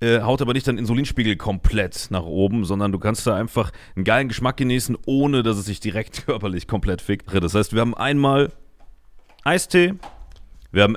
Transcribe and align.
äh, 0.00 0.20
haut 0.20 0.42
aber 0.42 0.52
nicht 0.52 0.66
deinen 0.66 0.78
Insulinspiegel 0.78 1.36
komplett 1.36 2.08
nach 2.10 2.24
oben, 2.24 2.64
sondern 2.64 2.92
du 2.92 2.98
kannst 2.98 3.26
da 3.26 3.36
einfach 3.36 3.72
einen 3.94 4.04
geilen 4.04 4.28
Geschmack 4.28 4.56
genießen, 4.56 4.96
ohne 5.06 5.42
dass 5.42 5.56
es 5.56 5.66
sich 5.66 5.80
direkt 5.80 6.26
körperlich 6.26 6.66
komplett 6.66 7.02
fickt. 7.02 7.32
Das 7.32 7.54
heißt, 7.54 7.74
wir 7.74 7.80
haben 7.80 7.94
einmal 7.94 8.52
Eistee, 9.44 9.94
wir 10.72 10.82
haben 10.82 10.96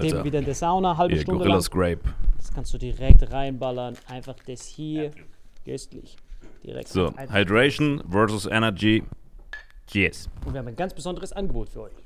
Alter. 0.00 0.24
wieder 0.24 0.38
in 0.38 0.44
der 0.44 0.54
Sauna, 0.54 0.96
halbe 0.96 1.14
yeah, 1.14 1.22
Stunde 1.22 1.44
Gorillas 1.44 1.70
lang. 1.70 1.80
Grape. 1.80 2.14
Das 2.36 2.52
kannst 2.52 2.74
du 2.74 2.78
direkt 2.78 3.30
reinballern. 3.32 3.96
Einfach 4.08 4.36
das 4.46 4.66
hier. 4.66 5.10
Köstlich. 5.64 6.16
Direkt. 6.64 6.88
So, 6.88 7.12
Hydration 7.30 8.02
versus 8.08 8.46
Energy. 8.46 9.02
Cheers. 9.86 10.28
Und 10.44 10.52
wir 10.52 10.60
haben 10.60 10.68
ein 10.68 10.76
ganz 10.76 10.94
besonderes 10.94 11.32
Angebot 11.32 11.68
für 11.68 11.82
euch. 11.82 12.05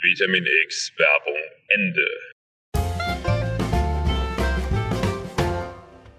Vitamin 0.00 0.46
X 0.64 0.92
Werbung 0.96 1.34
Ende. 1.70 2.06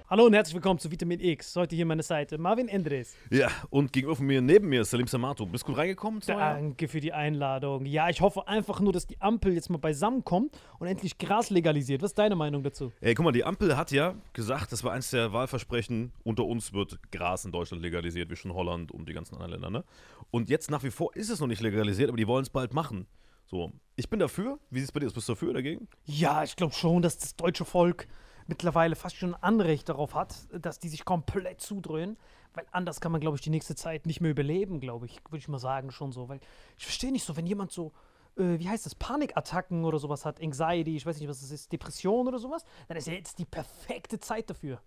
Hallo 0.09 0.25
und 0.25 0.33
herzlich 0.33 0.55
willkommen 0.55 0.79
zu 0.79 0.91
Vitamin 0.91 1.21
X. 1.21 1.55
Heute 1.55 1.77
hier 1.77 1.85
meine 1.85 2.03
Seite 2.03 2.37
Marvin 2.37 2.67
Endres. 2.67 3.15
Ja, 3.29 3.47
und 3.69 3.93
gegenüber 3.93 4.17
von 4.17 4.25
mir, 4.25 4.41
neben 4.41 4.67
mir, 4.67 4.83
Salim 4.83 5.07
Samato. 5.07 5.45
Bist 5.45 5.63
gut 5.63 5.77
reingekommen? 5.77 6.19
Danke 6.27 6.89
für 6.89 6.99
die 6.99 7.13
Einladung. 7.13 7.85
Ja, 7.85 8.09
ich 8.09 8.19
hoffe 8.19 8.49
einfach 8.49 8.81
nur, 8.81 8.91
dass 8.91 9.07
die 9.07 9.21
Ampel 9.21 9.53
jetzt 9.53 9.69
mal 9.69 9.77
beisammenkommt 9.77 10.59
und 10.79 10.87
endlich 10.87 11.17
Gras 11.17 11.49
legalisiert. 11.49 12.01
Was 12.01 12.11
ist 12.11 12.17
deine 12.17 12.35
Meinung 12.35 12.63
dazu? 12.63 12.91
Ey, 12.99 13.13
guck 13.13 13.23
mal, 13.23 13.31
die 13.31 13.45
Ampel 13.45 13.77
hat 13.77 13.91
ja 13.91 14.15
gesagt, 14.33 14.73
das 14.73 14.83
war 14.83 14.91
eins 14.91 15.09
der 15.11 15.31
Wahlversprechen, 15.31 16.11
unter 16.23 16.43
uns 16.43 16.73
wird 16.73 16.99
Gras 17.13 17.45
in 17.45 17.53
Deutschland 17.53 17.81
legalisiert, 17.81 18.29
wie 18.29 18.35
schon 18.35 18.53
Holland 18.53 18.91
und 18.91 19.07
die 19.07 19.13
ganzen 19.13 19.35
anderen 19.35 19.51
Länder, 19.51 19.69
ne? 19.69 19.85
Und 20.31 20.49
jetzt 20.49 20.69
nach 20.69 20.83
wie 20.83 20.91
vor 20.91 21.15
ist 21.15 21.29
es 21.29 21.39
noch 21.39 21.47
nicht 21.47 21.61
legalisiert, 21.61 22.09
aber 22.09 22.17
die 22.17 22.27
wollen 22.27 22.43
es 22.43 22.49
bald 22.49 22.73
machen. 22.73 23.07
So, 23.49 23.71
ich 23.95 24.09
bin 24.09 24.19
dafür. 24.19 24.59
Wie 24.69 24.79
sieht 24.79 24.89
es 24.89 24.91
bei 24.91 24.99
dir 24.99 25.07
aus? 25.07 25.13
Bist 25.13 25.27
du 25.27 25.33
dafür 25.33 25.49
oder 25.49 25.57
dagegen? 25.57 25.87
Ja, 26.05 26.43
ich 26.43 26.55
glaube 26.55 26.73
schon, 26.73 27.01
dass 27.01 27.17
das 27.17 27.35
deutsche 27.35 27.65
Volk 27.65 28.07
mittlerweile 28.45 28.95
fast 28.95 29.15
schon 29.15 29.33
ein 29.33 29.43
Anrecht 29.43 29.89
darauf 29.89 30.13
hat, 30.13 30.35
dass 30.51 30.79
die 30.79 30.89
sich 30.89 31.03
komplett 31.03 31.59
zudröhnen. 31.59 32.17
Weil 32.53 32.65
anders 32.71 33.01
kann 33.01 33.11
man, 33.11 33.21
glaube 33.21 33.37
ich, 33.37 33.41
die 33.41 33.49
nächste 33.49 33.75
Zeit 33.75 34.05
nicht 34.05 34.21
mehr 34.21 34.31
überleben, 34.31 34.79
glaube 34.79 35.07
ich. 35.07 35.19
Würde 35.29 35.37
ich 35.37 35.47
mal 35.47 35.59
sagen, 35.59 35.91
schon 35.91 36.11
so. 36.11 36.29
Weil 36.29 36.39
ich 36.77 36.85
verstehe 36.85 37.11
nicht 37.11 37.23
so, 37.23 37.37
wenn 37.37 37.47
jemand 37.47 37.71
so, 37.71 37.91
äh, 38.37 38.59
wie 38.59 38.69
heißt 38.69 38.85
das, 38.85 38.93
Panikattacken 38.93 39.83
oder 39.83 39.97
sowas 39.97 40.25
hat, 40.25 40.41
Anxiety, 40.41 40.95
ich 40.95 41.05
weiß 41.05 41.19
nicht, 41.19 41.29
was 41.29 41.41
das 41.41 41.49
ist, 41.49 41.71
Depression 41.71 42.27
oder 42.27 42.37
sowas, 42.37 42.65
dann 42.87 42.97
ist 42.97 43.07
ja 43.07 43.13
jetzt 43.13 43.39
die 43.39 43.45
perfekte 43.45 44.19
Zeit 44.19 44.49
dafür. 44.49 44.79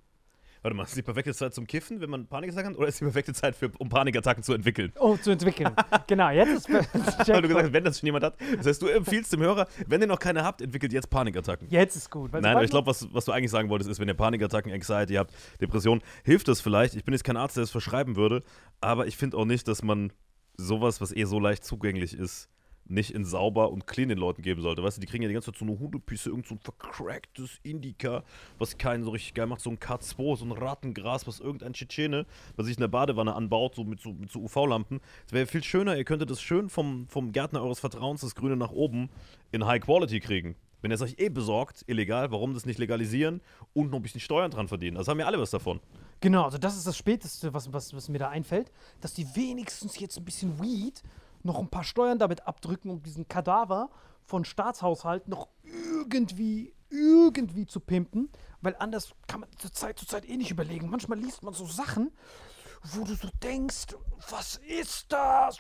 Warte 0.63 0.77
mal, 0.77 0.85
ist 0.85 0.97
die 0.97 1.03
perfekte 1.03 1.35
Zeit 1.35 1.53
zum 1.53 1.67
Kiffen, 1.67 2.01
wenn 2.01 2.09
man 2.09 2.29
Panikattacken 2.29 2.71
hat, 2.71 2.79
oder 2.79 2.87
ist 2.87 3.01
die 3.01 3.05
perfekte 3.05 3.35
Zeit, 3.35 3.57
für, 3.57 3.73
um 3.79 3.89
Panikattacken 3.89 4.45
zu 4.45 4.53
entwickeln? 4.53 4.93
Oh, 5.01 5.17
zu 5.17 5.33
entwickeln. 5.33 5.75
genau, 6.07 6.31
jetzt 6.31 6.69
ist 6.69 6.69
Weil 6.71 7.43
du 7.43 7.49
gesagt 7.49 7.67
hast, 7.67 7.73
wenn 7.73 7.83
das 7.83 7.99
schon 7.99 8.07
jemand 8.07 8.25
hat. 8.25 8.37
Das 8.57 8.67
heißt, 8.67 8.81
du 8.81 8.87
empfiehlst 8.87 9.33
dem 9.33 9.41
Hörer, 9.41 9.67
wenn 9.89 10.01
ihr 10.01 10.07
noch 10.07 10.21
keine 10.21 10.45
habt, 10.45 10.63
entwickelt 10.63 10.93
jetzt 10.93 11.11
Panikattacken. 11.11 11.67
Jetzt 11.69 11.97
ist 11.97 12.11
gut. 12.11 12.33
Nein, 12.33 12.45
aber 12.45 12.63
ich 12.63 12.71
glaube, 12.71 12.87
was, 12.87 13.13
was 13.13 13.25
du 13.25 13.33
eigentlich 13.33 13.51
sagen 13.51 13.71
wolltest, 13.71 13.91
ist, 13.91 13.99
wenn 13.99 14.07
ihr 14.07 14.15
Panikattacken, 14.15 14.73
Anxiety 14.73 15.15
habt, 15.15 15.35
Depression, 15.61 16.01
hilft 16.23 16.47
das 16.47 16.61
vielleicht. 16.61 16.95
Ich 16.95 17.05
bin 17.05 17.13
jetzt 17.13 17.25
kein 17.25 17.37
Arzt, 17.37 17.57
der 17.57 17.65
es 17.65 17.73
verschreiben 17.73 18.15
würde, 18.15 18.45
aber 18.81 19.09
ich 19.09 19.17
finde 19.17 19.39
auch 19.39 19.45
nicht, 19.45 19.67
dass 19.67 19.83
man 19.83 20.13
sowas, 20.57 21.01
was 21.01 21.15
eh 21.15 21.25
so 21.25 21.41
leicht 21.41 21.65
zugänglich 21.65 22.17
ist, 22.17 22.49
nicht 22.87 23.11
in 23.11 23.25
sauber 23.25 23.71
und 23.71 23.87
clean 23.87 24.09
den 24.09 24.19
Leuten 24.19 24.43
geben 24.43 24.61
sollte. 24.61 24.83
Weißt 24.83 24.97
du, 24.97 25.01
die 25.01 25.07
kriegen 25.07 25.23
ja 25.23 25.29
die 25.29 25.35
ganze 25.35 25.53
Zeit 25.53 25.59
so 25.59 25.65
eine 25.65 25.79
Hundepisse, 25.79 26.31
irgend 26.31 26.47
so 26.47 26.55
ein 26.55 26.61
vercracktes 26.61 27.59
Indica, 27.63 28.25
was 28.59 28.79
keinen 28.79 29.05
so 29.05 29.11
richtig 29.11 29.35
geil 29.35 29.47
macht, 29.47 29.61
so 29.61 29.71
ein 29.71 29.79
K2, 29.79 30.37
so 30.37 30.45
ein 30.45 30.53
Rattengras, 30.53 31.27
was 31.27 31.41
irgendein 31.41 31.73
Tschetschene, 31.73 32.27
was 32.57 32.67
sich 32.67 32.77
in 32.77 32.81
der 32.81 32.89
Badewanne 32.89 33.35
anbaut, 33.35 33.75
so 33.75 33.85
mit 33.85 34.01
so, 34.01 34.13
mit 34.13 34.31
so 34.31 34.41
UV-Lampen. 34.41 35.01
Es 35.27 35.33
wäre 35.33 35.47
viel 35.47 35.65
schöner, 35.65 35.97
ihr 35.97 36.05
könntet 36.05 36.31
das 36.31 36.43
schön 36.43 36.69
vom, 36.69 37.07
vom 37.09 37.33
Gärtner 37.33 37.63
eures 37.63 37.81
Vertrauens, 37.81 38.21
das 38.21 38.35
Grüne 38.35 38.57
nach 38.57 38.73
oben, 38.73 39.09
in 39.53 39.67
High 39.67 39.83
Quality 39.83 40.21
kriegen. 40.21 40.57
Wenn 40.83 40.91
ihr 40.91 40.97
es 40.97 41.03
euch 41.03 41.15
eh 41.19 41.29
besorgt, 41.29 41.85
illegal, 41.87 42.33
warum 42.33 42.55
das 42.55 42.67
nicht 42.67 42.79
legalisieren 42.79 43.41
und 43.73 43.91
noch 43.91 44.01
ein 44.01 44.03
bisschen 44.03 44.21
Steuern 44.21 44.51
dran 44.51 44.67
verdienen? 44.67 44.97
Das 44.97 45.07
haben 45.07 45.21
ja 45.21 45.27
alle 45.27 45.39
was 45.39 45.51
davon. 45.51 45.81
Genau, 46.21 46.45
also 46.45 46.59
das 46.59 46.77
ist 46.77 46.87
das 46.87 46.97
Späteste, 46.97 47.55
was, 47.55 47.73
was, 47.73 47.95
was 47.95 48.09
mir 48.09 48.19
da 48.19 48.29
einfällt, 48.29 48.73
dass 49.01 49.15
die 49.15 49.27
wenigstens 49.35 49.99
jetzt 49.99 50.19
ein 50.19 50.25
bisschen 50.25 50.61
Weed 50.61 51.03
noch 51.45 51.59
ein 51.59 51.69
paar 51.69 51.85
Steuern 51.85 52.19
damit 52.19 52.47
abdrücken, 52.47 52.91
um 52.91 53.03
diesen 53.03 53.29
Kadaver 53.29 53.91
von 54.25 54.45
Staatshaushalten 54.45 55.31
noch 55.31 55.49
irgendwie, 55.65 56.75
irgendwie 56.91 57.67
zu 57.67 57.81
pimpen, 57.81 58.31
weil 58.61 58.77
anders 58.79 59.15
kann 59.27 59.41
man 59.41 59.49
zur 59.59 59.73
Zeit 59.73 59.99
zu 59.99 60.07
Zeit 60.07 60.29
eh 60.29 60.37
nicht 60.37 60.51
überlegen. 60.51 60.91
Manchmal 60.91 61.19
liest 61.19 61.43
man 61.43 61.55
so 61.55 61.67
Sachen, 61.67 62.13
wo 62.83 63.05
du 63.05 63.15
so 63.15 63.29
denkst, 63.43 63.97
was 64.31 64.57
ist 64.57 65.13
das? 65.13 65.59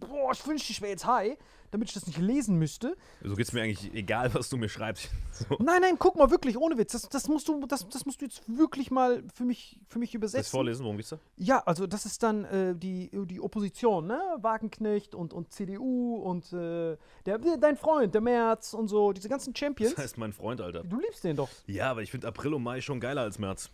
Boah, 0.00 0.32
ich 0.32 0.46
wünschte, 0.46 0.72
ich 0.72 0.80
wäre 0.80 0.92
jetzt 0.92 1.06
high, 1.06 1.36
damit 1.74 1.88
ich 1.88 1.94
das 1.94 2.06
nicht 2.06 2.20
lesen 2.20 2.56
müsste. 2.56 2.96
So 3.24 3.34
geht's 3.34 3.52
mir 3.52 3.62
eigentlich 3.62 3.92
egal, 3.94 4.32
was 4.32 4.48
du 4.48 4.56
mir 4.56 4.68
schreibst. 4.68 5.10
So. 5.34 5.56
Nein, 5.58 5.80
nein, 5.80 5.96
guck 5.98 6.14
mal, 6.14 6.30
wirklich, 6.30 6.56
ohne 6.56 6.78
Witz. 6.78 6.92
Das, 6.92 7.08
das, 7.08 7.26
musst, 7.26 7.48
du, 7.48 7.66
das, 7.66 7.88
das 7.88 8.06
musst 8.06 8.20
du 8.20 8.26
jetzt 8.26 8.42
wirklich 8.46 8.92
mal 8.92 9.24
für 9.34 9.42
mich, 9.42 9.80
für 9.88 9.98
mich 9.98 10.14
übersetzen. 10.14 10.46
ich 10.46 10.50
vorlesen? 10.50 10.84
Worum 10.84 10.96
geht's 10.96 11.08
da? 11.08 11.18
Ja, 11.36 11.58
also 11.66 11.88
das 11.88 12.06
ist 12.06 12.22
dann 12.22 12.44
äh, 12.44 12.76
die, 12.76 13.10
die 13.26 13.40
Opposition, 13.40 14.06
ne? 14.06 14.20
Wagenknecht 14.40 15.16
und, 15.16 15.32
und 15.32 15.52
CDU 15.52 16.14
und 16.18 16.52
äh, 16.52 16.96
der, 17.26 17.38
dein 17.58 17.76
Freund, 17.76 18.14
der 18.14 18.20
Merz 18.20 18.74
und 18.74 18.86
so, 18.86 19.12
diese 19.12 19.28
ganzen 19.28 19.56
Champions. 19.56 19.96
Das 19.96 20.04
heißt 20.04 20.18
mein 20.18 20.32
Freund, 20.32 20.60
Alter. 20.60 20.84
Du 20.84 21.00
liebst 21.00 21.24
den 21.24 21.34
doch. 21.34 21.48
Ja, 21.66 21.90
aber 21.90 22.02
ich 22.02 22.12
finde 22.12 22.28
April 22.28 22.54
und 22.54 22.62
Mai 22.62 22.80
schon 22.80 23.00
geiler 23.00 23.22
als 23.22 23.40
März. 23.40 23.70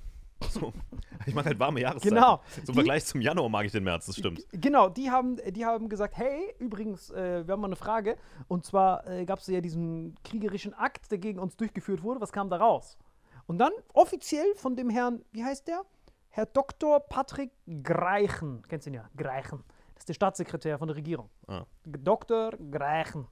So. 0.50 0.72
Ich 1.26 1.34
mag 1.34 1.44
halt 1.44 1.58
warme 1.58 1.80
Jahreszeiten. 1.80 2.14
Genau. 2.16 2.40
Zum 2.54 2.64
Die- 2.66 2.72
Vergleich 2.74 3.04
zum 3.04 3.20
Januar 3.20 3.48
mag 3.50 3.66
ich 3.66 3.72
den 3.72 3.84
März, 3.84 4.06
das 4.06 4.16
stimmt. 4.16 4.44
Genau, 4.52 4.88
die 4.88 5.10
haben, 5.10 5.36
die 5.52 5.64
haben 5.66 5.88
gesagt, 5.88 6.16
hey, 6.16 6.54
übrigens, 6.58 7.10
äh, 7.10 7.46
wir 7.46 7.52
haben 7.52 7.60
mal 7.60 7.68
eine 7.68 7.76
Frage. 7.76 8.16
Und 8.48 8.64
zwar 8.64 9.06
äh, 9.06 9.24
gab 9.26 9.38
es 9.40 9.46
ja 9.46 9.60
diesen 9.60 10.16
kriegerischen 10.24 10.72
Akt, 10.74 11.10
der 11.10 11.18
gegen 11.18 11.38
uns 11.38 11.56
durchgeführt 11.56 12.02
wurde. 12.02 12.20
Was 12.20 12.32
kam 12.32 12.48
da 12.48 12.56
raus? 12.56 12.96
Und 13.46 13.58
dann 13.58 13.72
offiziell 13.92 14.54
von 14.56 14.76
dem 14.76 14.88
Herrn, 14.90 15.22
wie 15.32 15.44
heißt 15.44 15.68
der? 15.68 15.82
Herr 16.30 16.46
Dr. 16.46 17.00
Patrick 17.00 17.50
Greichen. 17.82 18.62
Kennst 18.68 18.86
du 18.86 18.90
ihn 18.90 18.94
ja? 18.94 19.08
Greichen. 19.16 19.62
Das 19.94 20.02
ist 20.02 20.08
der 20.08 20.14
Staatssekretär 20.14 20.78
von 20.78 20.88
der 20.88 20.96
Regierung. 20.96 21.28
Ah. 21.48 21.64
Dr. 21.84 22.52
Greichen. 22.70 23.26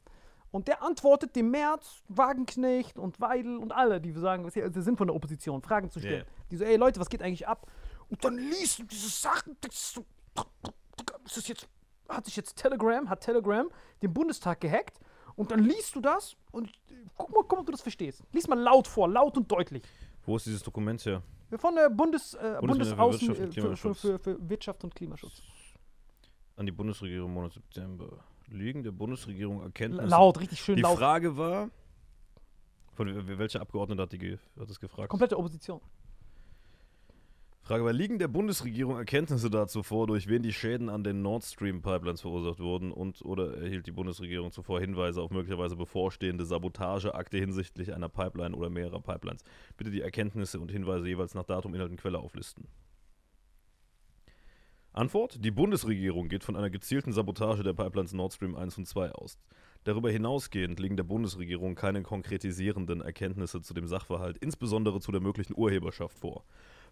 Und 0.50 0.68
der 0.68 0.82
antwortet 0.82 1.36
dem 1.36 1.50
Merz, 1.50 2.02
Wagenknecht 2.08 2.98
und 2.98 3.20
Weidel 3.20 3.58
und 3.58 3.72
alle, 3.72 4.00
die 4.00 4.12
sagen, 4.12 4.48
sie 4.50 4.82
sind 4.82 4.96
von 4.96 5.08
der 5.08 5.14
Opposition, 5.14 5.60
Fragen 5.60 5.90
zu 5.90 6.00
stellen. 6.00 6.24
Ja. 6.26 6.44
Die 6.50 6.56
so, 6.56 6.64
ey 6.64 6.76
Leute, 6.76 7.00
was 7.00 7.10
geht 7.10 7.22
eigentlich 7.22 7.46
ab? 7.46 7.70
Und 8.08 8.24
dann 8.24 8.36
liest 8.38 8.78
du 8.78 8.84
diese 8.84 9.08
Sachen, 9.08 9.56
das 9.60 9.74
ist 9.74 9.94
so, 9.94 10.04
ist 11.26 11.36
das 11.36 11.48
jetzt, 11.48 11.68
hat 12.08 12.24
sich 12.24 12.36
jetzt 12.36 12.56
Telegram, 12.56 13.08
hat 13.10 13.20
Telegram 13.20 13.68
den 14.02 14.14
Bundestag 14.14 14.60
gehackt 14.60 14.98
und 15.36 15.50
dann 15.50 15.62
liest 15.62 15.94
du 15.94 16.00
das 16.00 16.36
und 16.50 16.68
äh, 16.68 16.94
guck 17.16 17.30
mal, 17.30 17.42
guck 17.42 17.52
mal, 17.52 17.58
ob 17.60 17.66
du 17.66 17.72
das 17.72 17.82
verstehst. 17.82 18.24
Lies 18.32 18.48
mal 18.48 18.58
laut 18.58 18.88
vor, 18.88 19.08
laut 19.08 19.36
und 19.36 19.50
deutlich. 19.50 19.82
Wo 20.24 20.36
ist 20.36 20.46
dieses 20.46 20.62
Dokument 20.62 21.04
her? 21.04 21.22
Von 21.56 21.74
der 21.74 21.88
Bundes, 21.90 22.34
äh, 22.34 22.56
Bundesminister 22.60 22.96
für 22.96 23.02
Bundesaußen 23.02 23.38
Wirtschaft 23.38 23.56
äh, 23.56 23.76
für, 23.76 23.94
für, 23.94 24.18
für 24.18 24.48
Wirtschaft 24.48 24.84
und 24.84 24.94
Klimaschutz. 24.94 25.42
An 26.56 26.66
die 26.66 26.72
Bundesregierung 26.72 27.28
im 27.28 27.34
Monat 27.34 27.52
September. 27.52 28.24
Liegen 28.50 28.82
der 28.82 28.92
Bundesregierung 28.92 29.62
Erkenntnisse? 29.62 30.08
Laut, 30.08 30.40
richtig 30.40 30.60
schön 30.60 30.76
Die 30.76 30.82
laut. 30.82 30.98
Frage 30.98 31.36
war, 31.36 31.70
von 32.94 33.08
wel- 33.08 33.38
welcher 33.38 33.60
Abgeordnete 33.60 34.02
hat, 34.02 34.12
die 34.12 34.38
hat 34.58 34.68
das 34.70 34.80
gefragt? 34.80 35.08
Komplette 35.10 35.36
Opposition. 35.38 35.80
Frage 37.62 37.84
war, 37.84 37.92
liegen 37.92 38.18
der 38.18 38.28
Bundesregierung 38.28 38.96
Erkenntnisse 38.96 39.50
dazu 39.50 39.82
vor, 39.82 40.06
durch 40.06 40.26
wen 40.26 40.42
die 40.42 40.54
Schäden 40.54 40.88
an 40.88 41.04
den 41.04 41.20
Nord 41.20 41.44
Stream 41.44 41.82
Pipelines 41.82 42.22
verursacht 42.22 42.60
wurden 42.60 42.90
und 42.92 43.20
oder 43.22 43.58
erhielt 43.58 43.86
die 43.86 43.92
Bundesregierung 43.92 44.50
zuvor 44.52 44.80
Hinweise 44.80 45.20
auf 45.20 45.30
möglicherweise 45.30 45.76
bevorstehende 45.76 46.46
Sabotageakte 46.46 47.36
hinsichtlich 47.36 47.92
einer 47.92 48.08
Pipeline 48.08 48.56
oder 48.56 48.70
mehrerer 48.70 49.02
Pipelines? 49.02 49.44
Bitte 49.76 49.90
die 49.90 50.00
Erkenntnisse 50.00 50.58
und 50.58 50.70
Hinweise 50.70 51.06
jeweils 51.06 51.34
nach 51.34 51.44
Datum, 51.44 51.74
Inhalt 51.74 51.90
und 51.90 52.00
Quelle 52.00 52.18
auflisten. 52.18 52.66
Antwort: 54.92 55.44
Die 55.44 55.50
Bundesregierung 55.50 56.28
geht 56.28 56.44
von 56.44 56.56
einer 56.56 56.70
gezielten 56.70 57.12
Sabotage 57.12 57.62
der 57.62 57.74
Pipelines 57.74 58.12
Nord 58.12 58.32
Stream 58.32 58.56
1 58.56 58.78
und 58.78 58.86
2 58.86 59.12
aus. 59.12 59.38
Darüber 59.84 60.10
hinausgehend 60.10 60.80
liegen 60.80 60.96
der 60.96 61.04
Bundesregierung 61.04 61.74
keine 61.74 62.02
konkretisierenden 62.02 63.00
Erkenntnisse 63.00 63.60
zu 63.60 63.74
dem 63.74 63.86
Sachverhalt, 63.86 64.38
insbesondere 64.38 65.00
zu 65.00 65.12
der 65.12 65.20
möglichen 65.20 65.56
Urheberschaft 65.56 66.18
vor. 66.18 66.44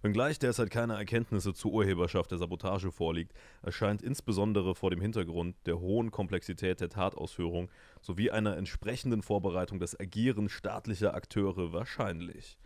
Wenngleich 0.02 0.38
derzeit 0.38 0.70
keine 0.70 0.94
Erkenntnisse 0.94 1.52
zur 1.52 1.72
Urheberschaft 1.72 2.30
der 2.30 2.38
Sabotage 2.38 2.92
vorliegt, 2.92 3.32
erscheint 3.62 4.02
insbesondere 4.02 4.74
vor 4.74 4.90
dem 4.90 5.00
Hintergrund 5.00 5.56
der 5.66 5.80
hohen 5.80 6.10
Komplexität 6.10 6.80
der 6.80 6.90
Tatausführung 6.90 7.70
sowie 8.00 8.30
einer 8.30 8.56
entsprechenden 8.56 9.22
Vorbereitung 9.22 9.80
das 9.80 9.98
Agieren 9.98 10.48
staatlicher 10.48 11.14
Akteure 11.14 11.72
wahrscheinlich. 11.72 12.56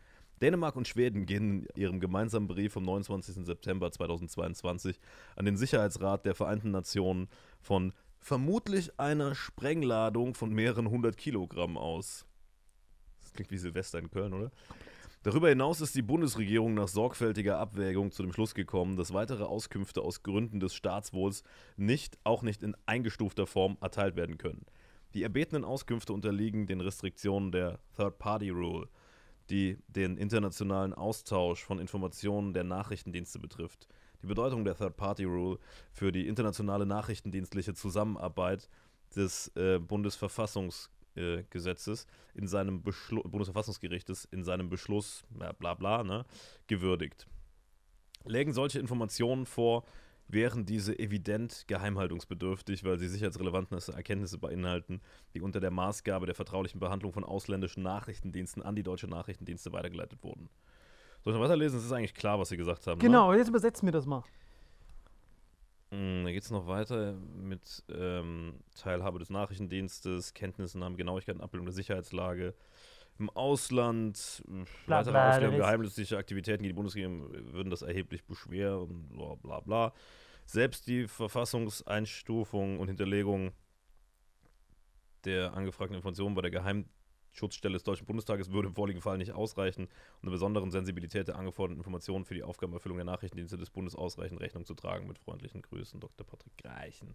Dänemark 0.41 0.77
und 0.77 0.89
Schweden 0.89 1.27
gehen 1.27 1.65
in 1.65 1.81
ihrem 1.81 2.01
gemeinsamen 2.01 2.49
Brief 2.49 2.73
vom 2.73 2.85
29. 2.85 3.45
September 3.45 3.93
2022 3.93 4.99
an 5.37 5.45
den 5.45 5.57
Sicherheitsrat 5.57 6.25
der 6.25 6.35
Vereinten 6.35 6.71
Nationen 6.71 7.29
von 7.61 7.93
vermutlich 8.19 8.99
einer 8.99 9.35
Sprengladung 9.35 10.35
von 10.35 10.51
mehreren 10.53 10.89
hundert 10.89 11.19
Kilogramm 11.19 11.77
aus. 11.77 12.27
Das 13.21 13.33
klingt 13.33 13.51
wie 13.51 13.59
Silvester 13.59 13.99
in 13.99 14.11
Köln, 14.11 14.33
oder? 14.33 14.51
Darüber 15.23 15.51
hinaus 15.51 15.83
ist 15.83 15.95
die 15.95 16.01
Bundesregierung 16.01 16.73
nach 16.73 16.89
sorgfältiger 16.89 17.59
Abwägung 17.59 18.11
zu 18.11 18.23
dem 18.23 18.33
Schluss 18.33 18.55
gekommen, 18.55 18.97
dass 18.97 19.13
weitere 19.13 19.45
Auskünfte 19.45 20.01
aus 20.01 20.23
Gründen 20.23 20.61
des 20.61 20.73
Staatswohls 20.75 21.43
nicht, 21.77 22.19
auch 22.25 22.43
nicht 22.43 22.63
in 22.63 22.75
eingestufter 22.87 23.47
Form, 23.47 23.77
erteilt 23.83 24.17
werden 24.17 24.39
können. 24.39 24.65
Die 25.13 25.23
erbetenen 25.23 25.65
Auskünfte 25.65 26.15
unterliegen 26.15 26.67
den 26.67 26.81
Restriktionen 26.81 27.53
der 27.53 27.81
Third-Party-Rule, 27.97 28.89
die 29.51 29.77
den 29.89 30.17
internationalen 30.17 30.95
Austausch 30.95 31.63
von 31.63 31.79
Informationen 31.79 32.55
der 32.55 32.65
Nachrichtendienste 32.65 33.39
betrifft. 33.39 33.87
Die 34.23 34.27
Bedeutung 34.27 34.65
der 34.65 34.77
Third-Party-Rule 34.77 35.59
für 35.93 36.11
die 36.13 36.29
internationale 36.29 36.87
nachrichtendienstliche 36.87 37.75
Zusammenarbeit 37.75 38.71
des 39.17 39.51
äh, 39.57 39.79
Bundesverfassungsgesetzes 39.79 42.05
äh, 42.05 42.39
in 42.39 42.47
seinem 42.47 42.83
Beschluss, 42.83 43.25
Bundesverfassungsgerichtes 43.25 44.27
in 44.27 44.45
seinem 44.45 44.69
Beschluss, 44.69 45.25
ja, 45.41 45.53
bla 45.53 45.73
bla, 45.75 46.05
ne, 46.05 46.27
gewürdigt. 46.67 47.27
Lägen 48.25 48.53
solche 48.53 48.79
Informationen 48.79 49.47
vor, 49.47 49.85
wären 50.33 50.67
diese 50.67 50.99
evident 50.99 51.65
geheimhaltungsbedürftig, 51.67 52.85
weil 52.85 52.99
sie 52.99 53.09
sicherheitsrelevante 53.09 53.77
Erkenntnisse 53.93 54.39
beinhalten, 54.39 55.01
die 55.35 55.41
unter 55.41 55.61
der 55.61 55.71
Maßgabe 55.71 56.27
der 56.27 56.35
vertraulichen 56.35 56.81
Behandlung 56.81 57.13
von 57.13 57.25
ausländischen 57.25 57.83
Nachrichtendiensten 57.83 58.63
an 58.63 58.77
die 58.77 58.83
deutsche 58.83 59.09
Nachrichtendienste 59.09 59.73
weitergeleitet 59.73 60.23
wurden. 60.23 60.49
Soll 61.23 61.33
ich 61.33 61.39
noch 61.39 61.45
weiterlesen? 61.45 61.79
Es 61.79 61.85
ist 61.85 61.93
eigentlich 61.93 62.15
klar, 62.15 62.39
was 62.39 62.49
sie 62.49 62.57
gesagt 62.57 62.87
haben. 62.87 62.99
Genau, 62.99 63.33
jetzt 63.35 63.49
übersetzen 63.49 63.87
wir 63.87 63.93
das 63.93 64.07
mal. 64.07 64.23
Ne? 65.91 66.25
Da 66.25 66.31
geht 66.31 66.43
es 66.43 66.51
noch 66.51 66.67
weiter 66.67 67.13
mit 67.13 67.85
ähm, 67.93 68.55
Teilhabe 68.77 69.19
des 69.19 69.31
Nachrichtendienstes, 69.31 70.35
Kenntnisnahme, 70.35 70.97
Genauigkeit 70.97 71.35
und 71.35 71.43
Abbildung 71.43 71.67
der 71.67 71.75
Sicherheitslage. 71.75 72.55
Im 73.21 73.29
Ausland, 73.29 74.43
Bla, 74.87 75.05
weitere 75.05 75.49
bla, 75.49 75.59
geheimnisliche 75.59 76.17
Aktivitäten 76.17 76.63
gegen 76.63 76.71
die 76.71 76.77
Bundesregierung 76.77 77.31
würden 77.53 77.69
das 77.69 77.83
erheblich 77.83 78.25
beschweren, 78.25 79.09
bla 79.11 79.35
bla 79.35 79.61
bla. 79.61 79.93
Selbst 80.47 80.87
die 80.87 81.07
Verfassungseinstufung 81.07 82.81
und 82.81 82.89
Hinterlegung 82.89 83.53
der 85.27 85.53
angefragten 85.53 85.97
Informationen 85.97 86.35
bei 86.35 86.41
der 86.41 86.51
Geheimschutzstelle 86.51 87.75
des 87.75 87.83
Deutschen 87.83 88.07
Bundestages 88.07 88.51
würde 88.51 88.69
im 88.69 88.75
vorliegenden 88.75 89.03
Fall 89.03 89.19
nicht 89.19 89.33
ausreichen, 89.33 89.85
um 90.23 90.27
der 90.27 90.31
besonderen 90.31 90.71
Sensibilität 90.71 91.29
der 91.29 91.37
angeforderten 91.37 91.79
Informationen 91.79 92.25
für 92.25 92.35
die 92.35 92.43
Aufgabenerfüllung 92.43 92.97
der 92.97 93.05
Nachrichtendienste 93.05 93.59
des 93.59 93.69
Bundes 93.69 93.95
ausreichend 93.95 94.41
Rechnung 94.41 94.65
zu 94.65 94.75
tragen. 94.75 95.07
Mit 95.07 95.19
freundlichen 95.19 95.61
Grüßen, 95.61 96.01
Dr. 96.01 96.27
Patrick 96.27 96.57
Greichen. 96.57 97.15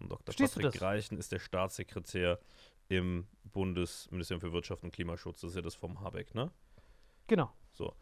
Und 0.00 0.10
Dr. 0.10 0.24
Verstehst 0.24 0.54
Patrick? 0.54 0.74
Greichen 0.74 1.18
ist 1.18 1.32
der 1.32 1.38
Staatssekretär 1.38 2.38
im 2.88 3.26
Bundesministerium 3.44 4.40
für 4.40 4.52
Wirtschaft 4.52 4.82
und 4.82 4.92
Klimaschutz. 4.92 5.40
Das 5.40 5.50
ist 5.50 5.56
ja 5.56 5.62
das 5.62 5.74
vom 5.74 6.00
Habeck, 6.00 6.34
ne? 6.34 6.50
Genau. 7.26 7.50
So. 7.72 7.94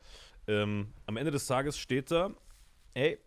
Ähm, 0.46 0.92
am 1.06 1.16
Ende 1.16 1.30
des 1.30 1.46
Tages 1.46 1.78
steht 1.78 2.10
da, 2.10 2.34
ey, 2.94 3.18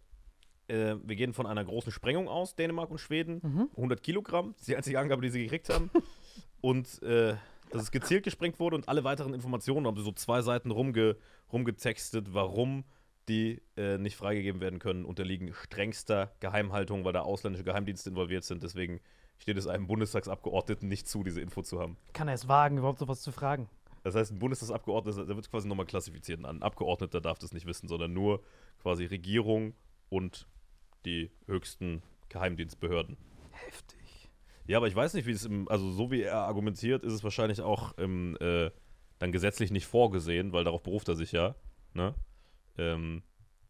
äh, 0.68 0.96
wir 1.04 1.16
gehen 1.16 1.34
von 1.34 1.46
einer 1.46 1.64
großen 1.64 1.92
Sprengung 1.92 2.28
aus, 2.28 2.56
Dänemark 2.56 2.90
und 2.92 2.98
Schweden. 2.98 3.70
100 3.76 4.02
Kilogramm, 4.02 4.54
das 4.54 4.62
ist 4.62 4.68
die 4.68 4.76
einzige 4.76 5.00
Angabe, 5.00 5.22
die 5.22 5.30
sie 5.30 5.44
gekriegt 5.44 5.70
haben. 5.70 5.90
und 6.62 7.02
äh, 7.04 7.36
dass 7.72 7.84
es 7.84 7.92
gezielt 7.92 8.24
gesprengt 8.24 8.60
wurde 8.60 8.76
und 8.76 8.90
alle 8.90 9.04
weiteren 9.04 9.34
Informationen 9.34 9.88
haben 9.88 9.98
sie 9.98 10.04
so 10.04 10.12
zwei 10.12 10.42
Seiten 10.42 10.72
rumge 10.72 11.18
rumgetextet, 11.52 12.34
warum 12.34 12.84
die 13.28 13.62
äh, 13.76 13.98
nicht 13.98 14.16
freigegeben 14.16 14.62
werden 14.62 14.80
können, 14.80 15.06
unterliegen 15.06 15.54
strengster 15.54 16.32
Geheimhaltung, 16.40 17.06
weil 17.06 17.14
da 17.14 17.22
ausländische 17.22 17.64
Geheimdienste 17.64 18.10
involviert 18.10 18.44
sind. 18.44 18.64
Deswegen 18.64 19.00
steht 19.40 19.58
es 19.58 19.68
einem 19.68 19.88
Bundestagsabgeordneten 19.88 20.88
nicht 20.88 21.08
zu, 21.08 21.24
diese 21.24 21.42
Info 21.42 21.62
zu 21.62 21.80
haben. 21.80 21.98
Kann 22.14 22.28
er 22.28 22.36
es 22.36 22.48
wagen, 22.48 22.78
überhaupt 22.78 23.00
sowas 23.00 23.22
zu 23.22 23.32
fragen? 23.32 23.70
Das 24.04 24.14
heißt, 24.14 24.32
ein 24.32 24.40
Bundestagsabgeordneter, 24.40 25.26
der 25.26 25.36
wird 25.36 25.50
quasi 25.50 25.68
nochmal 25.68 25.88
klassifiziert. 25.88 26.46
Ein 26.46 26.62
Abgeordneter 26.62 27.22
darf 27.22 27.40
das 27.40 27.54
nicht 27.54 27.66
wissen, 27.66 27.88
sondern 27.88 28.14
nur 28.14 28.44
quasi 28.82 29.06
Regierung 29.06 29.74
und 30.10 30.48
die 31.06 31.32
höchsten 31.48 32.04
Geheimdienstbehörden. 32.30 33.18
Heftig. 33.52 34.30
Ja, 34.68 34.78
aber 34.78 34.88
ich 34.88 34.96
weiß 34.96 35.16
nicht, 35.16 35.26
wie 35.26 35.32
es 35.32 35.46
im, 35.46 35.68
also 35.70 35.92
so 35.92 36.12
wie 36.12 36.22
er 36.22 36.38
argumentiert, 36.38 37.04
ist 37.04 37.14
es 37.14 37.24
wahrscheinlich 37.24 37.62
auch 37.62 37.98
im, 37.98 38.38
äh, 38.40 38.70
dann 39.18 39.32
gesetzlich 39.32 39.72
nicht 39.72 39.86
vorgesehen, 39.86 40.54
weil 40.54 40.64
darauf 40.64 40.84
beruft 40.84 41.08
er 41.08 41.16
sich 41.16 41.32
ja, 41.32 41.56
ne? 41.94 42.14
Ähm, 42.78 43.24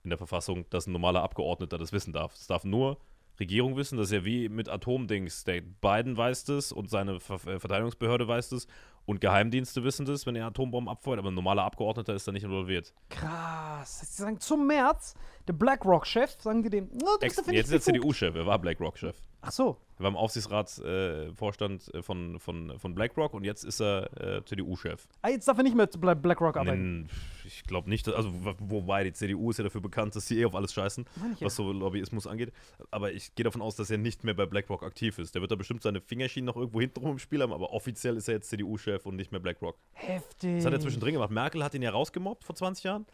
in 0.04 0.10
der 0.10 0.18
Verfassung, 0.18 0.66
dass 0.70 0.88
ein 0.88 0.92
normaler 0.92 1.24
Abgeordneter 1.24 1.78
das 1.78 1.92
wissen 1.92 2.14
darf. 2.14 2.36
Es 2.36 2.48
darf 2.48 2.64
nur 2.64 3.00
Regierung 3.40 3.76
wissen, 3.76 3.98
das 3.98 4.08
ist 4.08 4.14
ja 4.14 4.26
wie 4.26 4.48
mit 4.50 4.70
Atomdings. 4.70 5.44
Der 5.44 5.62
Biden 5.62 6.16
weiß 6.16 6.46
das 6.46 6.72
und 6.72 6.90
seine 6.90 7.20
Ver 7.20 7.36
äh, 7.48 7.60
Verteidigungsbehörde 7.60 8.28
weiß 8.28 8.50
das 8.50 8.68
und 9.06 9.20
Geheimdienste 9.22 9.84
wissen 9.84 10.06
das, 10.06 10.26
wenn 10.26 10.36
er 10.36 10.48
Atombomben 10.48 10.90
abfeuert, 10.90 11.20
aber 11.20 11.32
ein 11.32 11.36
normaler 11.36 11.64
Abgeordneter 11.64 12.14
ist 12.14 12.28
da 12.28 12.32
nicht 12.32 12.44
involviert. 12.44 12.94
Krass. 13.10 13.55
Sie 13.86 14.06
sagen 14.06 14.40
zum 14.40 14.68
März, 14.68 15.14
der 15.48 15.54
BlackRock-Chef, 15.54 16.36
sagen 16.42 16.64
die 16.64 16.70
dem, 16.70 16.90
"Na, 16.94 17.12
du 17.14 17.20
bist 17.20 17.38
jetzt 17.52 17.72
ist 17.72 17.88
er 17.88 17.94
befugt." 17.94 18.04
CDU-Chef, 18.04 18.36
er 18.36 18.46
war 18.46 18.60
BlackRock-Chef. 18.60 19.16
Ach 19.42 19.52
so. 19.52 19.78
Er 19.98 20.04
war 20.04 20.10
im 20.10 20.18
Aufsichtsratsvorstand 20.18 21.94
äh, 21.94 22.02
von, 22.02 22.40
von, 22.40 22.78
von 22.80 22.96
BlackRock 22.96 23.34
und 23.34 23.44
jetzt 23.44 23.64
ist 23.64 23.80
er 23.80 24.10
äh, 24.38 24.44
CDU-Chef. 24.44 25.08
Ah, 25.22 25.30
jetzt 25.30 25.48
darf 25.48 25.58
er 25.58 25.64
nicht 25.64 25.76
mehr 25.76 25.90
zu 25.90 26.00
Bla- 26.00 26.16
BlackRock 26.16 26.58
arbeiten. 26.58 27.02
Nee, 27.04 27.08
Ich 27.46 27.64
glaube 27.64 27.90
nicht, 27.90 28.08
dass- 28.08 28.16
also 28.16 28.32
wo- 28.34 28.56
wobei 28.60 29.04
die 29.04 29.14
CDU 29.14 29.52
ist 29.52 29.58
ja 29.58 29.64
dafür 29.64 29.82
bekannt, 29.82 30.16
dass 30.16 30.28
sie 30.28 30.40
eh 30.40 30.46
auf 30.46 30.56
alles 30.56 30.74
scheißen, 30.74 31.06
ja. 31.40 31.46
was 31.46 31.56
so 31.56 31.72
Lobbyismus 31.72 32.28
angeht. 32.28 32.52
Aber 32.92 33.12
ich 33.14 33.36
gehe 33.36 33.44
davon 33.44 33.62
aus, 33.62 33.76
dass 33.76 33.90
er 33.90 33.98
nicht 34.00 34.24
mehr 34.24 34.34
bei 34.34 34.46
BlackRock 34.46 34.84
aktiv 34.84 35.18
ist. 35.20 35.36
Der 35.36 35.42
wird 35.42 35.52
da 35.52 35.56
bestimmt 35.56 35.84
seine 35.84 36.02
Fingerschienen 36.02 36.48
noch 36.48 36.56
irgendwo 36.58 36.82
hinten 36.82 37.00
rum 37.00 37.12
im 37.12 37.20
Spiel 37.20 37.42
haben, 37.42 37.54
aber 37.54 37.72
offiziell 37.72 38.18
ist 38.18 38.28
er 38.28 38.36
jetzt 38.36 38.50
CDU-Chef 38.50 39.06
und 39.06 39.16
nicht 39.16 39.32
mehr 39.32 39.40
BlackRock. 39.42 39.78
Heftig. 39.94 40.56
Das 40.58 40.66
hat 40.66 40.74
er 40.74 40.80
zwischendrin 40.80 41.14
gemacht. 41.14 41.32
Merkel 41.32 41.64
hat 41.64 41.74
ihn 41.76 41.82
ja 41.84 41.92
rausgemobbt 41.92 42.44
vor 42.44 42.56
20 42.56 42.84
Jahren. 42.84 43.06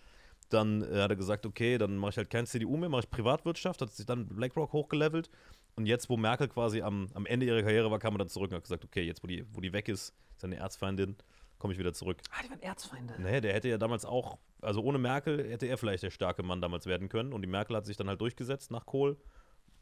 Dann 0.53 0.81
äh, 0.83 1.01
hat 1.01 1.09
er 1.09 1.15
gesagt, 1.15 1.45
okay, 1.45 1.77
dann 1.77 1.97
mache 1.97 2.11
ich 2.11 2.17
halt 2.17 2.29
kein 2.29 2.45
CDU 2.45 2.77
mehr, 2.77 2.89
mache 2.89 3.01
ich 3.01 3.09
Privatwirtschaft, 3.09 3.81
hat 3.81 3.91
sich 3.91 4.05
dann 4.05 4.27
BlackRock 4.27 4.73
hochgelevelt. 4.73 5.29
Und 5.75 5.85
jetzt, 5.85 6.09
wo 6.09 6.17
Merkel 6.17 6.47
quasi 6.47 6.81
am, 6.81 7.07
am 7.13 7.25
Ende 7.25 7.45
ihrer 7.45 7.61
Karriere 7.61 7.89
war, 7.89 7.99
kam 7.99 8.15
er 8.15 8.19
dann 8.19 8.29
zurück 8.29 8.51
und 8.51 8.57
hat 8.57 8.63
gesagt, 8.63 8.83
okay, 8.83 9.03
jetzt, 9.03 9.23
wo 9.23 9.27
die, 9.27 9.45
wo 9.53 9.61
die 9.61 9.73
weg 9.73 9.87
ist, 9.87 10.13
seine 10.37 10.57
Erzfeindin, 10.57 11.15
komme 11.59 11.73
ich 11.73 11.79
wieder 11.79 11.93
zurück. 11.93 12.17
Ah, 12.31 12.43
die 12.43 12.49
waren 12.49 12.61
Erzfeinde. 12.61 13.13
Nee, 13.19 13.39
der 13.39 13.53
hätte 13.53 13.69
ja 13.69 13.77
damals 13.77 14.03
auch, 14.03 14.37
also 14.61 14.81
ohne 14.81 14.97
Merkel 14.97 15.49
hätte 15.49 15.67
er 15.67 15.77
vielleicht 15.77 16.03
der 16.03 16.09
starke 16.09 16.43
Mann 16.43 16.59
damals 16.61 16.85
werden 16.87 17.07
können. 17.07 17.31
Und 17.31 17.41
die 17.41 17.47
Merkel 17.47 17.75
hat 17.75 17.85
sich 17.85 17.95
dann 17.95 18.09
halt 18.09 18.19
durchgesetzt 18.19 18.71
nach 18.71 18.85
Kohl, 18.85 19.17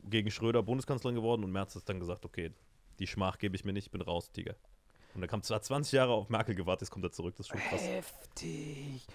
gegen 0.03 0.31
Schröder 0.31 0.63
Bundeskanzlerin 0.63 1.15
geworden 1.15 1.43
und 1.43 1.51
Merz 1.51 1.75
hat 1.75 1.87
dann 1.89 1.99
gesagt, 1.99 2.25
okay, 2.25 2.51
die 2.99 3.07
Schmach 3.07 3.37
gebe 3.37 3.55
ich 3.55 3.65
mir 3.65 3.73
nicht, 3.73 3.87
ich 3.87 3.91
bin 3.91 4.01
raus, 4.01 4.31
Tiger. 4.31 4.55
Und 5.15 5.21
er 5.21 5.27
kam 5.27 5.41
zwar 5.41 5.61
20 5.61 5.93
Jahre 5.93 6.13
auf 6.13 6.29
Merkel 6.29 6.55
gewartet, 6.55 6.83
jetzt 6.83 6.91
kommt 6.91 7.05
er 7.05 7.11
zurück, 7.11 7.35
das 7.35 7.47
ist 7.47 7.51
schon 7.51 7.59
krass. 7.59 7.81
Heftig. 7.81 9.05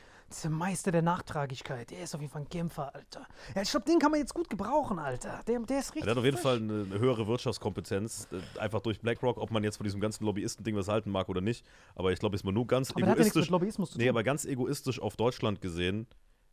Der 0.42 0.50
Meister 0.50 0.90
der 0.92 1.02
Nachtragigkeit. 1.02 1.90
Der 1.90 2.02
ist 2.02 2.14
auf 2.14 2.20
jeden 2.20 2.32
Fall 2.32 2.42
ein 2.42 2.48
Kämpfer, 2.48 2.94
Alter. 2.94 3.26
Ja, 3.54 3.62
ich 3.62 3.70
glaube, 3.70 3.86
den 3.86 3.98
kann 3.98 4.10
man 4.10 4.20
jetzt 4.20 4.34
gut 4.34 4.50
gebrauchen, 4.50 4.98
Alter. 4.98 5.40
Der, 5.46 5.60
der 5.60 5.78
ist 5.78 5.94
richtig. 5.94 6.02
Der 6.02 6.10
hat 6.10 6.18
auf 6.18 6.24
jeden 6.24 6.36
frisch. 6.36 6.42
Fall 6.42 6.56
eine, 6.56 6.98
höhere 6.98 7.26
Wirtschaftskompetenz, 7.26 8.28
äh, 8.32 8.58
einfach 8.58 8.80
durch 8.80 9.00
BlackRock, 9.00 9.38
ob 9.38 9.50
man 9.50 9.64
jetzt 9.64 9.76
von 9.76 9.84
diesem 9.84 10.00
ganzen 10.00 10.24
Lobbyisten-Ding 10.24 10.76
was 10.76 10.88
halten 10.88 11.10
mag 11.10 11.28
oder 11.28 11.40
nicht. 11.40 11.64
Aber 11.94 12.12
ich 12.12 12.18
glaube, 12.18 12.34
ist 12.34 12.44
man 12.44 12.54
nur 12.54 12.66
ganz 12.66 12.90
Aber 12.90 13.00
ja 13.00 13.12
egoistisch. 13.12 13.48
zu 13.48 13.98
nee, 13.98 14.08
aber 14.08 14.22
ganz 14.22 14.44
egoistisch 14.44 15.00
auf 15.00 15.16
Deutschland 15.16 15.60
gesehen, 15.60 16.06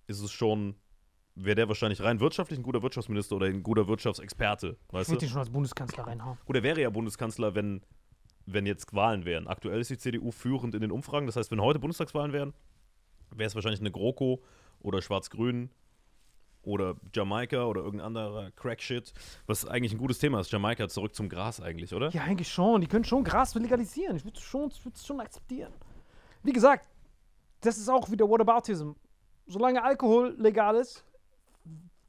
ist 0.08 0.22
es 0.22 0.32
schon, 0.32 0.76
wäre 1.36 1.56
der 1.56 1.68
wahrscheinlich 1.68 2.02
rein 2.02 2.20
wirtschaftlich 2.20 2.60
ein 2.60 2.64
guter 2.64 2.84
Wirtschaftsminister 2.84 3.36
oder 3.36 3.48
ein 3.48 3.64
guter 3.64 3.88
Wirtschaftsexperte. 3.88 4.78
Ich 4.88 4.94
Weißt 4.94 5.10
würde 5.10 5.20
du? 5.20 5.26
den 5.26 5.30
schon 5.30 5.40
als 5.40 5.50
Bundeskanzler 5.50 6.08
reinhauen. 6.08 6.38
Gut, 6.46 6.56
er 6.56 6.64
wäre 6.64 6.82
ja 6.82 6.90
Bundeskanzler, 6.90 7.56
wenn, 7.56 7.82
wenn 8.46 8.66
jetzt 8.66 8.94
Wahlen 8.94 9.26
wären. 9.26 9.48
Aktuell 9.48 9.80
ist 9.80 9.90
die 9.90 9.98
CDU 9.98 10.32
führend 10.32 10.76
in 10.76 10.82
den 10.82 10.92
Umfragen. 10.92 11.26
Das 11.26 11.36
heißt, 11.36 11.52
wenn 11.52 11.62
heute 11.62 11.80
Bundestagswahlen 11.80 12.34
wären, 12.34 12.54
wäre 13.32 13.48
es 13.48 13.56
wahrscheinlich 13.56 13.80
eine 13.80 13.92
GroKo 13.92 14.42
oder 14.80 15.02
Schwarz-Grün 15.02 15.70
oder 16.64 16.96
Jamaika 17.14 17.66
oder 17.66 17.82
irgendein 17.82 18.08
anderer 18.08 18.52
Crack-Shit. 18.52 19.14
Was 19.48 19.66
eigentlich 19.66 19.94
ein 19.94 19.98
gutes 19.98 20.20
Thema 20.20 20.40
ist. 20.40 20.52
Jamaika 20.52 20.88
zurück 20.88 21.16
zum 21.16 21.30
Gras 21.30 21.60
eigentlich, 21.60 21.94
oder? 21.94 22.10
Ja, 22.10 22.24
eigentlich 22.24 22.52
schon. 22.52 22.82
Die 22.82 22.88
können 22.88 23.04
schon 23.06 23.24
Gras 23.24 23.56
legalisieren. 23.56 24.16
Ich 24.16 24.26
würde 24.26 24.38
es 24.38 24.44
schon, 24.44 24.72
schon 25.04 25.20
akzeptieren. 25.20 25.74
Wie 26.44 26.54
gesagt, 26.54 26.88
das 27.62 27.78
ist 27.78 27.90
auch 27.90 28.10
wieder 28.12 28.30
Whataboutism. 28.30 28.92
Solange 29.48 29.84
Alkohol 29.84 30.36
legal 30.38 30.76
ist, 30.76 31.04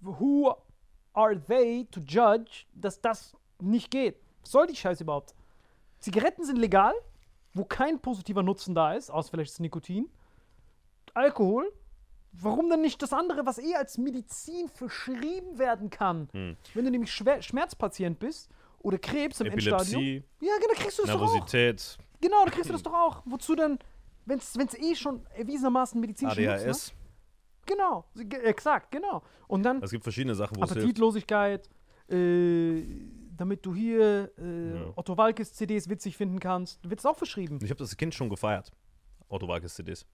who 0.01 0.55
are 1.13 1.43
they 1.47 1.87
to 1.91 2.01
judge, 2.01 2.65
dass 2.75 3.01
das 3.01 3.37
nicht 3.61 3.91
geht? 3.91 4.17
Was 4.41 4.51
soll 4.51 4.67
die 4.67 4.77
Scheiße 4.77 5.05
überhaupt? 5.05 5.35
Zigaretten 5.99 6.45
sind 6.45 6.57
legal, 6.57 6.95
wo 7.55 7.65
kein 7.65 8.01
positiver 8.01 8.43
Nutzen 8.43 8.75
da 8.75 8.95
ist, 8.95 9.11
außer 9.11 9.31
vielleicht 9.31 9.53
das 9.53 9.61
Nikotin. 9.61 10.09
Alkohol, 11.15 11.73
warum 12.33 12.69
dann 12.71 12.81
nicht 12.81 13.03
das 13.03 13.13
andere, 13.13 13.45
was 13.47 13.59
eh 13.59 13.75
als 13.75 13.99
Medizin 13.99 14.69
verschrieben 14.69 15.59
werden 15.59 15.91
kann? 15.91 16.29
Hm. 16.33 16.57
Wenn 16.75 16.85
du 16.85 16.91
nämlich 16.91 17.13
schwer, 17.13 17.43
Schmerzpatient 17.43 18.19
bist 18.19 18.51
oder 18.81 18.99
Krebs 18.99 19.41
im 19.41 19.47
Endstadium. 19.49 20.03
Epilepsie, 20.03 20.25
Ja, 20.41 20.53
genau, 20.61 20.75
kriegst 20.75 20.99
du 20.99 21.03
das 21.03 21.13
doch 21.13 21.21
auch. 21.23 21.33
Nervosität, 21.35 21.99
Genau, 22.21 22.45
da 22.45 22.51
kriegst 22.51 22.69
du 22.69 22.73
das 22.73 22.83
doch 22.83 22.95
auch. 22.95 23.23
Wozu 23.25 23.55
denn, 23.57 23.79
wenn 24.27 24.39
es 24.39 24.75
eh 24.79 24.95
schon 24.95 25.27
erwiesenermaßen 25.35 26.01
medizinischen 26.01 26.45
Nutzen 26.45 26.69
ADHS. 26.69 26.89
hat? 26.89 26.95
Genau, 27.67 28.05
exakt, 28.45 28.91
genau. 28.91 29.23
Und 29.49 29.63
dann 29.65 29.83
Es 29.83 29.91
gibt 29.91 30.03
verschiedene 30.05 30.35
Sachen, 30.35 30.57
wo. 30.57 30.63
Appetitlosigkeit, 30.63 31.69
äh, 32.09 32.83
damit 33.37 33.65
du 33.67 33.75
hier 33.75 34.31
äh, 34.39 34.75
Ja. 34.75 34.93
Otto 34.97 35.17
Walkes 35.17 35.55
CDs 35.55 35.89
witzig 35.89 36.17
finden 36.17 36.39
kannst, 36.39 36.89
wird 36.89 37.01
es 37.01 37.07
auch 37.07 37.17
verschrieben. 37.17 37.59
Ich 37.63 37.71
habe 37.71 37.79
das 37.79 37.97
Kind 37.97 38.15
schon 38.15 38.29
gefeiert. 38.29 38.71
Otto 39.29 39.49
Walkes 39.49 39.75
CDs. 39.75 40.07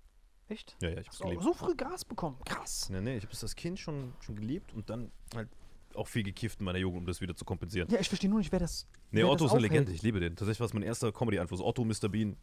Echt? 0.49 0.76
Ja, 0.81 0.88
ja, 0.90 0.99
ich 1.00 1.07
hab's 1.07 1.19
So, 1.19 1.25
geliebt. 1.25 1.43
so 1.43 1.52
früh 1.52 1.75
Gras 1.76 2.05
bekommen, 2.05 2.38
krass. 2.45 2.88
Nee, 2.90 3.00
nee, 3.00 3.17
ich 3.17 3.23
habe 3.25 3.33
das 3.33 3.43
als 3.43 3.55
Kind 3.55 3.78
schon, 3.78 4.14
schon 4.21 4.37
geliebt 4.37 4.73
und 4.73 4.88
dann 4.88 5.12
halt 5.35 5.49
auch 5.95 6.09
viel 6.09 6.23
gekifft 6.23 6.61
in 6.61 6.64
meiner 6.64 6.78
Jugend, 6.78 7.00
um 7.00 7.07
das 7.07 7.21
wieder 7.21 7.35
zu 7.35 7.45
kompensieren. 7.45 7.88
Ja, 7.90 7.99
ich 8.00 8.09
verstehe 8.09 8.31
nur 8.31 8.38
nicht, 8.38 8.52
wer 8.52 8.61
das. 8.61 8.87
Nee, 9.11 9.21
wer 9.21 9.26
Otto 9.28 9.45
das 9.45 9.52
ist 9.52 9.57
eine 9.57 9.67
aufhält. 9.67 9.73
Legende, 9.73 9.93
ich 9.93 10.02
liebe 10.02 10.21
den. 10.21 10.37
Tatsächlich 10.37 10.61
war 10.61 10.67
es 10.67 10.73
mein 10.75 10.83
erster 10.83 11.12
Comedy-Einfluss. 11.12 11.61
Otto, 11.61 11.85
Mr. 11.85 12.09
Bean. 12.09 12.37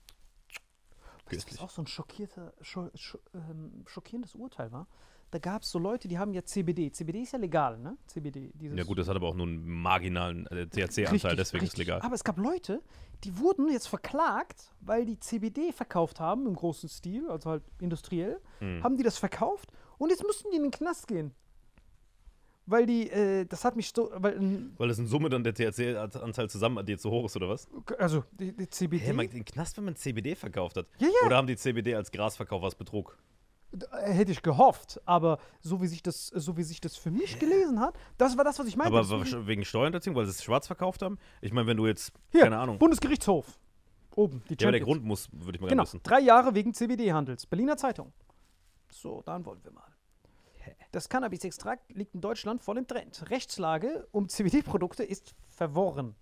Weißt 1.32 1.48
du, 1.48 1.54
was 1.54 1.60
auch 1.60 1.70
so 1.72 1.82
ein 1.82 1.88
schockierter, 1.88 2.54
scho 2.62 2.92
scho 2.94 3.18
ähm, 3.34 3.84
schockierendes 3.88 4.36
Urteil 4.36 4.72
war? 4.72 4.88
Da 5.36 5.40
gab 5.40 5.64
es 5.64 5.72
so 5.72 5.80
Leute, 5.80 6.08
die 6.08 6.18
haben 6.18 6.34
ja 6.34 6.46
CBD. 6.46 6.94
CBD 6.94 7.24
ist 7.24 7.34
ja 7.34 7.40
legal, 7.40 7.78
ne? 7.78 7.98
CBD. 8.08 8.54
Ja 8.74 8.86
gut, 8.86 8.98
das 9.00 9.10
hat 9.10 9.18
aber 9.18 9.28
auch 9.28 9.36
nur 9.36 9.46
einen 9.46 9.68
marginalen 9.68 10.48
äh, 10.48 10.66
THC-Anteil, 10.66 11.12
Richtig, 11.12 11.36
deswegen 11.36 11.36
ist 11.36 11.52
es 11.52 11.54
richtig. 11.74 11.78
legal. 11.80 12.00
Aber 12.04 12.16
es 12.16 12.24
gab 12.24 12.38
Leute, 12.38 12.82
die 13.26 13.38
wurden 13.38 13.70
jetzt 13.70 13.88
verklagt, 13.88 14.72
weil 14.80 15.04
die 15.04 15.20
CBD 15.20 15.74
verkauft 15.74 16.22
haben 16.22 16.48
im 16.48 16.56
großen 16.56 16.88
Stil, 16.88 17.30
also 17.30 17.50
halt 17.50 17.64
industriell, 17.82 18.40
Hm. 18.60 18.82
haben 18.82 18.96
die 18.96 19.04
das 19.04 19.18
verkauft 19.18 19.74
und 19.98 20.10
jetzt 20.10 20.24
mussten 20.24 20.52
die 20.52 20.56
in 20.56 20.64
den 20.64 20.72
Knast 20.72 21.06
gehen. 21.06 21.34
Weil 22.66 22.86
die, 22.86 23.10
äh, 23.10 23.44
das 23.46 23.66
hat 23.66 23.76
mich 23.76 23.92
so, 23.94 24.10
weil, 24.16 24.38
ähm, 24.38 24.72
Weil 24.78 24.88
das 24.88 25.00
in 25.00 25.08
Summe 25.08 25.28
dann 25.28 25.44
der 25.44 25.54
THC-Anteil 25.54 26.50
zusammen 26.50 26.78
addiert 26.78 27.02
so 27.02 27.12
hoch 27.12 27.26
ist, 27.26 27.36
oder 27.36 27.50
was? 27.50 27.68
also 28.00 28.24
die, 28.32 28.54
die 28.56 28.70
CBD. 28.70 29.04
Hä, 29.04 29.12
man, 29.12 29.30
den 29.30 29.44
Knast, 29.44 29.76
wenn 29.76 29.84
man 29.84 29.98
CBD 29.98 30.34
verkauft 30.34 30.78
hat? 30.78 30.86
Ja, 30.98 31.08
ja. 31.10 31.28
Oder 31.28 31.36
haben 31.36 31.48
die 31.48 31.58
CBD 31.58 31.94
als 31.94 32.10
Gras 32.10 32.38
verkauft, 32.38 32.64
was 32.64 32.76
Betrug? 32.76 33.18
Äh, 33.74 34.12
Hätte 34.14 34.32
ich 34.32 34.42
gehofft, 34.42 35.02
aber 35.06 35.40
so 35.62 35.82
wie 35.82 35.88
sich 35.88 36.02
das, 36.04 36.28
so 36.28 36.56
wie 36.58 36.64
sich 36.64 36.80
das 36.82 36.96
für 36.96 37.12
mich 37.12 37.40
gelesen 37.40 37.80
hat, 37.80 37.96
das 38.18 38.38
war 38.38 38.44
das, 38.44 38.58
was 38.60 38.68
ich 38.68 38.78
meinte. 38.78 38.98
Aber 38.98 39.48
wegen 39.48 39.66
Steuerhinterziehung, 39.66 40.16
weil 40.16 40.26
sie 40.26 40.32
es 40.32 40.44
schwarz 40.44 40.68
verkauft 40.68 41.02
haben? 41.02 41.18
Ich 41.42 41.52
meine, 41.52 41.68
wenn 41.68 41.78
du 41.78 41.88
jetzt, 41.88 42.12
Hier, 42.32 42.42
keine 42.44 42.58
Ahnung. 42.58 42.78
Bundesgerichtshof. 42.80 43.60
Oben, 44.16 44.42
die 44.50 44.56
Ja, 44.60 44.68
aber 44.68 44.72
der 44.72 44.80
Champions. 44.80 44.86
Grund 44.86 45.04
muss, 45.04 45.30
würde 45.34 45.58
ich 45.58 45.62
mal 45.62 45.68
Genau, 45.68 45.84
gerne 45.84 45.88
wissen. 45.94 46.00
drei 46.04 46.20
Jahre 46.22 46.56
wegen 46.56 46.74
CBD-Handels. 46.74 47.46
Berliner 47.48 47.76
Zeitung. 47.76 48.14
So, 48.90 49.22
dann 49.26 49.46
wollen 49.46 49.62
wir 49.64 49.72
mal. 49.72 49.84
Das 50.94 51.10
Cannabis-Extrakt 51.10 51.92
liegt 51.94 52.16
in 52.16 52.22
Deutschland 52.22 52.64
voll 52.64 52.78
im 52.78 52.88
Trend. 52.88 53.30
Rechtslage 53.30 54.08
um 54.12 54.30
CBD-Produkte 54.30 55.04
ist 55.04 55.36
verworren. 55.50 56.16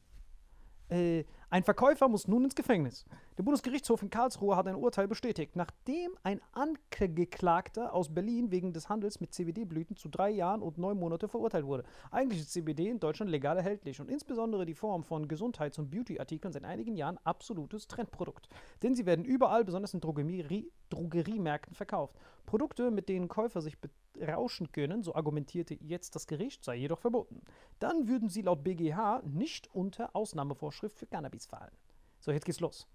Äh, 0.89 1.23
ein 1.53 1.63
Verkäufer 1.63 2.09
muss 2.09 2.27
nun 2.27 2.45
ins 2.45 2.55
Gefängnis. 2.55 3.05
Der 3.37 3.43
Bundesgerichtshof 3.43 4.01
in 4.01 4.09
Karlsruhe 4.09 4.55
hat 4.55 4.67
ein 4.67 4.73
Urteil 4.73 5.07
bestätigt, 5.07 5.55
nachdem 5.55 6.09
ein 6.23 6.41
Angeklagter 6.51 7.93
aus 7.93 8.11
Berlin 8.11 8.49
wegen 8.49 8.73
des 8.73 8.89
Handels 8.89 9.19
mit 9.19 9.35
CBD-Blüten 9.35 9.95
zu 9.95 10.09
drei 10.09 10.31
Jahren 10.31 10.63
und 10.63 10.79
neun 10.79 10.97
Monate 10.97 11.27
verurteilt 11.27 11.67
wurde. 11.67 11.83
Eigentlich 12.09 12.41
ist 12.41 12.53
CBD 12.53 12.89
in 12.89 12.99
Deutschland 12.99 13.29
legal 13.29 13.55
erhältlich 13.55 14.01
und 14.01 14.09
insbesondere 14.09 14.65
die 14.65 14.73
Form 14.73 15.03
von 15.03 15.27
Gesundheits- 15.27 15.77
und 15.77 15.91
Beauty-Artikeln 15.91 16.51
seit 16.51 16.63
einigen 16.63 16.95
Jahren 16.95 17.19
absolutes 17.23 17.87
Trendprodukt. 17.87 18.49
Denn 18.81 18.95
sie 18.95 19.05
werden 19.05 19.23
überall, 19.23 19.63
besonders 19.63 19.93
in 19.93 20.01
Drogerie 20.01 20.71
Drogeriemärkten, 20.89 21.75
verkauft. 21.75 22.15
Produkte, 22.47 22.89
mit 22.89 23.09
denen 23.09 23.27
Käufer 23.27 23.61
sich 23.61 23.77
berauschen 24.13 24.71
können, 24.71 25.03
so 25.03 25.15
argumentierte 25.15 25.75
jetzt 25.81 26.15
das 26.15 26.27
Gericht, 26.27 26.63
sei 26.63 26.75
jedoch 26.75 26.99
verboten. 26.99 27.41
Dann 27.79 28.07
würden 28.07 28.29
sie 28.29 28.41
laut 28.41 28.63
BGH 28.63 29.21
nicht 29.25 29.73
unter 29.73 30.15
Ausnahmevorschrift 30.15 30.97
für 30.97 31.07
Cannabis 31.07 31.42
fallen. 31.45 31.71
So, 32.19 32.31
jetzt 32.31 32.45
geht's 32.45 32.59
los. 32.59 32.87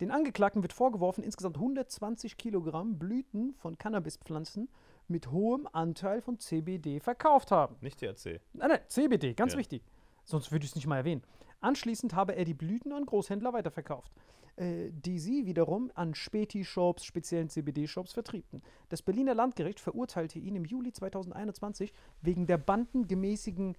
Den 0.00 0.10
Angeklagten 0.10 0.62
wird 0.62 0.72
vorgeworfen, 0.72 1.22
insgesamt 1.22 1.56
120 1.56 2.36
Kilogramm 2.36 2.98
Blüten 2.98 3.54
von 3.54 3.78
Cannabispflanzen 3.78 4.68
mit 5.06 5.30
hohem 5.30 5.68
Anteil 5.72 6.20
von 6.20 6.38
CBD 6.40 6.98
verkauft 6.98 7.50
haben. 7.50 7.76
Nicht 7.80 7.98
THC. 8.00 8.40
Nein, 8.54 8.70
nein, 8.70 8.80
CBD, 8.88 9.34
ganz 9.34 9.52
Ja. 9.52 9.58
wichtig. 9.58 9.82
Sonst 10.24 10.50
würde 10.50 10.64
ich 10.64 10.70
es 10.70 10.74
nicht 10.76 10.86
mal 10.86 10.96
erwähnen. 10.96 11.22
Anschließend 11.60 12.14
habe 12.14 12.34
er 12.34 12.44
die 12.44 12.54
Blüten 12.54 12.92
an 12.92 13.06
Großhändler 13.06 13.52
weiterverkauft, 13.52 14.12
äh, 14.56 14.90
die 14.90 15.18
sie 15.18 15.46
wiederum 15.46 15.90
an 15.94 16.14
Späti-Shops, 16.14 17.04
speziellen 17.04 17.48
CBD-Shops 17.48 18.12
vertriebten. 18.12 18.62
Das 18.88 19.02
Berliner 19.02 19.34
Landgericht 19.34 19.78
verurteilte 19.80 20.38
ihn 20.38 20.56
im 20.56 20.64
Juli 20.64 20.92
2021 20.92 21.92
wegen 22.22 22.46
der 22.46 22.58
bandengemäßigen 22.58 23.76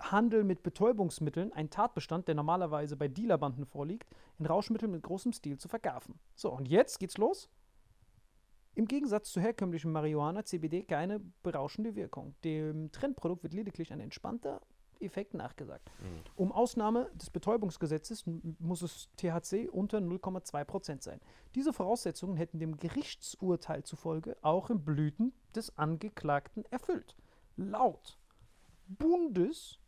Handel 0.00 0.44
mit 0.44 0.62
Betäubungsmitteln, 0.62 1.52
ein 1.52 1.70
Tatbestand, 1.70 2.28
der 2.28 2.34
normalerweise 2.34 2.96
bei 2.96 3.08
Dealerbanden 3.08 3.66
vorliegt, 3.66 4.08
in 4.38 4.46
Rauschmitteln 4.46 4.92
mit 4.92 5.02
großem 5.02 5.32
Stil 5.32 5.58
zu 5.58 5.68
verkaufen. 5.68 6.18
So, 6.34 6.50
und 6.52 6.68
jetzt 6.68 6.98
geht's 6.98 7.18
los. 7.18 7.48
Im 8.74 8.86
Gegensatz 8.86 9.32
zu 9.32 9.40
herkömmlichem 9.40 9.90
Marihuana 9.90 10.44
CBD 10.44 10.84
keine 10.84 11.20
berauschende 11.42 11.96
Wirkung. 11.96 12.36
Dem 12.44 12.92
Trendprodukt 12.92 13.42
wird 13.42 13.54
lediglich 13.54 13.92
ein 13.92 13.98
entspannter 14.00 14.60
Effekt 15.00 15.34
nachgesagt. 15.34 15.90
Um 16.36 16.52
Ausnahme 16.52 17.10
des 17.14 17.30
Betäubungsgesetzes 17.30 18.24
muss 18.58 18.82
es 18.82 19.08
THC 19.16 19.68
unter 19.68 19.98
0,2% 19.98 21.02
sein. 21.02 21.20
Diese 21.54 21.72
Voraussetzungen 21.72 22.36
hätten 22.36 22.58
dem 22.58 22.76
Gerichtsurteil 22.76 23.82
zufolge 23.84 24.36
auch 24.42 24.70
in 24.70 24.84
Blüten 24.84 25.32
des 25.54 25.76
Angeklagten 25.76 26.64
erfüllt. 26.70 27.16
Laut 27.56 28.18
Bundes. 28.86 29.78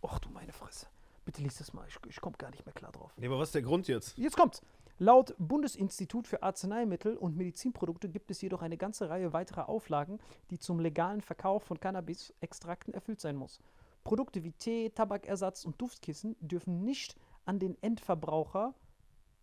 Och 0.00 0.18
du 0.20 0.28
meine 0.30 0.52
Fresse. 0.52 0.86
Bitte 1.24 1.42
lies 1.42 1.58
das 1.58 1.72
mal, 1.72 1.86
ich, 1.88 1.96
ich 2.08 2.20
komme 2.20 2.36
gar 2.36 2.50
nicht 2.50 2.64
mehr 2.64 2.72
klar 2.72 2.92
drauf. 2.92 3.12
Nee, 3.16 3.26
aber 3.26 3.38
was 3.38 3.48
ist 3.48 3.54
der 3.56 3.62
Grund 3.62 3.88
jetzt? 3.88 4.16
Jetzt 4.16 4.36
kommt's. 4.36 4.62
Laut 4.98 5.34
Bundesinstitut 5.38 6.26
für 6.26 6.42
Arzneimittel 6.42 7.16
und 7.16 7.36
Medizinprodukte 7.36 8.08
gibt 8.08 8.30
es 8.30 8.40
jedoch 8.40 8.62
eine 8.62 8.78
ganze 8.78 9.10
Reihe 9.10 9.32
weiterer 9.32 9.68
Auflagen, 9.68 10.20
die 10.50 10.58
zum 10.58 10.80
legalen 10.80 11.20
Verkauf 11.20 11.64
von 11.64 11.78
Cannabis-Extrakten 11.78 12.94
erfüllt 12.94 13.20
sein 13.20 13.36
muss. 13.36 13.60
Produkte 14.04 14.44
wie 14.44 14.52
Tee, 14.52 14.90
Tabakersatz 14.90 15.64
und 15.64 15.80
Duftkissen 15.82 16.36
dürfen 16.40 16.84
nicht 16.84 17.16
an 17.44 17.58
den 17.58 17.76
Endverbraucher 17.82 18.72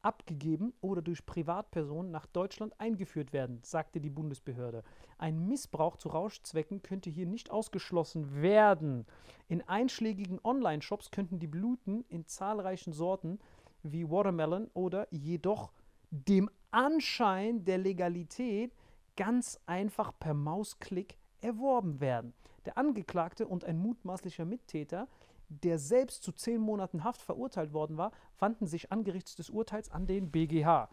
abgegeben 0.03 0.73
oder 0.81 1.01
durch 1.01 1.25
Privatpersonen 1.25 2.11
nach 2.11 2.25
Deutschland 2.25 2.79
eingeführt 2.79 3.33
werden, 3.33 3.59
sagte 3.63 3.99
die 3.99 4.09
Bundesbehörde. 4.09 4.83
Ein 5.17 5.47
Missbrauch 5.47 5.97
zu 5.97 6.09
Rauschzwecken 6.09 6.81
könnte 6.81 7.09
hier 7.09 7.25
nicht 7.25 7.51
ausgeschlossen 7.51 8.41
werden. 8.41 9.05
In 9.47 9.61
einschlägigen 9.67 10.39
Online-Shops 10.43 11.11
könnten 11.11 11.39
die 11.39 11.47
Blüten 11.47 12.05
in 12.09 12.25
zahlreichen 12.25 12.93
Sorten 12.93 13.39
wie 13.81 14.09
Watermelon 14.09 14.69
oder 14.73 15.07
jedoch 15.11 15.71
dem 16.09 16.49
Anschein 16.71 17.65
der 17.65 17.77
Legalität 17.77 18.73
ganz 19.15 19.59
einfach 19.65 20.11
per 20.19 20.33
Mausklick 20.33 21.17
erworben 21.41 21.99
werden. 21.99 22.33
Der 22.65 22.77
Angeklagte 22.77 23.47
und 23.47 23.65
ein 23.65 23.77
mutmaßlicher 23.77 24.45
Mittäter, 24.45 25.07
der 25.49 25.79
selbst 25.79 26.23
zu 26.23 26.31
zehn 26.31 26.61
Monaten 26.61 27.03
Haft 27.03 27.21
verurteilt 27.21 27.73
worden 27.73 27.97
war, 27.97 28.11
wandten 28.39 28.67
sich 28.67 28.91
angesichts 28.91 29.35
des 29.35 29.49
Urteils 29.49 29.91
an 29.91 30.07
den 30.07 30.31
BGH. 30.31 30.89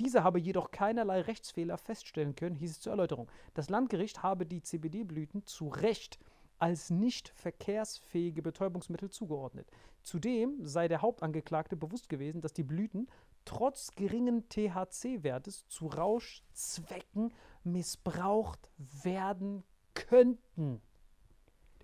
Dieser 0.00 0.24
habe 0.24 0.40
jedoch 0.40 0.70
keinerlei 0.70 1.20
Rechtsfehler 1.20 1.78
feststellen 1.78 2.34
können, 2.34 2.56
hieß 2.56 2.72
es 2.72 2.80
zur 2.80 2.92
Erläuterung. 2.92 3.28
Das 3.54 3.70
Landgericht 3.70 4.22
habe 4.22 4.44
die 4.44 4.62
CBD-Blüten 4.62 5.46
zu 5.46 5.68
Recht 5.68 6.18
als 6.58 6.90
nicht 6.90 7.28
verkehrsfähige 7.28 8.42
Betäubungsmittel 8.42 9.10
zugeordnet. 9.10 9.68
Zudem 10.02 10.64
sei 10.64 10.88
der 10.88 11.02
Hauptangeklagte 11.02 11.76
bewusst 11.76 12.08
gewesen, 12.08 12.40
dass 12.40 12.52
die 12.52 12.62
Blüten 12.62 13.08
trotz 13.44 13.94
geringen 13.94 14.48
THC-Wertes 14.48 15.66
zu 15.68 15.86
Rauschzwecken 15.86 17.32
missbraucht 17.62 18.70
werden 19.02 19.62
könnten. 19.94 20.80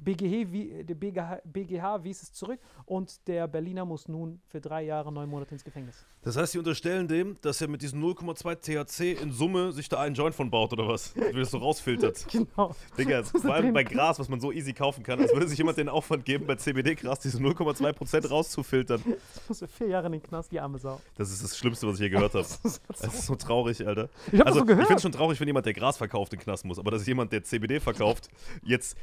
BGH, 0.01 0.83
der 0.85 0.95
BGH, 0.95 1.41
BGH 1.45 2.05
wies 2.05 2.23
es 2.23 2.33
zurück 2.33 2.61
und 2.87 3.27
der 3.27 3.47
Berliner 3.49 3.85
muss 3.85 4.09
nun 4.09 4.41
für 4.49 4.61
drei 4.61 4.83
Jahre, 4.83 5.13
neun 5.13 5.29
Monate 5.29 5.55
ins 5.55 5.65
Gefängnis. 5.65 6.05
Das 6.23 6.37
heißt, 6.37 6.53
sie 6.53 6.59
unterstellen 6.59 7.09
dem, 7.09 7.37
dass 7.41 7.61
er 7.61 7.69
mit 7.69 7.83
diesem 7.83 8.03
0,2 8.03 8.85
THC 8.85 9.23
in 9.23 9.33
Summe 9.33 9.73
sich 9.73 9.89
da 9.89 10.01
einen 10.01 10.15
Joint 10.15 10.35
von 10.35 10.51
baut 10.51 10.73
oder 10.73 10.87
was? 10.89 11.15
Wie 11.17 11.39
das 11.39 11.51
so 11.51 11.59
rausfiltert. 11.59 12.27
Genau. 12.41 12.75
Digga, 12.97 13.23
vor 13.25 13.53
allem 13.55 13.73
bei 13.75 13.83
Gras, 13.83 14.19
was 14.19 14.29
man 14.29 14.41
so 14.41 14.51
easy 14.53 14.73
kaufen 14.73 15.03
kann, 15.03 15.21
als 15.21 15.33
würde 15.33 15.47
sich 15.49 15.59
jemand 15.59 15.77
den 15.77 15.89
Aufwand 15.89 16.25
geben, 16.25 16.47
bei 16.47 16.55
CBD-Gras 16.55 17.21
diese 17.21 17.39
0,2% 17.39 18.29
rauszufiltern. 18.29 19.03
muss 19.49 19.61
er 19.61 19.69
vier 19.69 19.89
Jahre 19.89 20.07
in 20.07 20.13
den 20.13 20.23
Knast, 20.23 20.51
die 20.53 20.61
arme 20.61 20.79
Sau. 20.79 21.01
Das 21.17 21.31
ist 21.31 21.43
das 21.43 21.57
Schlimmste, 21.59 21.87
was 21.87 21.95
ich 21.97 22.01
je 22.01 22.09
gehört 22.09 22.35
habe. 22.35 22.47
Das 22.63 22.81
Das 23.01 23.15
ist 23.15 23.27
so 23.27 23.35
traurig, 23.35 23.87
Alter. 23.87 24.09
Ich 24.33 24.39
das 24.39 24.47
also, 24.47 24.61
so 24.61 24.65
ich 24.69 24.77
finde 24.77 24.95
es 24.95 25.03
schon 25.03 25.13
traurig, 25.13 25.39
wenn 25.41 25.49
jemand, 25.49 25.67
der 25.67 25.75
Gras 25.75 25.97
verkauft, 25.97 26.33
in 26.33 26.39
den 26.39 26.45
Knast 26.45 26.65
muss. 26.65 26.79
Aber 26.79 26.91
dass 26.91 27.07
jemand, 27.07 27.33
der 27.33 27.43
CBD 27.43 27.81
verkauft, 27.81 28.29
jetzt 28.63 28.97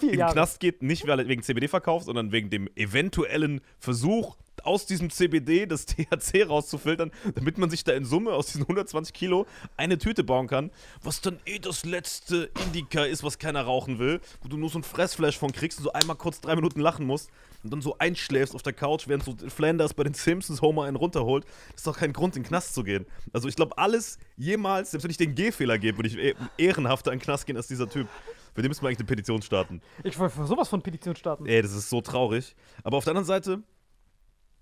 Vier 0.00 0.12
in 0.12 0.18
den. 0.18 0.28
Knast 0.28 0.60
geht, 0.60 0.82
nicht 0.82 1.06
weil 1.06 1.26
wegen 1.28 1.42
CBD 1.42 1.68
verkauft, 1.68 2.06
sondern 2.06 2.32
wegen 2.32 2.50
dem 2.50 2.68
eventuellen 2.76 3.60
Versuch, 3.78 4.36
aus 4.64 4.86
diesem 4.86 5.10
CBD 5.10 5.66
das 5.66 5.86
THC 5.86 6.44
rauszufiltern, 6.48 7.10
damit 7.34 7.58
man 7.58 7.70
sich 7.70 7.84
da 7.84 7.92
in 7.92 8.04
Summe 8.04 8.32
aus 8.32 8.46
diesen 8.46 8.62
120 8.62 9.14
Kilo 9.14 9.46
eine 9.76 9.98
Tüte 9.98 10.24
bauen 10.24 10.46
kann, 10.46 10.70
was 11.02 11.20
dann 11.20 11.38
eh 11.46 11.58
das 11.58 11.84
letzte 11.84 12.50
Indika 12.66 13.04
ist, 13.04 13.22
was 13.24 13.38
keiner 13.38 13.62
rauchen 13.62 13.98
will, 13.98 14.20
wo 14.42 14.48
du 14.48 14.56
nur 14.56 14.68
so 14.68 14.78
ein 14.78 14.82
Fressflash 14.82 15.38
von 15.38 15.52
kriegst 15.52 15.78
und 15.78 15.84
so 15.84 15.92
einmal 15.92 16.16
kurz 16.16 16.40
drei 16.40 16.54
Minuten 16.56 16.80
lachen 16.80 17.06
musst 17.06 17.30
und 17.62 17.72
dann 17.72 17.82
so 17.82 17.96
einschläfst 17.98 18.54
auf 18.54 18.62
der 18.62 18.72
Couch, 18.72 19.06
während 19.06 19.24
so 19.24 19.34
Flanders 19.48 19.94
bei 19.94 20.04
den 20.04 20.14
Simpsons 20.14 20.62
Homer 20.62 20.84
einen 20.84 20.96
runterholt. 20.96 21.44
Das 21.72 21.80
ist 21.80 21.86
doch 21.86 21.98
kein 21.98 22.12
Grund, 22.12 22.36
in 22.36 22.42
den 22.42 22.48
Knast 22.48 22.74
zu 22.74 22.84
gehen. 22.84 23.06
Also 23.32 23.48
ich 23.48 23.56
glaube, 23.56 23.76
alles 23.78 24.18
jemals, 24.36 24.92
selbst 24.92 25.04
wenn 25.04 25.10
ich 25.10 25.16
den 25.16 25.34
G-Fehler 25.34 25.78
gebe, 25.78 25.98
würde 25.98 26.08
ich 26.08 26.16
eh- 26.16 26.34
ehrenhafter 26.56 27.12
in 27.12 27.18
den 27.18 27.24
Knast 27.24 27.46
gehen 27.46 27.56
als 27.56 27.68
dieser 27.68 27.88
Typ. 27.88 28.08
Für 28.54 28.62
den 28.62 28.68
müssen 28.68 28.82
wir 28.82 28.88
eigentlich 28.88 28.98
eine 28.98 29.06
Petition 29.06 29.42
starten. 29.42 29.80
Ich 30.04 30.18
wollte 30.18 30.36
für 30.36 30.46
sowas 30.46 30.68
von 30.68 30.82
Petition 30.82 31.16
starten. 31.16 31.46
Ey, 31.46 31.62
das 31.62 31.72
ist 31.72 31.90
so 31.90 32.00
traurig. 32.00 32.54
Aber 32.82 32.96
auf 32.96 33.04
der 33.04 33.12
anderen 33.12 33.26
Seite 33.26 33.62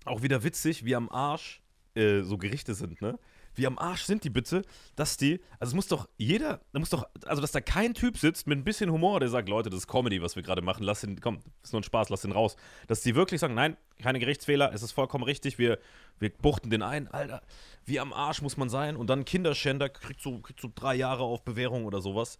auch 0.05 0.21
wieder 0.21 0.43
witzig, 0.43 0.85
wie 0.85 0.95
am 0.95 1.09
Arsch 1.09 1.61
äh, 1.95 2.21
so 2.21 2.37
Gerichte 2.37 2.73
sind, 2.73 3.01
ne? 3.01 3.19
Wie 3.55 3.65
am 3.67 3.77
Arsch 3.77 4.03
sind 4.03 4.23
die 4.23 4.29
bitte, 4.29 4.61
dass 4.95 5.17
die, 5.17 5.41
also 5.59 5.71
es 5.71 5.75
muss 5.75 5.87
doch 5.87 6.07
jeder, 6.17 6.61
da 6.71 6.79
muss 6.79 6.89
doch, 6.89 7.05
also 7.25 7.41
dass 7.41 7.51
da 7.51 7.59
kein 7.59 7.93
Typ 7.93 8.17
sitzt 8.17 8.47
mit 8.47 8.57
ein 8.57 8.63
bisschen 8.63 8.91
Humor, 8.91 9.19
der 9.19 9.27
sagt, 9.27 9.49
Leute, 9.49 9.69
das 9.69 9.79
ist 9.79 9.87
Comedy, 9.87 10.21
was 10.21 10.35
wir 10.35 10.43
gerade 10.43 10.61
machen, 10.61 10.83
lass 10.83 11.01
den, 11.01 11.19
komm, 11.19 11.39
ist 11.63 11.73
nur 11.73 11.81
ein 11.81 11.83
Spaß, 11.83 12.09
lass 12.09 12.21
den 12.21 12.31
raus. 12.31 12.55
Dass 12.87 13.01
die 13.01 13.15
wirklich 13.15 13.41
sagen, 13.41 13.55
nein, 13.55 13.75
keine 14.01 14.19
Gerichtsfehler, 14.19 14.71
es 14.73 14.83
ist 14.83 14.91
vollkommen 14.91 15.23
richtig, 15.23 15.57
wir, 15.57 15.79
wir 16.19 16.29
buchten 16.29 16.69
den 16.69 16.83
ein, 16.83 17.07
Alter, 17.07 17.41
wie 17.85 17.99
am 17.99 18.13
Arsch 18.13 18.41
muss 18.41 18.55
man 18.55 18.69
sein 18.69 18.95
und 18.95 19.09
dann 19.09 19.25
Kinderschänder 19.25 19.89
kriegt 19.89 20.21
so, 20.21 20.39
kriegt 20.39 20.61
so 20.61 20.71
drei 20.73 20.95
Jahre 20.95 21.23
auf 21.23 21.43
Bewährung 21.43 21.85
oder 21.85 22.01
sowas. 22.01 22.39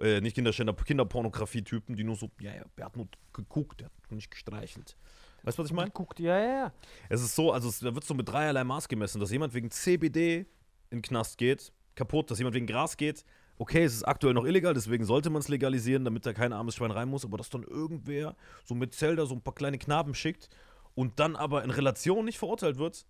Äh, 0.00 0.20
nicht 0.20 0.34
Kinderschänder, 0.34 0.74
Kinderpornografie-Typen, 0.74 1.94
die 1.94 2.04
nur 2.04 2.16
so, 2.16 2.30
ja, 2.40 2.54
ja, 2.54 2.64
der 2.78 2.86
hat 2.86 2.96
nur 2.96 3.08
geguckt, 3.32 3.80
der 3.80 3.86
hat 3.86 4.12
nicht 4.12 4.30
gestreichelt. 4.30 4.96
Weißt 5.42 5.58
du, 5.58 5.62
was 5.62 5.70
ich 5.70 5.76
meine? 5.76 5.90
Guckt, 5.90 6.20
ja, 6.20 6.38
ja, 6.38 6.48
ja. 6.48 6.72
Es 7.08 7.22
ist 7.22 7.34
so, 7.34 7.52
also 7.52 7.68
es, 7.68 7.80
da 7.80 7.94
wird 7.94 8.04
so 8.04 8.14
mit 8.14 8.28
dreierlei 8.28 8.64
Maß 8.64 8.88
gemessen, 8.88 9.20
dass 9.20 9.30
jemand 9.30 9.52
wegen 9.52 9.70
CBD 9.70 10.46
in 10.90 10.98
den 10.98 11.02
Knast 11.02 11.38
geht, 11.38 11.72
kaputt, 11.94 12.30
dass 12.30 12.38
jemand 12.38 12.54
wegen 12.54 12.66
Gras 12.66 12.96
geht. 12.96 13.24
Okay, 13.58 13.84
es 13.84 13.94
ist 13.94 14.04
aktuell 14.04 14.32
noch 14.32 14.46
illegal, 14.46 14.72
deswegen 14.72 15.04
sollte 15.04 15.28
man 15.28 15.40
es 15.40 15.48
legalisieren, 15.48 16.04
damit 16.04 16.24
da 16.24 16.32
kein 16.32 16.54
armes 16.54 16.76
Schwein 16.76 16.90
rein 16.90 17.08
muss, 17.08 17.26
aber 17.26 17.36
dass 17.36 17.50
dann 17.50 17.62
irgendwer 17.62 18.36
so 18.64 18.74
mit 18.74 18.94
Zelda 18.94 19.26
so 19.26 19.34
ein 19.34 19.42
paar 19.42 19.54
kleine 19.54 19.76
Knaben 19.76 20.14
schickt 20.14 20.48
und 20.94 21.20
dann 21.20 21.36
aber 21.36 21.62
in 21.62 21.70
Relation 21.70 22.24
nicht 22.24 22.38
verurteilt 22.38 22.78
wird, 22.78 23.06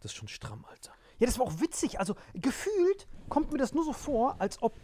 das 0.00 0.12
ist 0.12 0.16
schon 0.16 0.28
stramm, 0.28 0.64
Alter. 0.70 0.92
Ja, 1.18 1.26
das 1.26 1.38
war 1.38 1.46
auch 1.46 1.60
witzig. 1.60 1.98
Also 1.98 2.14
gefühlt 2.34 3.08
kommt 3.28 3.50
mir 3.50 3.58
das 3.58 3.74
nur 3.74 3.84
so 3.84 3.92
vor, 3.92 4.40
als 4.40 4.62
ob 4.62 4.76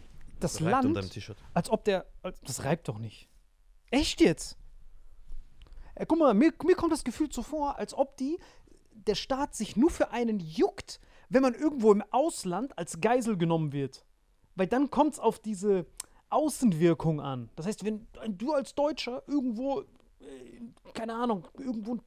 das 0.45 0.61
Reibt 0.61 0.71
Land, 0.83 0.97
deinem 0.97 1.09
T-Shirt. 1.09 1.37
als 1.53 1.69
ob 1.69 1.83
der, 1.85 2.05
als, 2.21 2.39
das 2.41 2.63
reibt 2.63 2.87
doch 2.87 2.97
nicht. 2.97 3.29
Echt 3.91 4.21
jetzt? 4.21 4.57
Äh, 5.95 6.05
guck 6.05 6.19
mal, 6.19 6.33
mir, 6.33 6.53
mir 6.63 6.75
kommt 6.75 6.91
das 6.91 7.03
Gefühl 7.03 7.31
so 7.31 7.41
vor, 7.41 7.77
als 7.77 7.93
ob 7.93 8.17
die, 8.17 8.37
der 8.91 9.15
Staat 9.15 9.55
sich 9.55 9.75
nur 9.75 9.89
für 9.89 10.11
einen 10.11 10.39
juckt, 10.39 10.99
wenn 11.29 11.41
man 11.41 11.53
irgendwo 11.53 11.91
im 11.91 12.03
Ausland 12.11 12.77
als 12.77 13.01
Geisel 13.01 13.37
genommen 13.37 13.73
wird. 13.73 14.05
Weil 14.55 14.67
dann 14.67 14.89
kommt 14.89 15.13
es 15.13 15.19
auf 15.19 15.39
diese 15.39 15.85
Außenwirkung 16.29 17.21
an. 17.21 17.49
Das 17.55 17.65
heißt, 17.65 17.83
wenn 17.83 18.07
du 18.27 18.53
als 18.53 18.75
Deutscher 18.75 19.23
irgendwo, 19.27 19.81
äh, 19.81 19.85
keine 20.93 21.15
Ahnung, 21.15 21.47
irgendwo, 21.57 21.97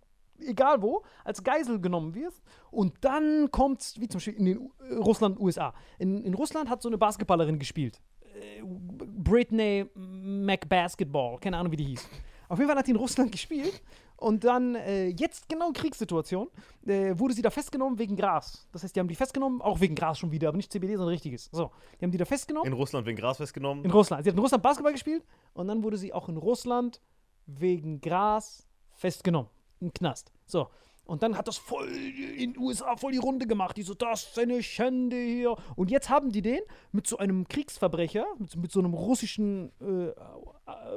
egal 0.41 0.83
wo, 0.83 1.03
als 1.25 1.43
Geisel 1.43 1.81
genommen 1.81 2.15
wirst 2.15 2.43
und 2.71 2.95
dann 3.03 3.51
kommt 3.51 3.95
wie 3.99 4.09
zum 4.09 4.19
Beispiel 4.19 4.35
in 4.35 4.45
den 4.45 4.71
äh, 4.81 4.95
Russland, 4.95 5.39
USA. 5.39 5.75
In, 5.99 6.23
in 6.25 6.35
Russland 6.35 6.69
hat 6.69 6.83
so 6.83 6.89
eine 6.89 6.99
Basketballerin 6.99 7.59
gespielt. 7.59 8.01
Äh, 8.39 8.63
Britney 8.65 9.87
McBasketball, 9.95 11.39
keine 11.39 11.59
Ahnung, 11.59 11.73
wie 11.73 11.77
die 11.77 11.85
hieß. 11.85 12.09
Auf 12.49 12.59
jeden 12.59 12.69
Fall 12.69 12.79
hat 12.79 12.87
die 12.87 12.93
in 12.93 12.97
Russland 12.97 13.33
gespielt 13.33 13.83
und 14.17 14.43
dann, 14.43 14.75
äh, 14.75 15.07
jetzt 15.09 15.49
genau 15.49 15.71
Kriegssituation, 15.73 16.49
äh, 16.87 17.17
wurde 17.17 17.35
sie 17.35 17.43
da 17.43 17.51
festgenommen 17.51 17.99
wegen 17.99 18.17
Gras. 18.17 18.67
Das 18.73 18.83
heißt, 18.83 18.97
die 18.97 19.01
haben 19.01 19.09
die 19.09 19.15
festgenommen, 19.15 19.63
auch 19.63 19.81
wegen 19.81 19.95
Gras 19.95 20.19
schon 20.19 20.33
wieder, 20.33 20.49
aber 20.49 20.57
nicht 20.57 20.73
CBD, 20.73 20.97
sondern 20.97 21.13
richtiges. 21.13 21.49
So, 21.53 21.71
die 22.01 22.05
haben 22.05 22.11
die 22.11 22.19
da 22.19 22.25
festgenommen. 22.25 22.67
In 22.67 22.73
Russland 22.73 23.07
wegen 23.07 23.17
Gras 23.17 23.37
festgenommen. 23.37 23.85
In 23.85 23.91
Russland. 23.91 24.25
Sie 24.25 24.31
hat 24.31 24.37
in 24.37 24.43
Russland 24.43 24.63
Basketball 24.63 24.93
gespielt 24.93 25.25
und 25.55 25.69
dann 25.69 25.85
wurde 25.85 25.97
sie 25.97 26.13
auch 26.13 26.29
in 26.29 26.37
Russland 26.37 27.01
wegen 27.47 28.01
Gras 28.01 28.67
festgenommen. 28.91 29.51
Im 29.81 29.93
Knast. 29.93 30.33
So. 30.47 30.69
Und 31.09 31.23
dann 31.23 31.37
hat 31.39 31.49
das 31.49 31.57
voll 31.57 31.89
in 31.89 32.53
den 32.53 32.63
USA 32.63 32.95
voll 32.97 33.13
die 33.13 33.19
Runde 33.19 33.47
gemacht. 33.47 33.77
Die 33.77 33.83
so, 33.83 33.95
das 33.95 34.25
ist 34.25 34.39
eine 34.39 34.63
Schande 34.63 35.17
hier. 35.17 35.57
Und 35.75 35.91
jetzt 35.91 36.11
haben 36.11 36.31
die 36.31 36.43
den 36.43 36.61
mit 36.93 37.07
so 37.07 37.17
einem 37.19 37.49
Kriegsverbrecher, 37.49 38.27
mit, 38.39 38.51
so- 38.51 38.59
mit 38.61 38.71
so 38.71 38.79
einem 38.81 38.93
russischen, 38.95 39.73
äh, 39.81 40.09
äh, 40.11 40.13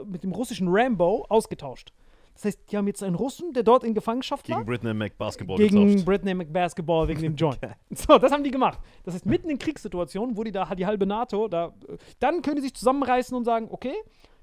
mit 0.05 0.23
dem 0.23 0.33
russischen 0.33 0.67
Rambo 0.69 1.25
ausgetauscht. 1.29 1.93
Das 2.33 2.45
heißt, 2.45 2.59
die 2.71 2.77
haben 2.77 2.87
jetzt 2.87 3.03
einen 3.03 3.15
Russen, 3.15 3.53
der 3.53 3.63
dort 3.63 3.83
in 3.83 3.93
Gefangenschaft 3.93 4.49
war 4.49 4.57
Gegen 4.57 4.65
Britney 4.65 4.93
McBasketball 4.93 5.57
gegen 5.57 5.85
getauscht. 5.85 6.05
Britney 6.05 6.33
McBasketball 6.33 7.07
wegen 7.07 7.21
dem 7.21 7.35
Joint. 7.37 7.59
So, 7.91 8.17
das 8.17 8.31
haben 8.31 8.43
die 8.43 8.51
gemacht. 8.51 8.79
Das 9.03 9.13
heißt, 9.13 9.25
mitten 9.25 9.49
in 9.49 9.57
Kriegssituationen, 9.59 10.35
wo 10.37 10.43
die 10.43 10.51
da 10.51 10.73
die 10.75 10.85
halbe 10.85 11.05
NATO, 11.05 11.47
da, 11.47 11.73
äh, 11.87 11.97
dann 12.19 12.41
können 12.41 12.57
die 12.57 12.61
sich 12.63 12.73
zusammenreißen 12.73 13.35
und 13.35 13.45
sagen, 13.45 13.67
okay, 13.71 13.95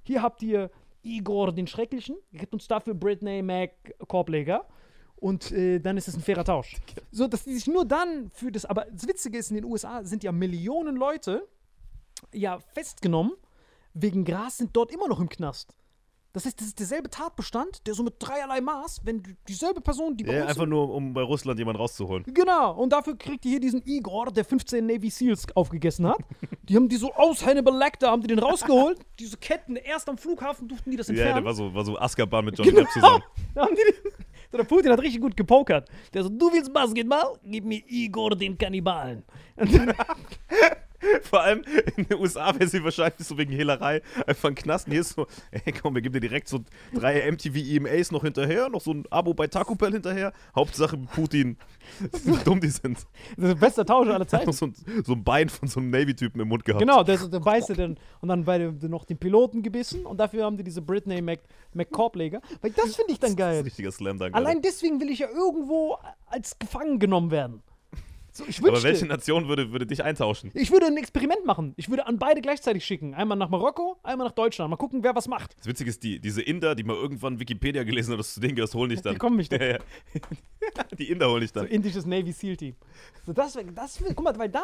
hier 0.02 0.22
habt 0.22 0.42
ihr 0.42 0.70
Igor 1.02 1.52
den 1.52 1.66
Schrecklichen, 1.66 2.16
ihr 2.31 2.40
gebt 2.40 2.52
uns 2.54 2.66
dafür 2.68 2.94
Britney 2.94 3.42
Mac 3.42 3.70
Korbleger 4.07 4.64
und 5.20 5.50
äh, 5.52 5.78
dann 5.81 5.96
ist 5.96 6.09
es 6.09 6.14
ein 6.16 6.20
fairer 6.22 6.44
Tausch. 6.44 6.76
So, 7.11 7.26
dass 7.26 7.44
die 7.44 7.54
sich 7.54 7.66
nur 7.66 7.85
dann 7.85 8.31
für 8.31 8.52
das, 8.52 8.64
aber 8.64 8.87
das 8.92 9.09
Witzige 9.09 9.38
ist, 9.38 9.50
in 9.50 9.57
den 9.57 9.64
USA 9.64 10.04
sind 10.04 10.22
ja 10.22 10.31
Millionen 10.31 10.96
Leute 10.96 11.48
ja 12.33 12.59
festgenommen, 12.74 13.33
wegen 13.94 14.24
Gras 14.24 14.59
sind 14.59 14.76
dort 14.76 14.92
immer 14.92 15.09
noch 15.09 15.18
im 15.20 15.28
Knast. 15.28 15.74
Das 16.35 16.44
heißt, 16.44 16.61
das 16.61 16.68
ist 16.68 16.78
derselbe 16.78 17.09
Tatbestand, 17.09 17.87
der 17.87 17.94
so 17.94 18.02
mit 18.02 18.14
dreierlei 18.18 18.61
Maß, 18.61 19.00
wenn 19.04 19.22
dieselbe 19.48 19.81
Person, 19.81 20.16
die 20.16 20.24
bei 20.24 20.35
Ja, 20.35 20.46
einfach 20.46 20.66
nur, 20.66 20.92
um 20.94 21.14
bei 21.14 21.22
Russland 21.22 21.59
jemanden 21.59 21.81
rauszuholen. 21.81 22.24
Genau, 22.33 22.74
und 22.76 22.92
dafür 22.92 23.16
kriegt 23.16 23.44
die 23.44 23.48
hier 23.48 23.61
diesen 23.61 23.83
Igor, 23.87 24.26
der 24.31 24.44
15 24.44 24.85
Navy 24.87 25.09
Seals 25.09 25.46
aufgegessen 25.57 26.07
hat. 26.07 26.18
Die 26.68 26.76
haben 26.76 26.87
die 26.90 26.96
so 26.96 27.14
aus 27.14 27.46
Hannibal 27.46 27.74
Lecter, 27.74 28.11
haben 28.11 28.20
die 28.20 28.28
den 28.28 28.38
rausgeholt. 28.38 28.98
Diese 29.18 29.38
Ketten, 29.38 29.76
erst 29.76 30.07
am 30.07 30.18
Flughafen 30.18 30.68
durften 30.68 30.90
die 30.90 30.98
das 30.98 31.07
Ja, 31.09 31.14
entfernen. 31.14 31.37
der 31.37 31.44
war 31.46 31.54
so, 31.54 31.72
war 31.74 31.83
so 31.83 31.98
Azkaban 31.98 32.44
mit 32.44 32.59
Johnny 32.59 32.72
genau. 32.72 32.83
Depp 32.83 32.92
zusammen. 32.92 33.22
Da 33.54 33.62
haben 33.62 33.74
die 33.74 33.90
den, 33.90 34.12
so, 34.51 34.57
der 34.57 34.65
Putin 34.65 34.93
hat 34.93 35.01
richtig 35.01 35.21
gut 35.21 35.37
gepokert. 35.37 35.89
Der 36.15 36.23
so, 36.23 36.29
du 36.29 36.53
willst 36.53 36.73
Basketball? 36.73 37.39
Gib 37.45 37.65
mir 37.65 37.83
Igor 37.87 38.31
den 38.37 38.57
Kannibalen. 38.57 39.23
Vor 41.23 41.43
allem 41.43 41.63
in 41.97 42.07
den 42.07 42.19
USA 42.19 42.55
wäre 42.55 42.69
sie 42.69 42.83
wahrscheinlich 42.83 43.27
so 43.27 43.37
wegen 43.39 43.53
Hehlerei 43.53 44.03
einfach 44.27 44.49
ein 44.49 44.55
Knast. 44.55 44.89
Hier 44.89 45.01
ist 45.01 45.11
so, 45.11 45.27
ey 45.51 45.73
komm, 45.73 45.95
wir 45.95 46.03
geben 46.03 46.15
dir 46.15 46.21
direkt 46.21 46.49
so 46.49 46.61
drei 46.93 47.31
MTV 47.31 47.57
EMAs 47.57 48.11
noch 48.11 48.23
hinterher, 48.23 48.69
noch 48.69 48.81
so 48.81 48.93
ein 48.93 49.05
Abo 49.11 49.35
bei 49.35 49.47
Taco 49.47 49.75
Bell 49.75 49.93
hinterher. 49.93 50.33
Hauptsache 50.55 50.97
Putin, 50.97 51.57
wie 52.25 52.37
dumm 52.45 52.61
die 52.61 52.69
sind. 52.69 52.99
das 52.99 53.05
ist 53.05 53.49
der 53.49 53.55
beste 53.55 53.85
Tausch 53.85 54.09
aller 54.09 54.27
Zeiten. 54.27 54.53
so 54.53 54.67
ein, 54.67 54.75
so 55.05 55.13
ein 55.13 55.25
Bein 55.25 55.49
von 55.49 55.69
so 55.69 55.81
einem 55.81 55.91
Navy-Typen 55.91 56.41
im 56.41 56.49
Mund 56.49 56.65
gehabt. 56.65 56.81
Genau, 56.81 57.03
der, 57.05 57.17
der 57.17 57.41
beißt 57.41 57.71
dann 57.79 57.99
und 58.21 58.29
dann 58.29 58.45
bei 58.45 58.59
dem, 58.59 58.79
noch 58.89 59.05
den 59.05 59.19
Piloten 59.19 59.63
gebissen 59.63 60.05
und 60.07 60.19
dafür 60.19 60.45
haben 60.45 60.57
die 60.57 60.65
diese 60.65 60.83
Britney 60.83 61.21
Mc, 61.23 61.41
McCorbleger. 61.75 62.41
Weil 62.61 62.71
das 62.73 62.97
finde 62.97 63.13
ich 63.13 63.19
dann 63.19 63.29
Das 63.29 63.31
ist 63.31 63.37
geil. 63.37 63.59
ein 63.59 63.65
richtiger 63.65 63.93
Slam 63.93 64.19
Dunk. 64.19 64.35
Allein 64.35 64.63
deswegen 64.63 65.01
will 65.01 65.11
ich 65.11 65.21
ja 65.21 65.29
irgendwo 65.29 65.97
als 66.27 66.59
gefangen 66.59 66.99
genommen 66.99 67.31
werden. 67.31 67.63
So, 68.38 68.44
ich 68.46 68.59
Aber 68.61 68.68
wünschte, 68.68 68.85
welche 68.88 69.07
Nation 69.07 69.48
würde, 69.48 69.72
würde 69.72 69.85
dich 69.85 70.05
eintauschen? 70.05 70.53
ich 70.55 70.70
würde 70.70 70.87
ein 70.87 70.96
Experiment 70.96 71.44
machen. 71.44 71.74
Ich 71.77 71.88
würde 71.90 72.07
an 72.07 72.20
beide 72.20 72.40
gleichzeitig 72.40 72.85
schicken. 72.85 73.12
Einmal 73.12 73.37
nach 73.37 73.48
Marokko, 73.48 73.98
einmal 74.05 74.29
nach 74.29 74.35
Deutschland. 74.35 74.70
Mal 74.70 74.77
gucken, 74.77 75.03
wer 75.03 75.12
was 75.16 75.27
macht. 75.27 75.59
Das 75.59 75.66
Witzige 75.66 75.90
ist, 75.90 76.05
die, 76.05 76.20
diese 76.20 76.40
Inder, 76.40 76.77
die 76.77 76.85
mal 76.85 76.94
irgendwann 76.94 77.40
Wikipedia 77.40 77.83
gelesen 77.83 78.12
hat, 78.12 78.20
dass 78.20 78.37
du 78.37 78.40
denen 78.40 78.55
gehörst, 78.55 78.77
holen 78.77 78.90
dich 78.90 79.03
dann. 79.03 79.14
Die 79.14 79.18
kommen 79.18 79.37
nicht 79.37 79.53
Ja, 79.53 79.64
ja. 79.64 79.79
Die 80.98 81.11
Inder 81.11 81.29
holen 81.29 81.40
dich 81.40 81.51
So 81.53 81.59
dann. 81.61 81.68
indisches 81.68 82.07
Navy 82.07 82.31
SEAL 82.31 82.57
Team. 82.57 82.77
So, 83.27 83.33
das, 83.33 83.59
das, 83.74 83.98
guck 84.07 84.22
mal, 84.22 84.38
weil 84.38 84.51
dann, 84.51 84.62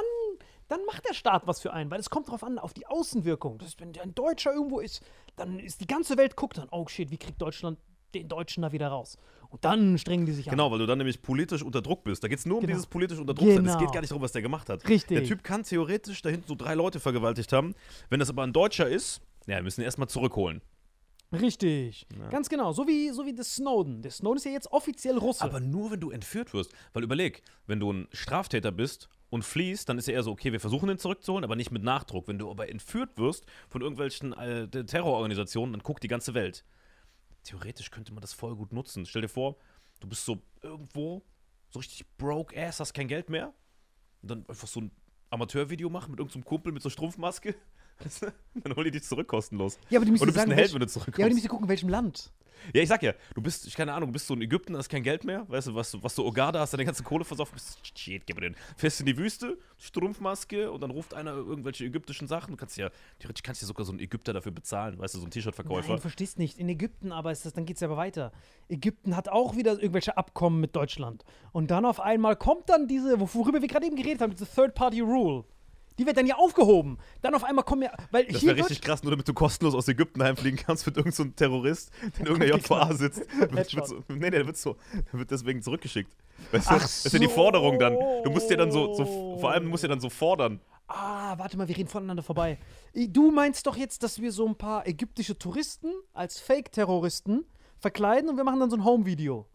dann 0.69 0.85
macht 0.87 1.09
der 1.09 1.15
Staat 1.15 1.45
was 1.49 1.61
für 1.61 1.73
einen, 1.73 1.91
weil 1.91 1.99
es 1.99 2.11
kommt 2.11 2.29
drauf 2.29 2.45
an, 2.45 2.61
auf 2.61 2.75
die 2.75 2.87
Außenwirkung. 2.87 3.59
Das 3.59 3.75
wenn 3.81 3.93
ein 4.01 4.15
Deutscher 4.15 4.53
irgendwo 4.55 4.79
ist, 4.79 5.03
dann 5.35 5.59
ist 5.59 5.81
die 5.81 5.89
ganze 5.89 6.17
Welt 6.17 6.37
guckt 6.37 6.59
dann, 6.59 6.69
oh 6.71 6.87
shit, 6.87 7.11
wie 7.11 7.19
kriegt 7.19 7.43
Deutschland 7.43 7.79
den 8.15 8.29
Deutschen 8.29 8.63
da 8.63 8.73
wieder 8.73 8.89
raus? 8.89 9.17
Und 9.51 9.65
dann 9.65 9.99
strengen 9.99 10.27
die 10.27 10.33
sich 10.33 10.47
an. 10.49 10.51
Genau, 10.51 10.71
weil 10.73 10.79
du 10.81 10.87
dann 10.87 10.99
nämlich 10.99 11.23
politisch 11.23 11.63
unter 11.63 11.81
Druck 11.83 12.03
bist. 12.05 12.25
Da 12.25 12.29
geht 12.29 12.39
es 12.41 12.47
nur 12.47 12.57
um 12.59 12.63
Genau. 12.63 12.73
dieses 12.73 12.87
politisch 12.87 13.19
unter 13.19 13.35
Druck 13.35 13.49
sein. 13.49 13.59
Es 13.67 13.73
Genau. 13.73 13.79
geht 13.79 13.93
gar 13.93 14.01
nicht 14.01 14.11
darum, 14.11 14.23
was 14.23 14.33
der 14.33 14.43
gemacht 14.43 14.69
hat. 14.69 14.89
Richtig. 14.89 15.17
Der 15.19 15.27
Typ 15.27 15.45
kann 15.45 15.63
theoretisch 15.63 16.23
da 16.23 16.29
hinten 16.31 16.49
so 16.49 16.55
drei 16.57 16.75
Leute 16.75 16.99
vergewaltigt 16.99 17.53
haben. 17.53 17.75
Wenn 18.11 18.19
das 18.21 18.31
aber 18.31 18.43
ein 18.43 18.53
Deutscher 18.53 18.89
ist, 18.89 19.21
ja, 19.47 19.57
wir 19.57 19.63
müssen 19.63 19.81
ihn 19.83 19.85
erstmal 19.85 20.09
zurückholen. 20.09 20.61
Richtig. 21.33 22.07
Ganz 22.31 22.49
genau. 22.49 22.73
So 22.73 22.87
wie, 22.87 23.11
so 23.11 23.27
wie 23.27 23.33
der 23.33 23.45
Snowden. 23.45 24.03
Der 24.03 24.11
Snowden 24.11 24.37
ist 24.37 24.45
ja 24.45 24.53
jetzt 24.53 24.71
offiziell 24.73 25.19
Russe. 25.19 25.43
Aber 25.45 25.61
nur, 25.61 25.91
wenn 25.91 26.01
du 26.01 26.11
entführt 26.11 26.53
wirst. 26.55 26.73
Weil 26.93 27.03
überleg, 27.03 27.43
wenn 27.67 27.81
du 27.81 27.93
ein 27.93 28.09
Straftäter 28.13 28.71
bist 28.71 29.09
und 29.31 29.45
fliehst, 29.45 29.89
dann 29.89 29.99
ist 29.99 30.07
ja 30.07 30.15
eher 30.15 30.23
so, 30.23 30.31
okay, 30.31 30.53
wir 30.53 30.61
versuchen 30.61 30.89
ihn 30.89 30.99
zurückzuholen, 30.99 31.45
aber 31.45 31.57
nicht 31.57 31.71
mit 31.73 31.83
Nachdruck. 31.83 32.29
Wenn 32.29 32.39
du 32.39 32.51
aber 32.51 32.69
entführt 32.69 33.11
wirst 33.17 33.47
von 33.69 33.83
irgendwelchen 33.83 34.33
äh, 34.33 34.69
Terrororganisationen, 34.69 35.73
dann 35.73 35.83
guckt 35.83 36.03
die 36.05 36.09
ganze 36.09 36.35
Welt. 36.35 36.65
Theoretisch 37.45 37.91
könnte 37.91 38.13
man 38.13 38.21
das 38.21 38.33
voll 38.33 38.57
gut 38.57 38.73
nutzen. 38.73 39.07
Stell 39.07 39.23
dir 39.23 39.29
vor, 39.29 39.57
du 40.01 40.09
bist 40.09 40.25
so 40.25 40.43
irgendwo, 40.63 41.23
so 41.71 41.79
richtig 41.79 42.07
broke 42.17 42.61
ass, 42.61 42.81
hast 42.81 42.95
kein 42.95 43.09
Geld 43.09 43.31
mehr. 43.31 43.55
Und 44.23 44.31
dann 44.31 44.49
einfach 44.49 44.67
so 44.67 44.81
ein 44.81 44.91
Amateurvideo 45.31 45.91
machen 45.91 46.11
mit 46.11 46.21
irgendeinem 46.21 46.45
Kumpel 46.45 46.73
mit 46.73 46.83
so 46.83 46.91
Strumpfmaske. 46.91 47.55
Du? 48.21 48.33
dann 48.63 48.77
hol 48.77 48.85
die 48.85 48.91
dich 48.91 49.05
zurück 49.05 49.29
kostenlos. 49.29 49.79
ja, 49.91 49.99
aber 49.99 50.05
die 50.05 50.11
müssen 50.13 50.23
und 50.23 50.29
du 50.29 50.33
bist 50.33 50.37
sagen, 50.41 50.51
ein 50.53 50.57
Held, 50.57 50.69
welch- 50.73 50.75
wenn 50.75 50.81
du 50.81 50.87
Ja, 50.87 50.95
aber 50.97 51.05
die 51.05 51.13
zurückkommst. 51.13 51.35
müssen 51.35 51.49
gucken, 51.49 51.65
in 51.65 51.69
welchem 51.69 51.89
Land. 51.89 52.33
Ja, 52.73 52.81
ich 52.81 52.89
sag 52.89 53.03
ja, 53.03 53.13
du 53.35 53.43
bist, 53.43 53.67
ich 53.67 53.75
keine 53.75 53.93
Ahnung, 53.93 54.09
du 54.09 54.13
bist 54.15 54.27
so 54.27 54.33
in 54.33 54.41
Ägypten, 54.41 54.75
hast 54.77 54.89
kein 54.89 55.03
Geld 55.03 55.25
mehr, 55.25 55.47
weißt 55.51 55.67
du, 55.67 55.75
was, 55.75 55.91
du- 55.91 56.03
was 56.03 56.15
du 56.15 56.25
Ogada 56.25 56.61
hast, 56.61 56.73
deine 56.73 56.85
ganze 56.87 57.03
Kohle 57.03 57.25
versoffen, 57.25 57.55
bist, 57.55 57.79
shit, 57.99 58.25
gib 58.27 58.37
mir 58.37 58.43
den. 58.43 58.57
Fährst 58.77 59.01
in 59.01 59.07
die 59.07 59.19
Wüste, 59.19 59.59
Strumpfmaske 59.77 60.71
und 60.71 60.81
dann 60.81 60.91
ruft 60.91 61.13
einer 61.15 61.33
irgendwelche 61.35 61.85
ägyptischen 61.85 62.27
Sachen. 62.27 62.53
Du 62.53 62.57
kannst 62.57 62.77
ja, 62.79 62.91
theoretisch 63.19 63.43
kannst 63.43 63.61
du 63.61 63.65
ja 63.65 63.69
sogar 63.69 63.85
so 63.85 63.93
einen 63.93 64.01
Ägypter 64.01 64.33
dafür 64.33 64.53
bezahlen, 64.53 64.99
weißt 64.99 65.15
du, 65.15 65.19
so 65.19 65.23
einen 65.25 65.29
Nein, 65.29 65.31
T-Shirt-Verkäufer. 65.33 65.95
du 65.97 66.01
verstehst 66.01 66.39
nicht. 66.39 66.59
In 66.59 66.69
Ägypten 66.69 67.13
aber 67.13 67.33
ist 67.33 67.45
das, 67.45 67.53
dann 67.53 67.67
geht 67.67 67.77
es 67.77 67.81
ja 67.81 67.89
aber 67.89 67.97
weiter. 67.97 68.33
Ägypten 68.69 69.15
hat 69.15 69.29
auch 69.29 69.57
wieder 69.57 69.73
irgendwelche 69.73 70.17
Abkommen 70.17 70.61
mit 70.61 70.75
Deutschland. 70.75 71.25
Und 71.53 71.71
dann 71.71 71.85
auf 71.85 72.01
einmal 72.01 72.37
kommt 72.37 72.69
dann 72.71 72.89
diese, 72.89 73.21
wo- 73.21 73.29
worüber 73.35 73.61
wir 73.61 73.69
gerade 73.69 73.87
eben 73.87 73.97
geredet 73.97 74.21
haben, 74.23 74.31
diese 74.33 74.47
Third-Party-Rule. 74.47 75.45
Die 75.99 76.07
wird 76.07 76.17
dann 76.17 76.27
ja 76.27 76.37
aufgehoben. 76.37 76.99
Dann 77.23 77.35
auf 77.35 77.45
einmal 77.45 77.65
kommen 77.65 77.83
ja, 77.83 77.93
weil 78.11 78.27
Das 78.27 78.41
hier 78.41 78.49
wäre 78.49 78.59
richtig 78.59 78.83
krass, 78.83 79.03
nur 79.03 79.11
damit 79.13 79.29
du 79.29 79.35
kostenlos 79.35 79.75
aus 79.75 79.87
Ägypten 79.87 80.23
heimfliegen 80.23 80.59
kannst 80.59 80.87
mit 80.87 80.97
irgendeinem 80.97 81.29
so 81.29 81.33
Terrorist, 81.37 81.91
der 82.03 82.21
in 82.21 82.27
irgendeiner 82.27 82.57
JVA 82.57 82.95
sitzt. 82.95 83.21
Wird, 83.51 83.75
wird 83.75 83.87
so, 83.87 84.03
nee, 84.09 84.17
nee, 84.19 84.31
der 84.31 84.47
wird 84.47 84.57
so, 84.57 84.77
der 84.93 85.21
wird 85.21 85.31
deswegen 85.31 85.63
zurückgeschickt. 85.63 86.13
Weißt 86.51 86.71
du, 86.71 86.75
Ach 86.75 86.83
das 86.83 87.07
ist 87.07 87.13
ja 87.13 87.19
die 87.19 87.29
Forderung 87.29 87.79
dann. 87.79 87.97
Du 88.25 88.31
musst 88.31 88.51
dir 88.51 88.57
dann 88.57 88.73
so, 88.73 88.95
so 88.95 89.05
so. 89.05 89.39
vor 89.41 89.51
allem 89.51 89.67
musst 89.67 89.85
du 89.85 89.89
dann 89.89 90.01
so 90.01 90.11
fordern. 90.11 90.61
Ah, 90.87 91.39
warte 91.39 91.57
mal, 91.57 91.69
wir 91.69 91.77
reden 91.77 91.89
voneinander 91.89 92.23
vorbei. 92.23 92.59
Du 92.95 93.31
meinst 93.31 93.67
doch 93.67 93.77
jetzt, 93.77 94.03
dass 94.03 94.21
wir 94.21 94.33
so 94.33 94.47
ein 94.47 94.57
paar 94.57 94.87
ägyptische 94.87 95.39
Touristen 95.39 95.93
als 96.13 96.41
Fake-Terroristen 96.41 97.45
verkleiden 97.79 98.29
und 98.29 98.37
wir 98.37 98.45
machen 98.45 98.61
dann 98.61 98.71
so 98.71 98.77
ein 98.77 98.85
Home-Video. 98.85 99.47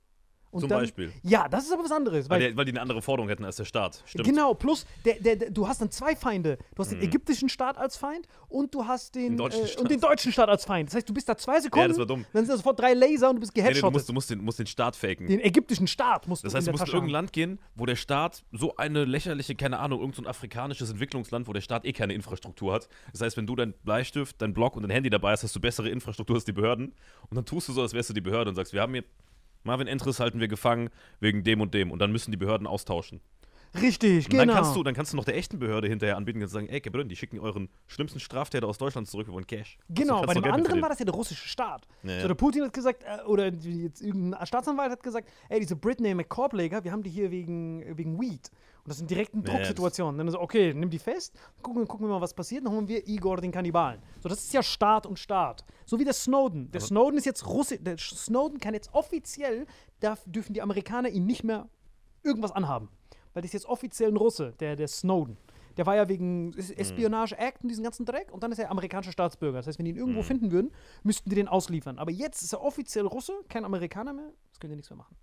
Und 0.52 0.62
Zum 0.62 0.70
dann, 0.70 0.80
Beispiel. 0.80 1.14
Ja, 1.22 1.48
das 1.48 1.66
ist 1.66 1.72
aber 1.74 1.84
was 1.84 1.92
anderes. 1.92 2.28
Weil, 2.30 2.40
Weil, 2.42 2.48
der, 2.50 2.58
weil 2.58 2.66
die 2.66 2.72
eine 2.72 2.82
andere 2.82 3.02
Forderung 3.04 3.30
hätten 3.30 3.46
als 3.46 3.58
der 3.58 3.66
Staat. 3.66 4.02
Stimmt. 4.06 4.26
Genau, 4.26 4.56
plus 4.56 4.86
der, 5.06 5.16
der, 5.20 5.36
der, 5.36 5.52
du 5.52 5.68
hast 5.68 5.80
dann 5.80 5.92
zwei 5.92 6.16
Feinde. 6.16 6.58
Du 6.76 6.82
hast 6.82 6.92
den 6.92 7.02
ägyptischen 7.02 7.50
Staat 7.50 7.78
als 7.78 7.98
Feind 7.98 8.28
und 8.48 8.74
du 8.74 8.84
hast 8.86 9.14
den, 9.14 9.34
Den 9.34 9.38
deutschen 9.38 9.64
äh, 9.64 9.68
Staat. 9.68 9.82
und 9.84 9.92
den 9.92 10.00
deutschen 10.00 10.32
Staat 10.32 10.50
als 10.50 10.66
Feind. 10.66 10.90
Das 10.90 10.96
heißt, 10.96 11.08
du 11.08 11.14
bist 11.14 11.30
da 11.30 11.38
zwei 11.38 11.60
Sekunden, 11.60 11.90
das 11.90 12.00
war 12.00 12.06
dumm. 12.08 12.26
dann 12.34 12.46
sind 12.46 12.54
da 12.54 12.58
sofort 12.58 12.80
drei 12.80 12.94
Laser 12.96 13.30
und 13.30 13.36
du 13.36 13.40
bist 13.42 13.56
Nee, 13.56 13.62
nee, 13.62 13.68
du, 13.68 13.74
geheadshottet. 13.74 13.94
musst, 13.94 14.10
du 14.10 14.14
musst 14.14 14.30
den, 14.32 14.44
musst 14.44 14.58
den 14.60 14.66
Staat 14.66 14.96
faken. 14.96 15.28
den 15.28 15.40
ägyptischen 15.40 15.86
Staat 15.86 16.28
musst 16.28 16.44
Das 16.44 16.54
du 16.54 16.58
heißt, 16.58 16.68
in 16.68 16.72
du 16.74 16.80
musst 16.80 16.88
in 16.90 16.96
irgendein 16.96 17.16
haben. 17.18 17.24
Land 17.26 17.34
gehen, 17.34 17.60
wo 17.76 17.86
der 17.86 17.96
Staat 17.96 18.44
so 18.52 18.76
eine 18.78 19.06
lächerliche, 19.06 19.54
keine 19.54 19.78
Ahnung, 19.78 20.00
irgendein 20.00 20.24
so 20.24 20.30
afrikanisches 20.32 20.90
Entwicklungsland, 20.90 21.48
wo 21.48 21.54
der 21.54 21.62
Staat 21.62 21.86
eh 21.86 21.94
keine 21.94 22.14
Infrastruktur 22.14 22.74
hat. 22.74 22.90
Das 23.12 23.22
heißt, 23.22 23.38
wenn 23.38 23.46
du 23.46 23.56
dein 23.56 23.74
Bleistift, 23.84 24.42
dein 24.42 24.54
Block 24.56 24.76
und 24.76 24.82
dein 24.82 24.90
Handy 24.92 25.12
dabei 25.12 25.32
hast, 25.34 25.44
hast 25.44 25.56
du 25.56 25.60
bessere 25.60 25.90
Infrastruktur 25.90 26.36
als 26.38 26.46
die 26.46 26.54
Behörden. 26.54 26.94
Und 27.30 27.36
dann 27.38 27.46
tust 27.46 27.68
du 27.68 27.74
so, 27.74 27.82
als 27.84 27.94
wärst 27.94 28.10
du 28.10 28.14
die 28.14 28.22
Behörde 28.22 28.50
und 28.50 28.56
sagst, 28.56 28.74
wir 28.74 28.82
haben 28.82 28.94
hier 28.94 29.04
Marvin 29.64 29.88
Entris 29.88 30.20
halten 30.20 30.40
wir 30.40 30.48
gefangen 30.48 30.90
wegen 31.20 31.44
dem 31.44 31.62
und 31.62 31.74
dem. 31.74 31.92
Und 31.92 32.00
dann 32.00 32.12
müssen 32.12 32.32
die 32.32 32.38
Behörden 32.38 32.68
austauschen. 32.68 33.22
Richtig, 33.76 34.26
Und 34.26 34.32
genau. 34.32 34.46
dann 34.46 34.56
kannst 34.56 34.76
du, 34.76 34.84
dann 34.84 34.94
kannst 34.94 35.14
du 35.14 35.18
noch 35.18 35.26
der 35.26 35.38
echten 35.38 35.60
Behörde 35.60 35.88
hinterher 35.88 36.18
anbieten 36.18 36.42
und 36.42 36.48
sagen, 36.48 36.68
ey, 36.68 36.80
Gabriel, 36.82 37.08
die 37.08 37.16
schicken 37.16 37.40
euren 37.40 37.70
schlimmsten 37.88 38.20
Straftäter 38.20 38.68
aus 38.68 38.78
Deutschland 38.78 39.08
zurück, 39.08 39.28
wir 39.28 39.34
wollen 39.34 39.46
Cash. 39.46 39.78
Genau, 39.90 40.22
Also, 40.22 40.28
bei 40.28 40.34
kannst 40.34 40.38
du 40.38 40.42
dem 40.42 40.54
anderen 40.54 40.82
war 40.82 40.90
das 40.90 41.00
ja 41.00 41.06
der 41.06 41.14
russische 41.14 41.48
Staat. 41.48 41.88
Ja. 42.04 42.22
So, 42.22 42.28
der 42.28 42.36
Putin 42.36 42.64
hat 42.64 42.74
gesagt, 42.74 43.04
äh, 43.04 43.24
oder 43.26 43.52
jetzt 43.54 44.02
irgendein 44.02 44.46
Staatsanwalt 44.46 44.92
hat 44.92 45.04
gesagt, 45.04 45.30
ey, 45.50 45.60
diese 45.60 45.76
Britney 45.76 46.14
McCorpleger, 46.16 46.84
wir 46.84 46.92
haben 46.92 47.04
die 47.04 47.10
hier 47.12 47.30
wegen, 47.32 47.98
wegen 47.98 48.20
Weed. 48.20 48.50
Und 48.84 48.90
das 48.90 48.98
sind 48.98 49.10
direkten 49.12 49.44
Ja, 49.44 49.54
Drucksituationen. 49.54 50.18
Dann 50.18 50.32
so, 50.32 50.40
okay, 50.40 50.74
nimm 50.74 50.90
die 50.90 51.00
fest, 51.00 51.38
gucken, 51.62 51.88
gucken 51.88 52.08
wir 52.08 52.14
mal, 52.14 52.22
was 52.22 52.34
passiert, 52.34 52.66
dann 52.66 52.74
holen 52.74 52.88
wir 52.88 53.08
Igor 53.08 53.38
den 53.38 53.52
Kannibalen. 53.52 54.02
So, 54.22 54.30
das 54.30 54.40
ist 54.40 54.54
ja 54.54 54.64
Staat 54.64 55.06
und 55.06 55.20
Staat. 55.20 55.64
So 55.86 56.00
wie 56.00 56.06
der 56.06 56.14
Snowden. 56.14 56.72
Der 56.72 56.82
Snowden 56.82 57.18
ist 57.18 57.26
jetzt 57.26 57.46
Russisch, 57.46 57.78
der 57.82 57.98
Snowden 57.98 58.60
kann 58.60 58.74
jetzt 58.74 58.94
offiziell, 58.94 59.68
darf, 60.00 60.24
dürfen 60.26 60.54
die 60.54 60.62
Amerikaner 60.62 61.10
ihn 61.10 61.26
nicht 61.26 61.44
mehr 61.44 61.68
irgendwas 62.24 62.52
anhaben. 62.52 62.90
Weil 63.34 63.42
das 63.42 63.50
ist 63.50 63.54
jetzt 63.54 63.66
offiziell 63.68 64.10
ein 64.10 64.18
Russe, 64.18 64.54
der, 64.60 64.76
der 64.76 64.88
Snowden. 64.88 65.38
Der 65.78 65.86
war 65.86 65.96
ja 65.96 66.10
wegen 66.10 66.54
Es- 66.58 66.72
Espionage 66.72 67.38
Act 67.38 67.62
und 67.64 67.70
diesen 67.70 67.84
ganzen 67.84 68.06
Dreck 68.06 68.32
und 68.34 68.44
dann 68.44 68.52
ist 68.52 68.60
er 68.60 68.70
amerikanischer 68.72 69.12
Staatsbürger. 69.12 69.60
Das 69.60 69.68
heißt, 69.68 69.78
wenn 69.80 69.86
die 69.86 69.92
ihn 69.92 69.98
irgendwo 69.98 70.24
finden 70.24 70.52
würden, 70.52 70.72
müssten 71.04 71.30
die 71.30 71.36
den 71.36 71.48
ausliefern. 71.48 72.00
Aber 72.00 72.12
jetzt 72.12 72.42
ist 72.42 72.54
er 72.54 72.62
offiziell 72.62 73.06
Russe, 73.06 73.34
kein 73.48 73.64
Amerikaner 73.66 74.12
mehr, 74.14 74.32
das 74.50 74.60
können 74.60 74.72
die 74.72 74.78
nichts 74.78 74.90
mehr 74.90 74.98
machen. 74.98 75.16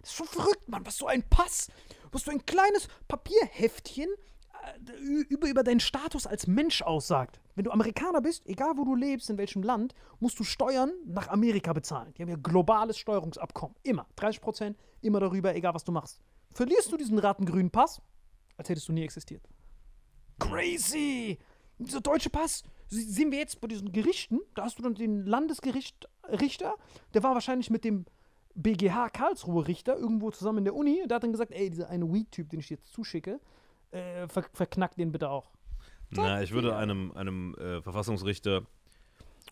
Das 0.00 0.10
ist 0.10 0.16
schon 0.16 0.26
verrückt, 0.28 0.68
Mann, 0.68 0.86
was 0.86 0.96
so 0.98 1.06
ein 1.08 1.24
Pass, 1.28 1.68
was 2.12 2.22
so 2.22 2.30
ein 2.30 2.44
kleines 2.46 2.86
Papierheftchen 3.08 4.08
äh, 4.08 5.00
über, 5.28 5.48
über 5.48 5.64
deinen 5.64 5.80
Status 5.80 6.26
als 6.28 6.46
Mensch 6.46 6.82
aussagt. 6.82 7.40
Wenn 7.56 7.64
du 7.64 7.72
Amerikaner 7.72 8.20
bist, 8.20 8.46
egal 8.46 8.74
wo 8.76 8.84
du 8.84 8.94
lebst, 8.94 9.30
in 9.30 9.38
welchem 9.38 9.62
Land, 9.62 9.94
musst 10.20 10.38
du 10.38 10.44
Steuern 10.44 10.92
nach 11.06 11.28
Amerika 11.28 11.72
bezahlen. 11.72 12.12
Die 12.14 12.22
haben 12.22 12.28
ja 12.28 12.36
globales 12.36 12.98
Steuerungsabkommen. 12.98 13.74
Immer. 13.82 14.06
30 14.16 14.40
Prozent, 14.40 14.78
immer 15.00 15.18
darüber, 15.18 15.54
egal 15.56 15.74
was 15.74 15.82
du 15.84 15.90
machst. 15.90 16.20
Verlierst 16.56 16.90
du 16.90 16.96
diesen 16.96 17.18
rattengrünen 17.18 17.70
Pass, 17.70 18.00
als 18.56 18.70
hättest 18.70 18.88
du 18.88 18.92
nie 18.94 19.02
existiert. 19.02 19.46
Crazy! 20.38 21.36
Dieser 21.78 22.00
deutsche 22.00 22.30
Pass, 22.30 22.62
sehen 22.88 23.30
wir 23.30 23.38
jetzt 23.38 23.60
bei 23.60 23.68
diesen 23.68 23.92
Gerichten, 23.92 24.40
da 24.54 24.64
hast 24.64 24.78
du 24.78 24.82
dann 24.82 24.94
den 24.94 25.26
Landesgerichter, 25.26 26.74
der 27.12 27.22
war 27.22 27.34
wahrscheinlich 27.34 27.68
mit 27.68 27.84
dem 27.84 28.06
BGH 28.54 29.10
Karlsruhe 29.10 29.68
Richter 29.68 29.98
irgendwo 29.98 30.30
zusammen 30.30 30.58
in 30.58 30.64
der 30.64 30.74
Uni, 30.74 31.02
der 31.06 31.16
hat 31.16 31.24
dann 31.24 31.32
gesagt, 31.32 31.52
ey, 31.52 31.68
dieser 31.68 31.90
eine 31.90 32.10
Weed-Typ, 32.10 32.48
den 32.48 32.60
ich 32.60 32.70
jetzt 32.70 32.90
zuschicke, 32.90 33.38
äh, 33.90 34.26
ver 34.26 34.44
verknackt 34.54 34.98
den 34.98 35.12
bitte 35.12 35.28
auch. 35.28 35.50
Na, 36.08 36.40
ich 36.40 36.52
würde 36.52 36.74
einem, 36.74 37.12
einem 37.12 37.54
äh, 37.56 37.82
Verfassungsrichter 37.82 38.62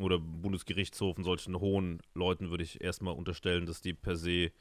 oder 0.01 0.19
Bundesgerichtshof 0.19 1.19
und 1.19 1.25
solchen 1.25 1.61
hohen 1.61 2.01
Leuten 2.14 2.49
würde 2.49 2.64
ich 2.64 2.81
erstmal 2.81 3.12
unterstellen, 3.12 3.67
dass 3.67 3.83
die 3.83 3.93
per 3.93 4.17
se 4.17 4.53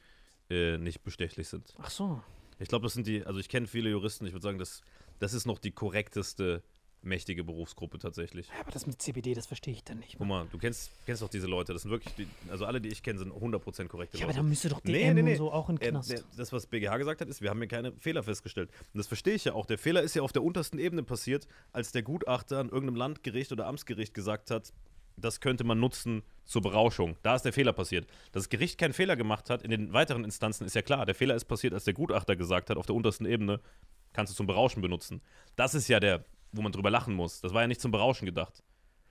äh, 0.50 0.78
nicht 0.78 1.02
bestechlich 1.02 1.48
sind. 1.48 1.74
Ach 1.78 1.90
so. 1.90 2.22
Ich 2.58 2.68
glaube, 2.68 2.84
das 2.84 2.94
sind 2.94 3.06
die, 3.06 3.24
also 3.24 3.40
ich 3.40 3.48
kenne 3.48 3.66
viele 3.66 3.90
Juristen, 3.90 4.26
ich 4.26 4.32
würde 4.32 4.42
sagen, 4.44 4.58
das, 4.58 4.82
das 5.18 5.32
ist 5.34 5.46
noch 5.46 5.58
die 5.58 5.72
korrekteste 5.72 6.62
mächtige 7.02 7.44
Berufsgruppe 7.44 7.98
tatsächlich. 7.98 8.48
Ja, 8.48 8.60
aber 8.60 8.70
das 8.70 8.86
mit 8.86 9.02
CBD, 9.02 9.34
das 9.34 9.46
verstehe 9.46 9.74
ich 9.74 9.84
dann 9.84 9.98
nicht. 9.98 10.16
Guck 10.16 10.26
mal, 10.26 10.46
du 10.50 10.56
kennst, 10.56 10.90
kennst 11.04 11.20
doch 11.20 11.28
diese 11.28 11.46
Leute, 11.46 11.74
das 11.74 11.82
sind 11.82 11.90
wirklich, 11.90 12.14
die, 12.14 12.26
also 12.48 12.64
alle, 12.64 12.80
die 12.80 12.88
ich 12.88 13.02
kenne, 13.02 13.18
sind 13.18 13.30
100% 13.30 13.88
korrekte 13.88 14.16
Ja, 14.16 14.24
aber 14.24 14.32
Leute. 14.32 14.38
dann 14.38 14.48
müsste 14.48 14.70
doch 14.70 14.80
DM 14.80 15.18
und 15.18 15.36
so 15.36 15.52
auch 15.52 15.68
in 15.68 15.76
den 15.76 15.82
Äh, 15.86 15.90
Knast. 15.90 16.12
der- 16.12 16.22
das, 16.36 16.50
was 16.52 16.66
BGH 16.66 16.96
gesagt 16.96 17.20
hat, 17.20 17.28
ist, 17.28 17.42
wir 17.42 17.50
haben 17.50 17.58
hier 17.58 17.68
keine 17.68 17.92
Fehler 17.98 18.22
festgestellt. 18.22 18.70
Und 18.94 18.98
das 18.98 19.06
verstehe 19.06 19.34
ich 19.34 19.44
ja 19.44 19.52
auch. 19.52 19.66
Der 19.66 19.76
Fehler 19.76 20.02
ist 20.02 20.14
ja 20.14 20.22
auf 20.22 20.32
der 20.32 20.42
untersten 20.42 20.78
Ebene 20.78 21.02
passiert, 21.02 21.46
als 21.72 21.92
der 21.92 22.02
Gutachter 22.02 22.58
an 22.58 22.70
irgendeinem 22.70 22.96
Landgericht 22.96 23.52
oder 23.52 23.66
Amtsgericht 23.66 24.14
gesagt 24.14 24.50
hat, 24.50 24.72
das 25.16 25.40
könnte 25.40 25.64
man 25.64 25.80
nutzen 25.80 26.22
zur 26.44 26.62
Berauschung. 26.62 27.16
Da 27.22 27.34
ist 27.34 27.42
der 27.42 27.52
Fehler 27.52 27.72
passiert. 27.72 28.06
Dass 28.32 28.44
das 28.44 28.48
Gericht 28.48 28.78
keinen 28.78 28.92
Fehler 28.92 29.16
gemacht 29.16 29.50
hat 29.50 29.62
in 29.62 29.70
den 29.70 29.92
weiteren 29.92 30.24
Instanzen, 30.24 30.66
ist 30.66 30.74
ja 30.74 30.82
klar. 30.82 31.06
Der 31.06 31.14
Fehler 31.14 31.34
ist 31.34 31.44
passiert, 31.46 31.74
als 31.74 31.84
der 31.84 31.94
Gutachter 31.94 32.36
gesagt 32.36 32.70
hat, 32.70 32.76
auf 32.76 32.86
der 32.86 32.94
untersten 32.94 33.26
Ebene 33.26 33.60
kannst 34.12 34.32
du 34.32 34.36
zum 34.36 34.46
Berauschen 34.46 34.82
benutzen. 34.82 35.22
Das 35.56 35.74
ist 35.74 35.88
ja 35.88 36.00
der, 36.00 36.24
wo 36.52 36.62
man 36.62 36.72
drüber 36.72 36.90
lachen 36.90 37.14
muss. 37.14 37.40
Das 37.40 37.54
war 37.54 37.62
ja 37.62 37.68
nicht 37.68 37.80
zum 37.80 37.90
Berauschen 37.90 38.26
gedacht. 38.26 38.62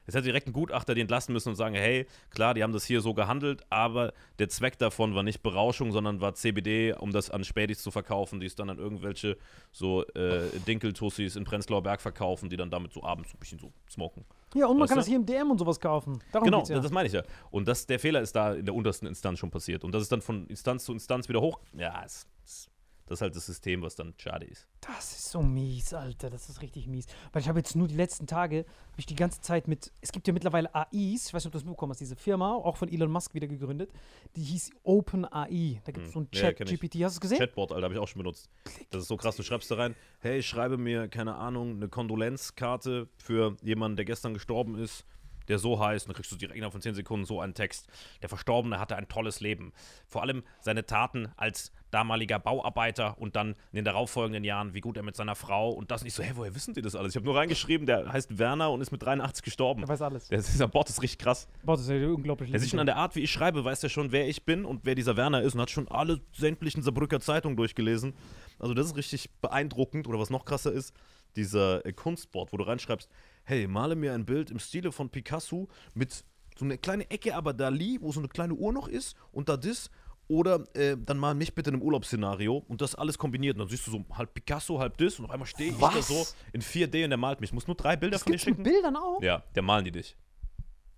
Es 0.05 0.15
hätte 0.15 0.25
direkt 0.25 0.47
ein 0.47 0.53
Gutachter 0.53 0.95
die 0.95 1.01
entlassen 1.01 1.33
müssen 1.33 1.49
und 1.49 1.55
sagen, 1.55 1.75
hey, 1.75 2.05
klar, 2.29 2.53
die 2.53 2.63
haben 2.63 2.73
das 2.73 2.85
hier 2.85 3.01
so 3.01 3.13
gehandelt, 3.13 3.61
aber 3.69 4.13
der 4.39 4.49
Zweck 4.49 4.77
davon 4.77 5.15
war 5.15 5.23
nicht 5.23 5.43
Berauschung, 5.43 5.91
sondern 5.91 6.21
war 6.21 6.33
CBD, 6.33 6.93
um 6.93 7.11
das 7.11 7.29
an 7.29 7.43
Spätis 7.43 7.81
zu 7.81 7.91
verkaufen, 7.91 8.39
die 8.39 8.45
es 8.45 8.55
dann 8.55 8.69
an 8.69 8.77
irgendwelche 8.77 9.37
so 9.71 10.05
äh, 10.07 10.49
Dinkeltussis 10.67 11.35
in 11.35 11.43
Prenzlauer 11.43 11.83
Berg 11.83 12.01
verkaufen, 12.01 12.49
die 12.49 12.57
dann 12.57 12.69
damit 12.69 12.93
so 12.93 13.03
abends 13.03 13.31
so 13.31 13.37
ein 13.37 13.39
bisschen 13.39 13.59
so 13.59 13.71
smoken. 13.89 14.25
Ja, 14.55 14.67
und 14.67 14.77
man 14.77 14.83
Weißt 14.83 14.89
kann 14.89 14.97
du? 14.97 15.01
das 15.01 15.07
hier 15.07 15.17
im 15.17 15.25
DM 15.25 15.51
und 15.51 15.57
sowas 15.57 15.79
kaufen. 15.79 16.19
Darum 16.31 16.45
Genau, 16.45 16.63
ja. 16.63 16.79
das 16.79 16.91
meine 16.91 17.07
ich 17.07 17.13
ja. 17.13 17.23
Und 17.49 17.67
das, 17.67 17.85
der 17.87 17.99
Fehler 17.99 18.21
ist 18.21 18.35
da 18.35 18.53
in 18.53 18.65
der 18.65 18.75
untersten 18.75 19.07
Instanz 19.07 19.39
schon 19.39 19.49
passiert. 19.49 19.83
Und 19.83 19.93
das 19.93 20.03
ist 20.03 20.11
dann 20.11 20.21
von 20.21 20.45
Instanz 20.47 20.85
zu 20.85 20.93
Instanz 20.93 21.27
wieder 21.27 21.41
hoch. 21.41 21.59
Ja, 21.73 22.03
es, 22.05 22.27
es, 22.43 22.69
das 23.13 23.19
ist 23.19 23.21
halt 23.21 23.35
das 23.35 23.45
System, 23.45 23.83
was 23.83 23.95
dann 23.95 24.13
schade 24.17 24.45
ist. 24.45 24.67
Das 24.81 25.11
ist 25.11 25.29
so 25.29 25.43
mies, 25.43 25.93
Alter. 25.93 26.31
Das 26.31 26.49
ist 26.49 26.61
richtig 26.61 26.87
mies. 26.87 27.05
Weil 27.31 27.43
ich 27.43 27.47
habe 27.47 27.59
jetzt 27.59 27.75
nur 27.75 27.87
die 27.87 27.95
letzten 27.95 28.25
Tage, 28.25 28.59
habe 28.59 28.99
ich 28.99 29.05
die 29.05 29.15
ganze 29.15 29.39
Zeit 29.39 29.67
mit, 29.67 29.91
es 30.01 30.11
gibt 30.11 30.27
ja 30.27 30.33
mittlerweile 30.33 30.73
AIs, 30.73 31.27
ich 31.27 31.33
weiß 31.33 31.43
nicht, 31.43 31.45
ob 31.45 31.51
du 31.51 31.57
das 31.59 31.63
mitbekommen 31.63 31.91
hast, 31.91 32.01
diese 32.01 32.15
Firma, 32.15 32.53
auch 32.55 32.75
von 32.75 32.89
Elon 32.89 33.11
Musk 33.11 33.35
wieder 33.35 33.47
gegründet, 33.47 33.91
die 34.35 34.41
hieß 34.41 34.71
OpenAI. 34.83 35.81
Da 35.85 35.91
gibt 35.91 36.07
es 36.07 36.13
so 36.13 36.21
ein 36.21 36.27
Hm. 36.33 36.41
Ja. 36.41 37.05
Hast 37.05 37.15
du 37.15 37.17
es 37.17 37.21
gesehen? 37.21 37.37
Chatbot, 37.37 37.71
Alter, 37.71 37.83
habe 37.83 37.93
ich 37.93 37.99
auch 37.99 38.07
schon 38.07 38.21
benutzt. 38.21 38.49
Das 38.89 39.03
ist 39.03 39.07
so 39.07 39.17
krass, 39.17 39.35
du 39.35 39.43
schreibst 39.43 39.69
da 39.69 39.75
rein, 39.75 39.95
hey, 40.19 40.41
schreibe 40.41 40.77
mir, 40.77 41.07
keine 41.07 41.35
Ahnung, 41.35 41.75
eine 41.75 41.89
Kondolenzkarte 41.89 43.07
für 43.17 43.57
jemanden, 43.61 43.95
der 43.95 44.05
gestern 44.05 44.33
gestorben 44.33 44.75
ist, 44.75 45.05
der 45.47 45.59
so 45.59 45.79
heißt, 45.79 46.05
und 46.05 46.09
dann 46.09 46.15
kriegst 46.15 46.31
du 46.31 46.35
direkt 46.35 46.55
innerhalb 46.55 46.73
von 46.73 46.81
10 46.81 46.95
Sekunden 46.95 47.25
so 47.25 47.39
einen 47.39 47.53
Text. 47.53 47.87
Der 48.21 48.29
Verstorbene 48.29 48.79
hatte 48.79 48.95
ein 48.95 49.07
tolles 49.07 49.39
Leben. 49.39 49.73
Vor 50.07 50.21
allem 50.21 50.43
seine 50.59 50.85
Taten 50.85 51.31
als 51.37 51.71
damaliger 51.91 52.39
Bauarbeiter 52.39 53.17
und 53.19 53.35
dann 53.35 53.49
in 53.49 53.75
den 53.75 53.85
darauffolgenden 53.85 54.43
Jahren, 54.43 54.73
wie 54.73 54.81
gut 54.81 54.97
er 54.97 55.03
mit 55.03 55.15
seiner 55.15 55.35
Frau 55.35 55.69
und 55.69 55.91
das 55.91 56.03
nicht 56.03 56.13
so, 56.13 56.23
hä, 56.23 56.31
woher 56.35 56.55
wissen 56.55 56.73
die 56.73 56.81
das 56.81 56.95
alles? 56.95 57.13
Ich 57.13 57.15
habe 57.15 57.25
nur 57.25 57.35
reingeschrieben, 57.35 57.85
der 57.85 58.11
heißt 58.11 58.39
Werner 58.39 58.71
und 58.71 58.81
ist 58.81 58.91
mit 58.91 59.03
83 59.03 59.43
gestorben. 59.43 59.81
Der 59.81 59.89
weiß 59.89 60.01
alles. 60.01 60.27
Der, 60.27 60.39
dieser 60.39 60.67
Bot 60.67 60.89
ist 60.89 61.01
richtig 61.01 61.19
krass. 61.19 61.47
Das 61.63 61.81
ist 61.81 61.89
ja 61.89 62.07
unglaublich. 62.07 62.49
Der 62.49 62.59
sieht 62.59 62.71
schon 62.71 62.79
an 62.79 62.87
der 62.87 62.97
Art, 62.97 63.15
wie 63.15 63.21
ich 63.21 63.31
schreibe, 63.31 63.63
weiß 63.63 63.83
er 63.83 63.89
schon, 63.89 64.11
wer 64.11 64.27
ich 64.27 64.43
bin 64.43 64.65
und 64.65 64.81
wer 64.83 64.95
dieser 64.95 65.15
Werner 65.17 65.41
ist 65.41 65.53
und 65.53 65.61
hat 65.61 65.69
schon 65.69 65.87
alle 65.87 66.19
sämtlichen 66.33 66.81
Saarbrücker 66.81 67.19
Zeitungen 67.19 67.55
durchgelesen. 67.57 68.13
Also 68.59 68.73
das 68.73 68.87
ist 68.87 68.97
richtig 68.97 69.29
beeindruckend. 69.41 70.07
Oder 70.07 70.19
was 70.19 70.29
noch 70.29 70.45
krasser 70.45 70.71
ist, 70.71 70.93
dieser 71.35 71.85
äh, 71.85 71.93
Kunstbot, 71.93 72.51
wo 72.51 72.57
du 72.57 72.63
reinschreibst, 72.63 73.09
hey, 73.43 73.67
male 73.67 73.95
mir 73.95 74.13
ein 74.13 74.25
Bild 74.25 74.51
im 74.51 74.59
Stile 74.59 74.91
von 74.91 75.09
Picasso 75.09 75.67
mit 75.93 76.23
so 76.57 76.65
eine 76.65 76.77
kleine 76.77 77.09
Ecke, 77.09 77.35
aber 77.35 77.53
Dali, 77.53 77.97
wo 78.01 78.11
so 78.11 78.19
eine 78.19 78.29
kleine 78.29 78.53
Uhr 78.53 78.71
noch 78.73 78.87
ist 78.87 79.15
und 79.31 79.49
da 79.49 79.57
das. 79.57 79.89
Oder 80.29 80.63
äh, 80.73 80.95
dann 80.97 81.17
mal 81.17 81.35
mich 81.35 81.53
bitte 81.53 81.69
in 81.69 81.75
einem 81.75 81.83
Urlaubsszenario 81.83 82.63
und 82.69 82.79
das 82.79 82.95
alles 82.95 83.17
kombiniert. 83.17 83.55
Und 83.55 83.59
dann 83.59 83.67
siehst 83.67 83.85
du 83.85 83.91
so 83.91 84.05
halb 84.13 84.33
Picasso, 84.33 84.79
halb 84.79 84.97
das 84.97 85.19
und 85.19 85.25
auf 85.25 85.31
einmal 85.31 85.45
stehe 85.45 85.71
ich 85.71 85.77
da 85.77 86.01
so 86.01 86.25
in 86.53 86.61
4D 86.61 87.03
und 87.03 87.09
der 87.09 87.17
malt 87.17 87.41
mich. 87.41 87.49
Ich 87.49 87.53
muss 87.53 87.67
nur 87.67 87.75
drei 87.75 87.97
Bilder 87.97 88.13
Das 88.15 88.23
von 88.23 88.31
dir 88.31 88.37
gibt's 88.37 88.45
schicken. 88.45 88.63
Bildern 88.63 88.95
auch? 88.95 89.21
Ja, 89.21 89.43
der 89.53 89.63
malen 89.63 89.83
die 89.83 89.91
dich. 89.91 90.15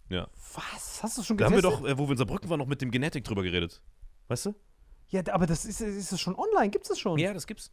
Ja. 0.09 0.27
Was? 0.53 1.01
Hast 1.01 1.17
du 1.17 1.23
schon 1.23 1.37
Da 1.37 1.45
haben 1.45 1.55
wir 1.55 1.61
getestet? 1.63 1.83
doch, 1.85 1.89
äh, 1.89 1.97
wo 1.97 2.05
wir 2.05 2.11
in 2.11 2.17
Saarbrücken 2.17 2.49
waren, 2.51 2.59
noch 2.59 2.67
mit 2.67 2.81
dem 2.81 2.91
Genetik 2.91 3.23
drüber 3.23 3.41
geredet. 3.41 3.81
Weißt 4.27 4.45
du? 4.45 4.55
Ja, 5.09 5.21
aber 5.31 5.47
das 5.47 5.65
ist, 5.65 5.81
ist 5.81 6.11
das 6.11 6.21
schon 6.21 6.35
online? 6.35 6.69
Gibt 6.69 6.85
es 6.85 6.89
das 6.89 6.99
schon? 6.99 7.17
Ja, 7.17 7.33
das 7.33 7.47
gibt's. 7.47 7.71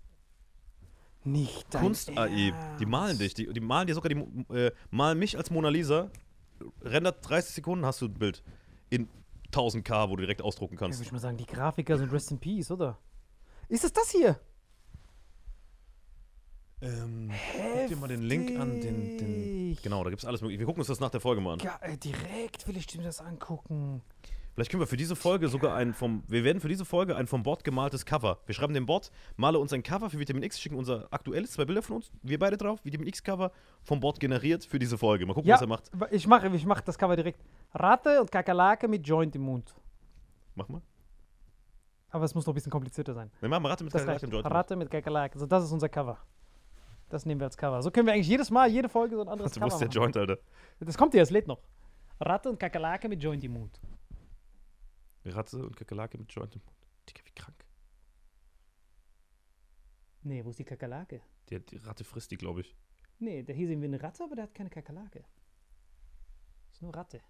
Nicht 1.25 1.67
dein 1.73 1.83
Kunst-AI. 1.83 2.53
Die 2.81 2.87
malen 2.87 3.19
dich. 3.19 3.35
Die, 3.35 3.47
die 3.53 3.61
malen 3.61 3.87
dir 3.87 3.95
sogar 3.95 4.09
die, 4.09 4.55
äh, 4.55 4.73
malen 4.91 5.19
mich 5.19 5.37
als 5.37 5.51
Mona 5.51 5.69
Lisa. 5.69 6.11
Rendert 6.83 7.29
30 7.29 7.55
Sekunden, 7.55 7.85
hast 7.87 8.01
du 8.01 8.07
ein 8.07 8.15
Bild. 8.15 8.43
In 8.91 9.09
1000k, 9.53 10.09
wo 10.09 10.17
du 10.17 10.23
direkt 10.23 10.43
ausdrucken 10.43 10.75
Ja, 10.75 10.81
kannst. 10.81 10.99
würde 10.99 11.07
ich 11.07 11.13
mal 11.13 11.19
sagen, 11.19 11.37
die 11.37 11.47
Grafiker 11.47 11.99
sind 11.99 12.13
Rest 12.13 12.31
in 12.31 12.39
Peace, 12.39 12.71
oder? 12.71 12.99
Ist 13.69 13.85
es 13.85 13.93
das 13.93 14.11
hier? 14.11 14.39
Ähm, 16.81 17.31
guck 17.53 17.89
dir 17.89 17.97
mal 17.97 18.09
den 18.09 18.23
Link 18.23 18.59
an. 18.59 18.81
Den, 18.81 19.19
den, 19.19 19.69
Heftig. 19.69 19.83
genau, 19.83 20.03
da 20.03 20.11
gibt's 20.11 20.25
alles 20.25 20.41
mögliche. 20.41 20.59
Wir 20.61 20.67
gucken 20.67 20.81
uns 20.81 20.89
das 20.89 20.99
nach 20.99 21.11
der 21.11 21.21
Folge 21.21 21.41
mal 21.41 21.53
an. 21.55 21.59
Ja, 21.61 21.79
äh, 21.81 21.97
direkt 21.97 22.67
will 22.67 22.77
ich 22.77 22.93
mir 22.97 23.05
das 23.05 23.21
angucken. 23.21 24.03
Vielleicht 24.55 24.71
können 24.71 24.83
wir 24.83 24.87
für 24.87 24.99
diese 24.99 25.17
Folge 25.17 25.49
sogar 25.49 25.75
ein 25.77 25.95
vom. 25.95 26.25
Wir 26.29 26.45
werden 26.45 26.61
für 26.61 26.69
diese 26.69 26.85
Folge 26.85 27.17
ein 27.17 27.27
vom 27.27 27.43
Bot 27.43 27.65
gemaltes 27.65 28.05
Cover. 28.05 28.39
Wir 28.45 28.55
schreiben 28.55 28.75
dem 28.75 28.85
Bot, 28.85 29.11
male 29.37 29.59
uns 29.59 29.73
ein 29.73 29.83
Cover 29.83 30.11
für 30.11 30.19
Vitamin 30.19 30.43
X, 30.43 30.61
schicken 30.61 30.77
unser 30.77 31.09
aktuelles, 31.11 31.53
zwei 31.53 31.65
Bilder 31.65 31.81
von 31.83 31.97
uns, 31.97 32.13
wir 32.23 32.39
beide 32.39 32.59
drauf, 32.59 32.79
Vitamin 32.85 33.07
X-Cover 33.09 33.51
vom 33.83 34.01
Bot 34.01 34.21
generiert 34.21 34.65
für 34.65 34.79
diese 34.79 34.99
Folge. 34.99 35.25
Mal 35.25 35.33
gucken, 35.33 35.49
Ja, 35.49 35.55
was 35.55 35.63
er 35.63 35.69
macht. 35.69 35.91
ich 36.11 36.27
mache 36.27 36.49
ich 36.55 36.67
mach 36.67 36.83
das 36.83 36.99
Cover 36.99 37.17
direkt. 37.17 37.41
Ratte 37.73 38.21
und 38.21 38.31
Kakerlake 38.31 38.89
mit 38.89 39.07
Joint 39.07 39.35
im 39.37 39.43
Mund. 39.43 39.75
Mach 40.55 40.69
mal. 40.69 40.83
Aber 42.11 42.25
es 42.27 42.35
muss 42.35 42.45
noch 42.45 42.53
ein 42.53 42.55
bisschen 42.57 42.71
komplizierter 42.73 43.15
sein. 43.15 43.31
Ne, 43.41 43.49
mach 43.49 43.59
mal 43.59 43.71
Ratte 43.71 43.85
mit 43.85 43.95
Das 43.95 44.07
reicht. 44.07 44.23
im 44.23 44.31
Joint. 44.31 44.45
Ratte 44.45 44.77
mit 44.77 44.91
Kakerlake. 44.91 45.33
Also 45.35 45.47
das 45.47 45.65
ist 45.65 45.73
unser 45.73 45.89
Cover. 45.89 46.19
Das 47.09 47.25
nehmen 47.25 47.41
wir 47.41 47.47
als 47.47 47.57
Cover. 47.57 47.81
So 47.81 47.91
können 47.91 48.07
wir 48.07 48.13
eigentlich 48.13 48.29
jedes 48.29 48.51
Mal, 48.51 48.69
jede 48.71 48.91
Folge 48.91 49.17
so 49.17 49.23
ein 49.23 49.29
anderes 49.29 49.53
wo 49.57 49.61
Cover 49.61 49.69
ist 49.73 49.79
der 49.79 49.89
machen. 49.89 49.95
Joint, 49.97 50.17
Alter? 50.19 50.39
Das 50.81 50.99
kommt 50.99 51.15
ja, 51.15 51.23
es 51.23 51.31
lädt 51.31 51.49
noch. 51.49 51.63
Ratte 52.21 52.51
und 52.51 52.61
Kakerlake 52.61 53.09
mit 53.09 53.23
Joint 53.23 53.43
im 53.45 53.55
Mund. 53.55 53.81
Ratte 55.31 55.65
und 55.65 55.77
Kakerlake 55.77 56.19
mit 56.19 56.33
Joint 56.33 56.55
im 56.55 56.63
Mund. 56.65 56.77
Digga, 57.09 57.21
wie 57.25 57.33
krank. 57.33 57.65
Nee, 60.23 60.45
wo 60.45 60.51
ist 60.51 60.59
die 60.59 60.65
Kakerlake? 60.65 61.21
Die, 61.49 61.59
die 61.59 61.77
Ratte 61.79 62.05
frisst 62.05 62.31
die, 62.31 62.37
glaube 62.37 62.61
ich. 62.61 62.77
Nee, 63.19 63.43
der 63.43 63.55
hier 63.55 63.69
sehen 63.69 63.81
wir 63.81 63.89
eine 63.89 64.03
Ratte, 64.03 64.25
aber 64.25 64.35
der 64.35 64.45
hat 64.45 64.55
keine 64.55 64.71
Kakerlake. 64.71 65.25
Ist 66.73 66.83
nur 66.83 66.95
Ratte. 66.95 67.21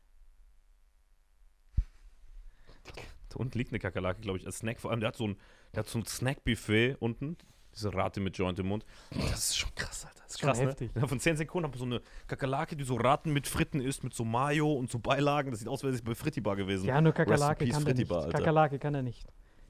Da 3.28 3.36
unten 3.36 3.56
liegt 3.56 3.72
eine 3.72 3.78
Kakerlake, 3.78 4.20
glaube 4.20 4.38
ich, 4.38 4.46
als 4.46 4.58
Snack. 4.58 4.80
Vor 4.80 4.90
allem, 4.90 5.00
der 5.00 5.08
hat 5.08 5.16
so 5.16 5.28
ein, 5.28 5.38
der 5.74 5.80
hat 5.80 5.88
so 5.88 5.98
ein 5.98 6.06
Snackbuffet 6.06 6.96
unten. 7.00 7.36
Diese 7.74 7.92
Rate 7.94 8.20
mit 8.20 8.36
Joint 8.36 8.58
im 8.58 8.66
Mund. 8.68 8.84
Das 9.10 9.50
ist 9.50 9.58
schon 9.58 9.74
krass, 9.74 10.04
Alter. 10.04 10.22
Das 10.24 10.32
ist 10.32 10.40
krass, 10.40 10.60
heftig. 10.60 10.94
ne? 10.94 11.08
Von 11.08 11.18
10 11.18 11.36
Sekunden 11.36 11.66
haben 11.66 11.74
wir 11.74 11.78
so 11.78 11.84
eine 11.84 12.02
Kakerlake, 12.26 12.76
die 12.76 12.84
so 12.84 12.96
Raten 12.96 13.32
mit 13.32 13.46
Fritten 13.46 13.80
isst, 13.80 14.04
mit 14.04 14.14
so 14.14 14.24
Mayo 14.24 14.72
und 14.72 14.90
so 14.90 14.98
Beilagen. 14.98 15.50
Das 15.50 15.60
sieht 15.60 15.68
aus, 15.68 15.80
als 15.80 15.84
wäre 15.84 15.94
sie 15.96 16.02
bei 16.02 16.14
Frittibar 16.14 16.56
gewesen. 16.56 16.86
Ja, 16.86 17.00
nur 17.00 17.12
Kakerlake 17.12 17.66
kann 17.68 17.84
der 17.84 17.94
nicht. 17.94 18.12
Alter. 18.12 18.30
Kakerlake 18.30 18.78
kann 18.78 18.94
er 18.94 19.02
nicht. 19.02 19.26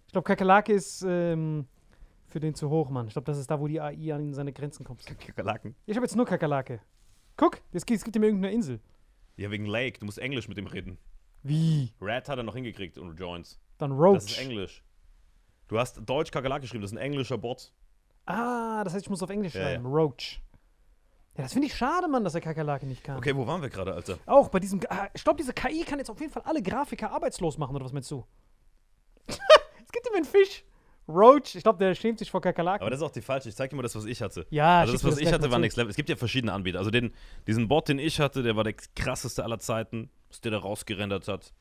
Ich 0.07 0.13
glaube, 0.13 0.25
Kakerlake 0.27 0.73
ist 0.73 1.03
ähm, 1.07 1.67
für 2.27 2.41
den 2.41 2.55
zu 2.55 2.69
hoch, 2.71 2.91
Mann. 2.91 3.07
Ich 3.07 3.13
glaube, 3.13 3.27
das 3.27 3.39
ist 3.39 3.51
da, 3.51 3.61
wo 3.61 3.69
die 3.69 3.81
AI 3.81 4.15
an 4.15 4.35
seine 4.35 4.53
Grenzen 4.53 4.85
kommt. 4.85 5.05
Kakerlaken. 5.07 5.75
Ich 5.87 5.97
habe 5.97 6.05
jetzt 6.05 6.17
nur 6.17 6.27
Kakerlake. 6.27 6.81
Guck, 7.37 7.61
es 7.73 7.87
gibt, 7.87 7.99
es 7.99 8.05
gibt 8.05 8.17
ihm 8.17 8.23
irgendeine 8.25 8.53
Insel. 8.53 8.81
Ja, 9.37 9.51
wegen 9.51 9.67
Lake. 9.67 9.99
Du 9.99 10.07
musst 10.07 10.19
Englisch 10.19 10.49
mit 10.49 10.57
dem 10.57 10.67
reden. 10.67 10.99
Wie? 11.43 11.93
Rat 12.01 12.29
hat 12.29 12.39
er 12.39 12.45
noch 12.45 12.55
hingekriegt 12.55 12.99
und 12.99 13.19
Joints. 13.19 13.59
Dann 13.79 13.93
Roach. 13.93 14.15
Das 14.15 14.25
ist 14.27 14.39
Englisch. 14.39 14.85
Du 15.69 15.79
hast 15.79 16.01
Deutsch 16.05 16.31
Kakerlake 16.31 16.63
geschrieben, 16.63 16.83
das 16.83 16.93
ist 16.93 16.99
ein 16.99 17.03
englischer 17.03 17.39
Bot. 17.39 17.73
Ah, 18.27 18.85
das 18.85 18.95
heißt, 18.95 19.05
ich 19.07 19.11
muss 19.11 19.23
auf 19.23 19.31
Englisch 19.31 19.55
Ja, 19.55 19.63
schreiben. 19.63 19.85
ja. 19.85 19.91
Roach. 19.91 20.41
Ja, 21.37 21.45
das 21.45 21.53
finde 21.55 21.67
ich 21.69 21.75
schade, 21.75 22.09
Mann, 22.09 22.25
dass 22.25 22.35
er 22.35 22.41
Kakerlake 22.43 22.87
nicht 22.87 23.03
kann. 23.03 23.17
Okay, 23.17 23.35
wo 23.35 23.47
waren 23.47 23.63
wir 23.63 23.71
gerade, 23.71 23.95
Alter? 23.95 24.19
Auch 24.27 24.49
bei 24.49 24.61
diesem. 24.61 24.81
Ah, 24.89 25.09
ich 25.15 25.25
glaube, 25.25 25.39
diese 25.39 25.53
KI 25.55 25.83
kann 25.85 25.99
jetzt 25.99 26.11
auf 26.11 26.21
jeden 26.21 26.33
Fall 26.33 26.43
alle 26.45 26.63
Grafiker 26.63 27.11
arbeitslos 27.11 27.57
machen, 27.57 27.75
oder 27.75 27.85
was 27.87 27.93
meinst 27.93 28.11
du? 28.11 28.25
es 29.27 29.39
gibt 29.93 30.07
ihm 30.11 30.15
einen 30.17 30.25
Fisch. 30.27 30.65
Roach, 31.09 31.57
ich 31.57 31.63
glaube, 31.63 31.79
der 31.79 31.95
schämt 31.95 32.19
sich 32.21 32.31
vor 32.31 32.41
Kakerlaken. 32.41 32.83
Aber 32.83 32.91
das 32.91 33.01
ist 33.01 33.05
auch 33.05 33.11
die 33.11 33.23
falsche. 33.23 33.49
Ich 33.49 33.57
zeig 33.57 33.71
dir 33.71 33.77
mal 33.77 33.83
das, 33.83 33.97
was 33.97 34.05
ich 34.05 34.23
hatte. 34.23 34.47
Ja, 34.51 34.81
also 34.81 34.93
das, 34.93 35.03
was 35.03 35.15
das 35.15 35.21
ich 35.21 35.33
hatte, 35.33 35.51
war. 35.51 35.59
Next 35.59 35.77
Level. 35.77 35.91
Es 35.91 35.97
gibt 35.97 36.09
ja 36.09 36.17
verschiedene 36.17 36.53
Anbieter. 36.53 36.79
Also 36.79 36.91
den, 36.91 37.13
diesen 37.47 37.67
Bot, 37.67 37.89
den 37.89 37.99
ich 37.99 38.21
hatte, 38.21 38.43
der 38.45 38.55
war 38.55 38.63
der 38.63 38.75
krasseste 38.95 39.43
aller 39.43 39.59
Zeiten, 39.59 40.11
was 40.29 40.41
der 40.43 40.53
da 40.53 40.59
rausgerendert 40.59 41.27
hat. 41.27 41.53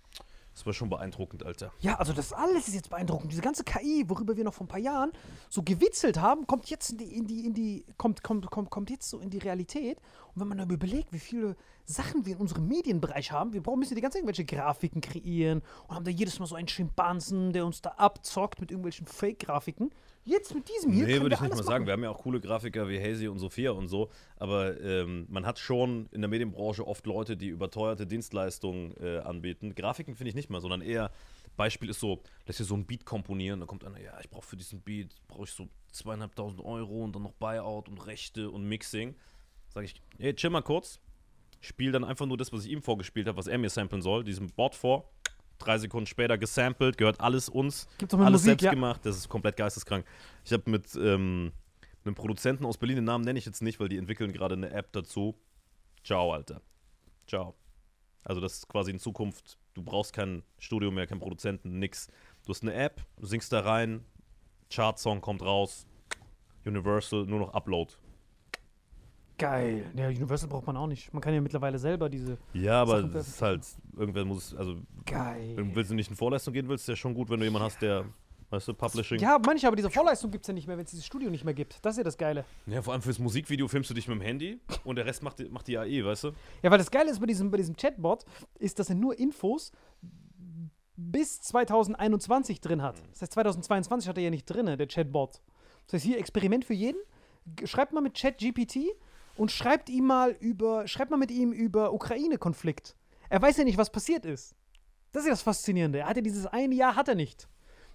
Das 0.62 0.68
war 0.68 0.74
schon 0.74 0.90
beeindruckend, 0.90 1.44
Alter. 1.44 1.74
Ja, 1.80 1.96
also 1.96 2.14
das 2.14 2.34
alles 2.34 2.68
ist 2.68 2.76
jetzt 2.76 2.92
beeindruckend. 2.92 3.32
Diese 3.32 3.42
ganze 3.42 3.64
KI, 3.64 4.06
worüber 4.08 4.38
wir 4.38 4.44
noch 4.44 4.54
vor 4.54 4.66
ein 4.66 4.68
paar 4.68 4.78
Jahren 4.78 5.12
so 5.50 5.64
gewitzelt 5.64 6.20
haben, 6.22 6.46
kommt 6.46 6.70
jetzt 6.70 6.92
in 6.92 7.00
die, 7.00 7.18
in 7.18 7.26
die, 7.26 7.48
in 7.48 7.56
die, 7.56 7.84
kommt, 7.98 8.22
kommt, 8.22 8.46
kommt, 8.52 8.70
kommt 8.70 8.92
jetzt 8.92 9.10
so 9.10 9.18
in 9.18 9.32
die 9.32 9.40
Realität. 9.40 9.98
Und 10.36 10.42
wenn 10.42 10.48
man 10.48 10.60
dann 10.60 10.70
überlegt, 10.70 11.14
wie 11.14 11.20
viele 11.20 11.56
Sachen 11.86 12.28
wir 12.28 12.36
in 12.36 12.42
unserem 12.42 12.68
Medienbereich 12.68 13.32
haben, 13.32 13.54
wir 13.54 13.64
brauchen 13.64 13.80
müssen 13.80 13.96
die 13.96 14.02
ganze 14.02 14.20
irgendwelche 14.20 14.46
Grafiken 14.46 15.02
kreieren 15.02 15.64
und 15.88 15.96
haben 15.96 16.06
da 16.06 16.12
jedes 16.12 16.38
Mal 16.38 16.46
so 16.46 16.54
einen 16.54 16.68
Schimpansen, 16.68 17.54
der 17.54 17.66
uns 17.66 17.82
da 17.82 17.90
abzockt 17.98 18.62
mit 18.62 18.70
irgendwelchen 18.70 19.08
Fake-Grafiken. 19.08 19.90
Jetzt 20.24 20.54
mit 20.54 20.70
diesem 20.70 20.92
hier 20.92 21.08
Nee, 21.08 21.22
würde 21.22 21.36
ich 21.36 21.42
nicht 21.42 21.50
mal 21.50 21.56
alles 21.56 21.66
sagen. 21.66 21.84
machen. 21.84 21.86
Wir 21.88 21.94
haben 21.94 22.04
ja 22.04 22.10
auch 22.12 22.20
coole 22.20 22.40
Grafiker 22.40 22.88
wie 22.88 23.00
Hazy 23.00 23.28
und 23.28 23.40
Sophia 23.40 23.72
und 23.72 23.88
so. 23.88 24.10
Aber 24.38 24.80
ähm, 24.80 25.26
man 25.30 25.46
hat 25.46 25.58
schon 25.58 26.08
in 26.12 26.22
der 26.22 26.30
Medienbranche 26.30 26.86
oft 26.86 27.06
Leute, 27.08 27.36
die 27.36 27.48
überteuerte 27.48 28.06
Dienstleistungen 28.06 28.96
äh, 29.00 29.20
anbieten. 29.20 29.74
Grafiken 29.74 30.16
finde 30.16 30.30
ich 30.30 30.36
nicht 30.36 30.50
mal, 30.50 30.62
sondern 30.62 30.82
eher, 30.82 31.12
Beispiel 31.58 31.90
ist 31.90 32.00
so, 32.00 32.22
lässt 32.46 32.60
dir 32.60 32.66
so 32.66 32.76
ein 32.76 32.86
Beat 32.86 33.04
komponieren, 33.06 33.60
dann 33.60 33.68
kommt 33.68 33.84
einer, 33.84 34.00
ja, 34.00 34.18
ich 34.22 34.30
brauche 34.30 34.46
für 34.46 34.56
diesen 34.58 34.82
Beat, 34.82 35.16
brauche 35.28 35.44
ich 35.44 35.52
so 35.52 35.68
zweieinhalbtausend 35.92 36.64
Euro 36.64 37.04
und 37.04 37.16
dann 37.16 37.24
noch 37.24 37.34
Buyout 37.34 37.90
und 37.90 37.98
Rechte 38.06 38.50
und 38.50 38.64
Mixing. 38.64 39.16
Sage 39.70 39.86
ich, 39.86 39.96
hey, 40.20 40.36
chill 40.36 40.50
mal 40.50 40.62
kurz. 40.62 41.00
Spiel 41.62 41.92
dann 41.92 42.04
einfach 42.04 42.26
nur 42.26 42.38
das, 42.38 42.52
was 42.54 42.66
ich 42.66 42.72
ihm 42.72 42.82
vorgespielt 42.82 43.28
habe, 43.28 43.38
was 43.38 43.48
er 43.48 43.58
mir 43.58 43.70
samplen 43.70 44.02
soll, 44.02 44.24
diesem 44.24 44.48
Bot 44.52 44.76
vor. 44.76 45.12
Drei 45.62 45.78
Sekunden 45.78 46.08
später 46.08 46.38
gesampelt, 46.38 46.98
gehört 46.98 47.20
alles 47.20 47.50
uns. 47.50 47.88
Gibt's 47.98 48.14
auch 48.14 48.18
mit 48.18 48.28
alles 48.28 48.42
Musik, 48.42 48.50
selbst 48.50 48.64
ja. 48.64 48.72
gemacht, 48.72 49.02
das 49.04 49.18
ist 49.18 49.30
komplett 49.30 49.58
geisteskrank. 49.58 50.06
Ich 50.44 50.52
habe 50.54 50.70
mit 50.70 50.96
ähm, 50.96 51.52
einem 52.04 52.16
Produzenten 52.16 52.66
aus 52.66 52.78
Berlin, 52.78 52.98
den 52.98 53.06
Namen 53.06 53.24
nenne 53.24 53.38
ich 53.38 53.46
jetzt 53.46 53.62
nicht, 53.62 53.80
weil 53.80 53.90
die 53.90 53.98
entwickeln 53.98 54.34
gerade 54.34 54.56
eine 54.56 54.72
App 54.72 54.92
dazu. 54.92 55.36
Ciao, 56.04 56.34
Alter. 56.34 56.62
Ciao. 57.28 57.56
Also 58.24 58.42
das 58.42 58.56
ist 58.56 58.68
quasi 58.68 58.92
in 58.92 59.00
Zukunft, 59.00 59.58
du 59.74 59.84
brauchst 59.84 60.14
kein 60.14 60.44
Studio 60.60 60.92
mehr, 60.92 61.08
keinen 61.08 61.20
Produzenten, 61.20 61.80
nix. 61.80 62.08
Du 62.46 62.50
hast 62.50 62.64
eine 62.64 62.74
App, 62.74 63.02
du 63.18 63.26
singst 63.26 63.52
da 63.54 63.62
rein, 63.62 64.04
Chart-Song 64.70 65.22
kommt 65.22 65.42
raus, 65.42 65.86
Universal, 66.66 67.26
nur 67.26 67.40
noch 67.40 67.54
Upload. 67.54 67.94
Geil. 69.42 69.92
Ja, 69.96 70.08
Universal 70.08 70.48
braucht 70.50 70.68
man 70.68 70.78
auch 70.78 70.88
nicht. 70.88 71.12
Man 71.14 71.22
kann 71.22 71.34
ja 71.34 71.42
mittlerweile 71.42 71.80
selber 71.80 72.10
diese. 72.10 72.38
Ja, 72.54 72.82
aber 72.82 73.00
es 73.16 73.28
ist 73.28 73.42
halt, 73.42 73.66
irgendwer 73.98 74.24
muss, 74.24 74.54
also 74.56 74.76
Geil. 75.06 75.54
wenn 75.58 75.76
willst 75.76 75.90
du 75.92 75.96
nicht 75.96 76.10
in 76.10 76.16
Vorleistung 76.16 76.54
gehen 76.54 76.68
willst, 76.70 76.84
ist 76.84 76.88
ja 76.90 76.96
schon 76.96 77.14
gut, 77.14 77.30
wenn 77.30 77.40
du 77.40 77.46
jemanden 77.46 77.66
hast, 77.66 77.82
der, 77.82 78.06
weißt 78.52 78.68
du, 78.68 78.74
Publishing. 78.76 79.20
Ja, 79.20 79.40
manche, 79.44 79.66
aber 79.66 79.76
diese 79.76 79.90
Vorleistung 79.90 80.30
gibt 80.30 80.44
es 80.44 80.48
ja 80.48 80.54
nicht 80.54 80.68
mehr, 80.68 80.78
wenn 80.78 80.86
es 80.86 80.92
dieses 80.92 81.06
Studio 81.06 81.30
nicht 81.32 81.44
mehr 81.44 81.54
gibt. 81.56 81.84
Das 81.84 81.94
ist 81.96 81.98
ja 81.98 82.04
das 82.04 82.18
Geile. 82.18 82.46
Ja, 82.68 82.82
vor 82.84 82.94
allem 82.94 83.02
fürs 83.02 83.18
Musikvideo 83.18 83.68
filmst 83.68 83.90
du 83.90 83.94
dich 83.96 84.08
mit 84.08 84.16
dem 84.18 84.22
Handy 84.22 84.60
und 84.84 84.96
der 84.98 85.06
Rest 85.08 85.24
macht, 85.24 85.40
die- 85.40 85.50
macht 85.50 85.68
die 85.68 85.78
AI, 85.78 86.06
weißt 86.06 86.26
du? 86.26 86.32
Ja, 86.62 86.70
weil 86.70 86.78
das 86.78 86.92
Geile 86.92 87.10
ist 87.10 87.20
bei 87.20 87.26
diesem, 87.26 87.50
bei 87.50 87.58
diesem 87.58 87.76
Chatbot, 87.76 88.24
ist, 88.60 88.78
dass 88.78 88.90
er 88.90 88.96
nur 88.96 89.18
Infos 89.18 89.72
bis 90.96 91.42
2021 91.42 92.62
drin 92.62 92.82
hat. 92.84 93.02
Das 93.12 93.22
heißt, 93.24 93.34
2022 93.34 94.08
hat 94.08 94.18
er 94.18 94.24
ja 94.24 94.30
nicht 94.30 94.46
drin, 94.46 94.68
der 94.68 94.88
Chatbot. 94.88 95.42
Das 95.88 95.94
heißt, 95.94 96.06
hier 96.06 96.20
Experiment 96.20 96.64
für 96.64 96.74
jeden. 96.76 97.00
Schreibt 97.66 97.92
mal 97.92 98.02
mit 98.02 98.14
ChatGPT 98.16 98.78
und 99.36 99.52
schreibt 99.52 99.90
ihm 99.90 100.06
mal 100.06 100.32
über, 100.40 100.88
schreibt 100.88 101.12
mal 101.12 101.18
mit 101.18 101.32
ihm 101.32 101.52
über 101.52 101.94
Ukraine-Konflikt. 101.94 102.96
Er 103.30 103.42
weiß 103.42 103.58
ja 103.58 103.64
nicht, 103.64 103.78
was 103.78 103.92
passiert 103.92 104.26
ist. 104.26 104.56
Das 105.12 105.24
ist 105.24 105.28
ja 105.28 105.34
das 105.34 105.42
Faszinierende. 105.42 106.00
Er 106.00 106.08
hat 106.08 106.16
ja 106.16 106.22
dieses 106.22 106.46
eine 106.46 106.76
Jahr, 106.76 106.96
hat 106.96 107.08
er 107.08 107.16
nicht. 107.16 107.48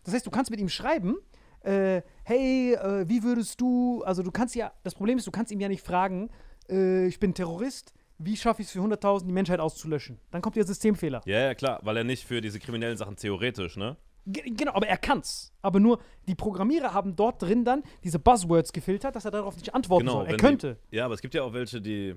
Das 0.05 0.15
heißt, 0.15 0.27
du 0.27 0.31
kannst 0.31 0.51
mit 0.51 0.61
ihm 0.61 0.69
schreiben, 0.69 1.17
äh, 1.61 2.03
hey, 2.25 2.75
äh, 2.75 3.09
wie 3.09 3.23
würdest 3.23 3.61
du, 3.61 4.03
also 4.05 4.23
du 4.23 4.31
kannst 4.31 4.55
ja, 4.55 4.73
das 4.83 4.95
Problem 4.95 5.19
ist, 5.19 5.27
du 5.27 5.31
kannst 5.31 5.51
ihm 5.51 5.61
ja 5.61 5.69
nicht 5.69 5.85
fragen, 5.85 6.31
äh, 6.69 7.07
ich 7.07 7.19
bin 7.19 7.35
Terrorist, 7.35 7.93
wie 8.19 8.37
schaffe 8.37 8.63
ich 8.63 8.69
es 8.69 8.73
für 8.73 8.81
100.000 8.81 9.27
die 9.27 9.33
Menschheit 9.33 9.61
auszulöschen? 9.61 10.19
Dann 10.31 10.41
kommt 10.43 10.57
der 10.57 10.65
Systemfehler. 10.65 11.23
Ja, 11.27 11.41
ja, 11.41 11.55
klar, 11.55 11.81
weil 11.83 11.97
er 11.99 12.05
nicht 12.05 12.25
für 12.25 12.41
diese 12.41 12.59
kriminellen 12.59 12.97
Sachen 12.97 13.17
theoretisch, 13.17 13.77
ne? 13.77 13.97
Ge- 14.27 14.51
Genau, 14.51 14.73
aber 14.75 14.87
er 14.89 14.97
kann's. 14.97 15.53
Aber 15.63 15.79
nur, 15.81 16.01
die 16.29 16.35
Programmierer 16.35 16.93
haben 16.93 17.15
dort 17.17 17.41
drin 17.43 17.65
dann 17.65 17.83
diese 18.03 18.19
Buzzwords 18.19 18.73
gefiltert, 18.73 19.15
dass 19.17 19.25
er 19.25 19.31
darauf 19.31 19.57
nicht 19.57 19.75
antworten 19.75 20.09
soll. 20.09 20.27
Er 20.27 20.37
Genau, 20.37 20.41
könnte. 20.49 20.79
Die, 20.91 20.97
ja, 20.97 21.05
aber 21.05 21.15
es 21.15 21.21
gibt 21.23 21.35
ja 21.35 21.43
auch 21.43 21.53
welche, 21.53 21.81
die. 21.81 22.15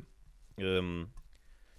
Ähm, 0.58 1.10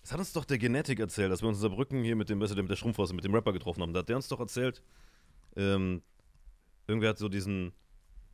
das 0.02 0.12
hat 0.12 0.18
uns 0.20 0.32
doch 0.32 0.44
der 0.44 0.56
Genetik 0.58 0.98
erzählt, 1.00 1.30
dass 1.30 1.42
wir 1.42 1.48
uns 1.48 1.58
in 1.58 1.62
Saarbrücken 1.62 2.02
hier 2.02 2.16
mit 2.16 2.30
dem, 2.30 2.40
weißt 2.40 2.56
du, 2.56 2.62
mit 2.62 2.70
der 2.70 2.76
Schrumpfwasser, 2.76 3.12
mit 3.12 3.24
dem 3.24 3.34
Rapper 3.34 3.52
getroffen 3.52 3.82
haben. 3.82 3.92
Da 3.92 4.00
hat 4.00 4.08
der 4.08 4.16
uns 4.16 4.28
doch 4.28 4.40
erzählt, 4.40 4.82
ähm, 5.56 6.02
irgendwer 6.86 7.10
hat 7.10 7.18
so 7.18 7.28
diesen, 7.28 7.72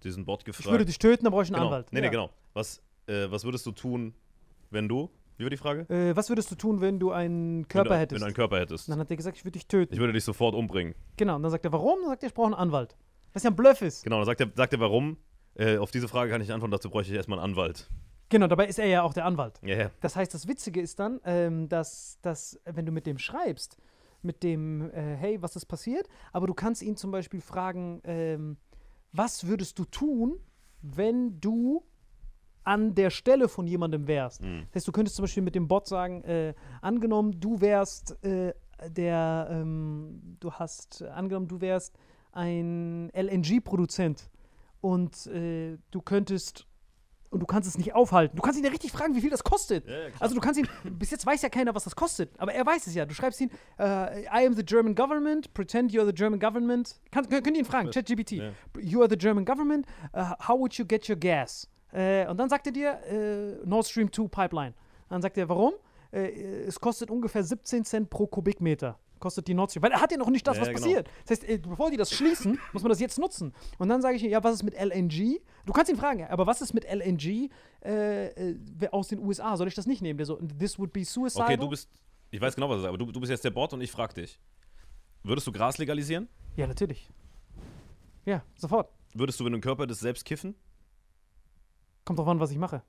diesen 0.05 0.25
Bot 0.25 0.45
gefragt. 0.45 0.67
Ich 0.67 0.71
würde 0.73 0.85
dich 0.85 0.99
töten, 0.99 1.25
dann 1.25 1.33
brauche 1.33 1.43
ich 1.43 1.49
einen 1.49 1.57
genau. 1.57 1.67
Anwalt. 1.67 1.93
Nee, 1.93 1.99
ja. 2.01 2.05
nee, 2.05 2.11
genau. 2.11 2.31
Was, 2.53 2.81
äh, 3.07 3.31
was 3.31 3.45
würdest 3.45 3.67
du 3.67 3.73
tun, 3.73 4.15
wenn 4.71 4.87
du. 4.89 5.11
Wie 5.37 5.45
war 5.45 5.51
die 5.51 5.57
Frage? 5.57 5.83
Äh, 5.93 6.17
was 6.17 6.29
würdest 6.29 6.51
du 6.51 6.55
tun, 6.55 6.81
wenn 6.81 6.99
du 6.99 7.13
einen 7.13 7.69
Körper 7.69 7.91
wenn 7.91 7.97
du, 7.97 8.01
hättest? 8.01 8.13
Wenn 8.15 8.21
du 8.21 8.27
einen 8.27 8.35
Körper 8.35 8.59
hättest. 8.59 8.89
Und 8.89 8.93
dann 8.93 9.01
hat 9.01 9.11
er 9.11 9.17
gesagt, 9.17 9.37
ich 9.37 9.45
würde 9.45 9.53
dich 9.53 9.67
töten. 9.67 9.93
Ich 9.93 10.01
würde 10.01 10.13
dich 10.13 10.25
sofort 10.25 10.55
umbringen. 10.55 10.95
genau. 11.17 11.37
Und 11.37 11.43
dann 11.43 11.51
sagt 11.51 11.65
er, 11.65 11.73
warum? 11.73 12.01
Dann 12.01 12.11
sagt 12.11 12.23
er, 12.23 12.29
ich 12.29 12.35
brauche 12.35 12.47
einen 12.47 12.55
Anwalt. 12.55 12.97
Was 13.33 13.43
ja 13.43 13.51
ein 13.51 13.57
Bluff 13.57 13.83
ist. 13.83 14.05
Genau, 14.05 14.17
dann 14.17 14.25
sagt 14.27 14.41
er, 14.41 14.51
sagt 14.55 14.73
er 14.73 14.81
warum. 14.81 15.19
Äh, 15.55 15.79
auf 15.79 15.91
diese 15.91 16.09
Frage 16.09 16.31
kann 16.31 16.41
ich 16.41 16.49
nicht 16.49 16.55
antworten, 16.55 16.73
dazu 16.73 16.91
bräuchte 16.91 17.13
ich 17.13 17.17
erstmal 17.17 17.39
einen 17.39 17.51
Anwalt. 17.51 17.89
Genau, 18.29 18.47
dabei 18.47 18.67
ist 18.67 18.79
er 18.79 18.87
ja 18.87 19.03
auch 19.03 19.15
der 19.15 19.25
Anwalt. 19.25 19.61
Ja, 19.63 19.77
ja. 19.77 19.91
Das 20.01 20.17
heißt, 20.17 20.35
das 20.35 20.49
Witzige 20.49 20.81
ist 20.81 20.99
dann, 20.99 21.21
ähm, 21.25 21.69
dass, 21.69 22.19
dass, 22.23 22.61
wenn 22.65 22.85
du 22.85 22.93
mit 22.93 23.07
dem 23.07 23.19
schreibst, 23.19 23.79
mit 24.23 24.43
dem, 24.43 24.91
äh, 24.91 25.17
hey, 25.17 25.41
was 25.43 25.55
ist 25.55 25.67
passiert? 25.67 26.09
Aber 26.33 26.47
du 26.47 26.55
kannst 26.55 26.83
ihn 26.83 26.97
zum 26.97 27.11
Beispiel 27.11 27.41
fragen, 27.41 28.01
ähm, 28.05 28.57
was 29.13 29.47
würdest 29.47 29.79
du 29.79 29.85
tun, 29.85 30.39
wenn 30.83 31.41
du 31.41 31.85
an 32.67 32.95
der 32.95 33.11
Stelle 33.11 33.49
von 33.49 33.67
jemandem 33.67 34.07
wärst? 34.07 34.43
Mhm. 34.43 34.65
Das 34.67 34.77
heißt, 34.77 34.89
du 34.89 34.93
könntest 34.93 35.17
zum 35.17 35.23
Beispiel 35.23 35.43
mit 35.43 35.55
dem 35.55 35.69
Bot 35.69 35.87
sagen, 35.87 36.23
äh, 36.25 36.55
angenommen, 36.83 37.41
du 37.41 37.61
wärst 37.61 38.23
äh, 38.25 38.53
der, 38.89 39.49
ähm, 39.51 40.37
du 40.41 40.53
hast, 40.53 41.01
äh, 41.01 41.09
angenommen, 41.09 41.49
du 41.49 41.61
wärst 41.61 41.97
ein 42.33 43.11
LNG-Produzent 43.15 44.31
und 44.81 45.27
äh, 45.29 45.79
du 45.91 46.03
könntest 46.03 46.67
und 47.31 47.41
du 47.41 47.47
kannst 47.47 47.69
es 47.69 47.77
nicht 47.77 47.95
aufhalten. 47.95 48.37
Du 48.37 48.43
kannst 48.43 48.59
ihn 48.59 48.65
ja 48.65 48.71
richtig 48.71 48.93
fragen, 48.93 49.15
wie 49.15 49.21
viel 49.21 49.31
das 49.31 49.43
kostet. 49.43 49.87
Ja, 49.87 49.93
ja, 49.93 50.09
also 50.21 50.35
du 50.35 50.41
kannst 50.41 50.61
ihn, 50.61 50.69
bis 50.85 51.11
jetzt 51.11 51.27
weiß 51.27 51.43
ja 51.43 51.49
keiner, 51.49 51.75
was 51.75 51.85
das 51.85 51.97
kostet, 51.97 52.31
aber 52.39 52.55
er 52.55 52.65
weiß 52.65 52.87
es 52.87 52.95
ja. 52.95 53.05
Du 53.05 53.15
schreibst 53.15 53.41
ihn, 53.41 53.51
äh, 53.79 54.23
I 54.23 54.47
am 54.47 54.55
the 54.55 54.65
German 54.65 54.95
government, 54.95 55.53
pretend 55.53 55.93
you're 55.93 56.07
the 56.07 56.15
German 56.15 56.39
government. 56.39 57.01
Kann, 57.11 57.29
könnt 57.29 57.47
ihr 57.49 57.59
ihn 57.59 57.65
fragen, 57.65 57.91
ChatGPT. 57.91 58.33
Ja. 58.33 58.53
You 58.79 59.01
are 59.01 59.11
the 59.11 59.19
German 59.19 59.45
government, 59.45 59.87
uh, 60.15 60.35
how 60.49 60.59
would 60.59 60.75
you 60.75 60.87
get 60.87 61.09
your 61.09 61.19
gas? 61.19 61.69
Äh, 61.93 62.27
und 62.29 62.37
dann 62.37 62.49
sagt 62.49 62.67
er 62.67 62.73
dir, 62.73 63.01
äh, 63.05 63.67
Nord 63.67 63.87
Stream 63.87 64.13
2 64.13 64.29
Pipeline. 64.29 64.75
Dann 65.09 65.23
sagt 65.23 65.39
er, 65.39 65.49
warum? 65.49 65.75
Äh, 66.13 66.65
es 66.67 66.79
kostet 66.81 67.11
ungefähr 67.11 67.43
17 67.43 67.85
Cent 67.85 68.11
pro 68.11 68.27
Kubikmeter. 68.27 68.99
Kostet 69.19 69.49
die 69.49 69.55
Nord 69.55 69.71
Stream. 69.71 69.83
Weil 69.83 69.93
er 69.93 70.01
hat 70.01 70.13
ja 70.13 70.19
noch 70.19 70.29
nicht 70.29 70.47
das, 70.47 70.57
Ja, 70.57 70.63
was 70.63 70.69
genau. 70.69 70.81
passiert. 70.81 71.09
Das 71.27 71.39
heißt, 71.39 71.49
äh, 71.49 71.59
bevor 71.59 71.91
die 71.91 71.97
das 71.97 72.11
schließen, 72.13 72.59
muss 72.73 72.83
man 72.83 72.91
das 72.91 73.01
jetzt 73.01 73.19
nutzen. 73.19 73.55
Und 73.79 73.89
dann 73.89 74.03
sage 74.03 74.17
ich 74.17 74.25
ihm, 74.25 74.31
ja, 74.31 74.43
was 74.45 74.55
ist 74.57 74.63
mit 74.63 74.75
LNG? 74.75 75.41
Du 75.65 75.73
kannst 75.73 75.91
ihn 75.91 75.97
fragen, 75.97 76.25
aber 76.25 76.47
was 76.47 76.61
ist 76.61 76.75
mit 76.75 76.85
LNG 76.85 77.49
äh, 77.85 78.27
äh, 78.51 78.59
aus 78.91 79.09
den 79.09 79.21
USA? 79.21 79.57
Soll 79.57 79.69
ich 79.69 79.75
das 79.75 79.87
nicht 79.87 80.03
nehmen? 80.03 80.19
Der 80.19 80.27
so, 80.27 80.37
this 80.59 80.79
would 80.79 80.93
be 80.93 81.05
suicide. 81.05 81.43
Okay, 81.45 81.57
du 81.57 81.69
bist. 81.69 81.89
Ich 82.31 82.41
weiß 82.41 82.55
genau, 82.55 82.69
was 82.69 82.77
du 82.77 82.83
sagst, 82.83 82.89
aber 82.89 82.99
du, 82.99 83.13
du 83.13 83.21
bist 83.21 83.31
jetzt 83.31 83.45
der 83.45 83.51
Bot 83.51 83.73
und 83.73 83.81
ich 83.81 83.91
frag 83.91 84.13
dich. 84.15 84.39
Würdest 85.23 85.47
du 85.47 85.53
Gras 85.53 85.79
legalisieren? 85.79 86.29
Ja, 86.57 86.67
natürlich. 86.67 87.09
Ja, 88.25 88.43
sofort. 88.57 88.91
Würdest 89.15 89.41
du, 89.41 89.45
wenn 89.45 89.53
du 89.53 89.57
einen 89.57 89.63
Körper 89.63 89.85
hättest, 89.85 90.01
selbst 90.01 90.25
kiffen? 90.25 90.55
Kommt 92.07 92.19
drauf 92.19 92.29
an, 92.29 92.41
was 92.41 92.51
ich 92.51 92.57
mache. 92.59 92.83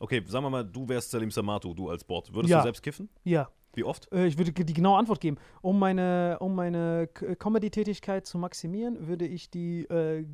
Okay, 0.00 0.22
sagen 0.26 0.44
wir 0.44 0.50
mal, 0.50 0.64
du 0.64 0.88
wärst 0.88 1.10
Salim 1.12 1.30
Samatu, 1.30 1.74
du 1.74 1.88
als 1.90 2.02
Bot. 2.02 2.34
Würdest 2.34 2.50
Ja. 2.50 2.58
du 2.58 2.62
selbst 2.64 2.82
kiffen? 2.82 3.08
Ja. 3.22 3.48
Wie 3.74 3.84
oft? 3.84 4.10
Äh, 4.12 4.26
ich 4.26 4.38
würde 4.38 4.52
die 4.52 4.72
genaue 4.72 4.98
Antwort 4.98 5.20
geben. 5.20 5.36
Um 5.60 5.78
meine, 5.78 6.38
um 6.40 6.54
meine 6.54 7.08
K- 7.12 7.36
Comedy-Tätigkeit 7.36 8.26
zu 8.26 8.38
maximieren, 8.38 9.06
würde 9.06 9.26
ich 9.26 9.50
die 9.50 9.84
äh, 9.84 10.24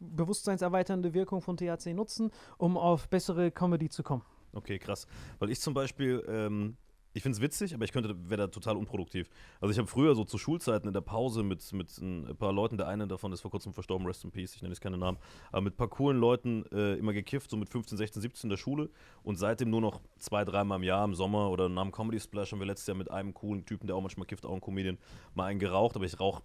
bewusstseinserweiternde 0.00 1.14
Wirkung 1.14 1.40
von 1.40 1.56
THC 1.56 1.94
nutzen, 1.94 2.30
um 2.58 2.76
auf 2.76 3.08
bessere 3.08 3.50
Comedy 3.50 3.88
zu 3.88 4.02
kommen. 4.02 4.22
Okay, 4.52 4.78
krass. 4.78 5.06
Weil 5.38 5.50
ich 5.50 5.60
zum 5.60 5.72
Beispiel, 5.72 6.22
ähm, 6.28 6.76
ich 7.14 7.22
finde 7.22 7.36
es 7.36 7.42
witzig, 7.42 7.74
aber 7.74 7.84
ich 7.84 7.92
könnte, 7.92 8.16
wäre 8.28 8.42
da 8.42 8.46
total 8.48 8.76
unproduktiv. 8.76 9.28
Also 9.60 9.72
ich 9.72 9.78
habe 9.78 9.88
früher 9.88 10.14
so 10.14 10.24
zu 10.24 10.38
Schulzeiten 10.38 10.88
in 10.88 10.94
der 10.94 11.00
Pause 11.00 11.42
mit, 11.42 11.72
mit 11.72 11.96
ein 11.98 12.36
paar 12.36 12.52
Leuten, 12.52 12.76
der 12.76 12.88
eine 12.88 13.06
davon 13.06 13.32
ist 13.32 13.40
vor 13.40 13.50
kurzem 13.50 13.72
verstorben, 13.72 14.06
Rest 14.06 14.24
in 14.24 14.30
Peace, 14.30 14.54
ich 14.54 14.62
nenne 14.62 14.72
jetzt 14.72 14.80
keine 14.80 14.98
Namen, 14.98 15.18
aber 15.50 15.62
mit 15.62 15.74
ein 15.74 15.76
paar 15.76 15.88
coolen 15.88 16.18
Leuten 16.18 16.64
äh, 16.72 16.94
immer 16.94 17.12
gekifft, 17.12 17.50
so 17.50 17.56
mit 17.56 17.68
15, 17.68 17.98
16, 17.98 18.22
17 18.22 18.48
in 18.48 18.50
der 18.50 18.56
Schule 18.56 18.90
und 19.22 19.36
seitdem 19.36 19.70
nur 19.70 19.80
noch 19.80 20.00
zwei, 20.18 20.44
dreimal 20.44 20.78
im 20.78 20.84
Jahr 20.84 21.04
im 21.04 21.14
Sommer 21.14 21.50
oder 21.50 21.68
nach 21.68 21.82
dem 21.82 21.92
Comedy 21.92 22.20
Splash 22.20 22.52
haben 22.52 22.60
wir 22.60 22.66
letztes 22.66 22.86
Jahr 22.86 22.96
mit 22.96 23.10
einem 23.10 23.34
coolen 23.34 23.64
Typen, 23.66 23.86
der 23.86 23.96
auch 23.96 24.00
manchmal 24.00 24.26
kifft, 24.26 24.46
auch 24.46 24.54
ein 24.54 24.60
Comedian, 24.60 24.98
mal 25.34 25.46
einen 25.46 25.58
geraucht, 25.58 25.96
aber 25.96 26.04
ich 26.04 26.18
rauche 26.18 26.42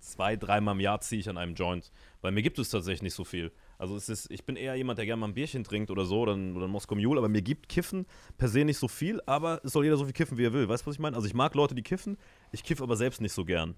zwei, 0.00 0.36
dreimal 0.36 0.74
im 0.74 0.80
Jahr 0.80 1.00
ziehe 1.00 1.20
ich 1.20 1.28
an 1.28 1.38
einem 1.38 1.54
Joint, 1.54 1.90
weil 2.20 2.32
mir 2.32 2.42
gibt 2.42 2.58
es 2.58 2.70
tatsächlich 2.70 3.02
nicht 3.02 3.14
so 3.14 3.24
viel. 3.24 3.52
Also 3.78 3.96
es 3.96 4.08
ist, 4.08 4.30
ich 4.30 4.44
bin 4.44 4.56
eher 4.56 4.74
jemand, 4.74 4.98
der 4.98 5.06
gerne 5.06 5.20
mal 5.20 5.28
ein 5.28 5.34
Bierchen 5.34 5.64
trinkt 5.64 5.90
oder 5.90 6.04
so, 6.04 6.20
oder 6.20 6.34
ein, 6.34 6.56
oder 6.56 6.66
ein 6.66 6.70
Moskau 6.70 6.94
Mule, 6.94 7.18
aber 7.18 7.28
mir 7.28 7.42
gibt 7.42 7.68
Kiffen 7.68 8.06
per 8.38 8.48
se 8.48 8.64
nicht 8.64 8.78
so 8.78 8.88
viel, 8.88 9.20
aber 9.26 9.60
es 9.64 9.72
soll 9.72 9.84
jeder 9.84 9.96
so 9.96 10.04
viel 10.04 10.12
kiffen, 10.14 10.38
wie 10.38 10.44
er 10.44 10.52
will. 10.52 10.68
Weißt 10.68 10.84
du, 10.84 10.86
was 10.88 10.94
ich 10.96 11.00
meine? 11.00 11.16
Also 11.16 11.28
ich 11.28 11.34
mag 11.34 11.54
Leute, 11.54 11.74
die 11.74 11.82
kiffen, 11.82 12.16
ich 12.52 12.62
kiff 12.64 12.80
aber 12.80 12.96
selbst 12.96 13.20
nicht 13.20 13.32
so 13.32 13.44
gern. 13.44 13.74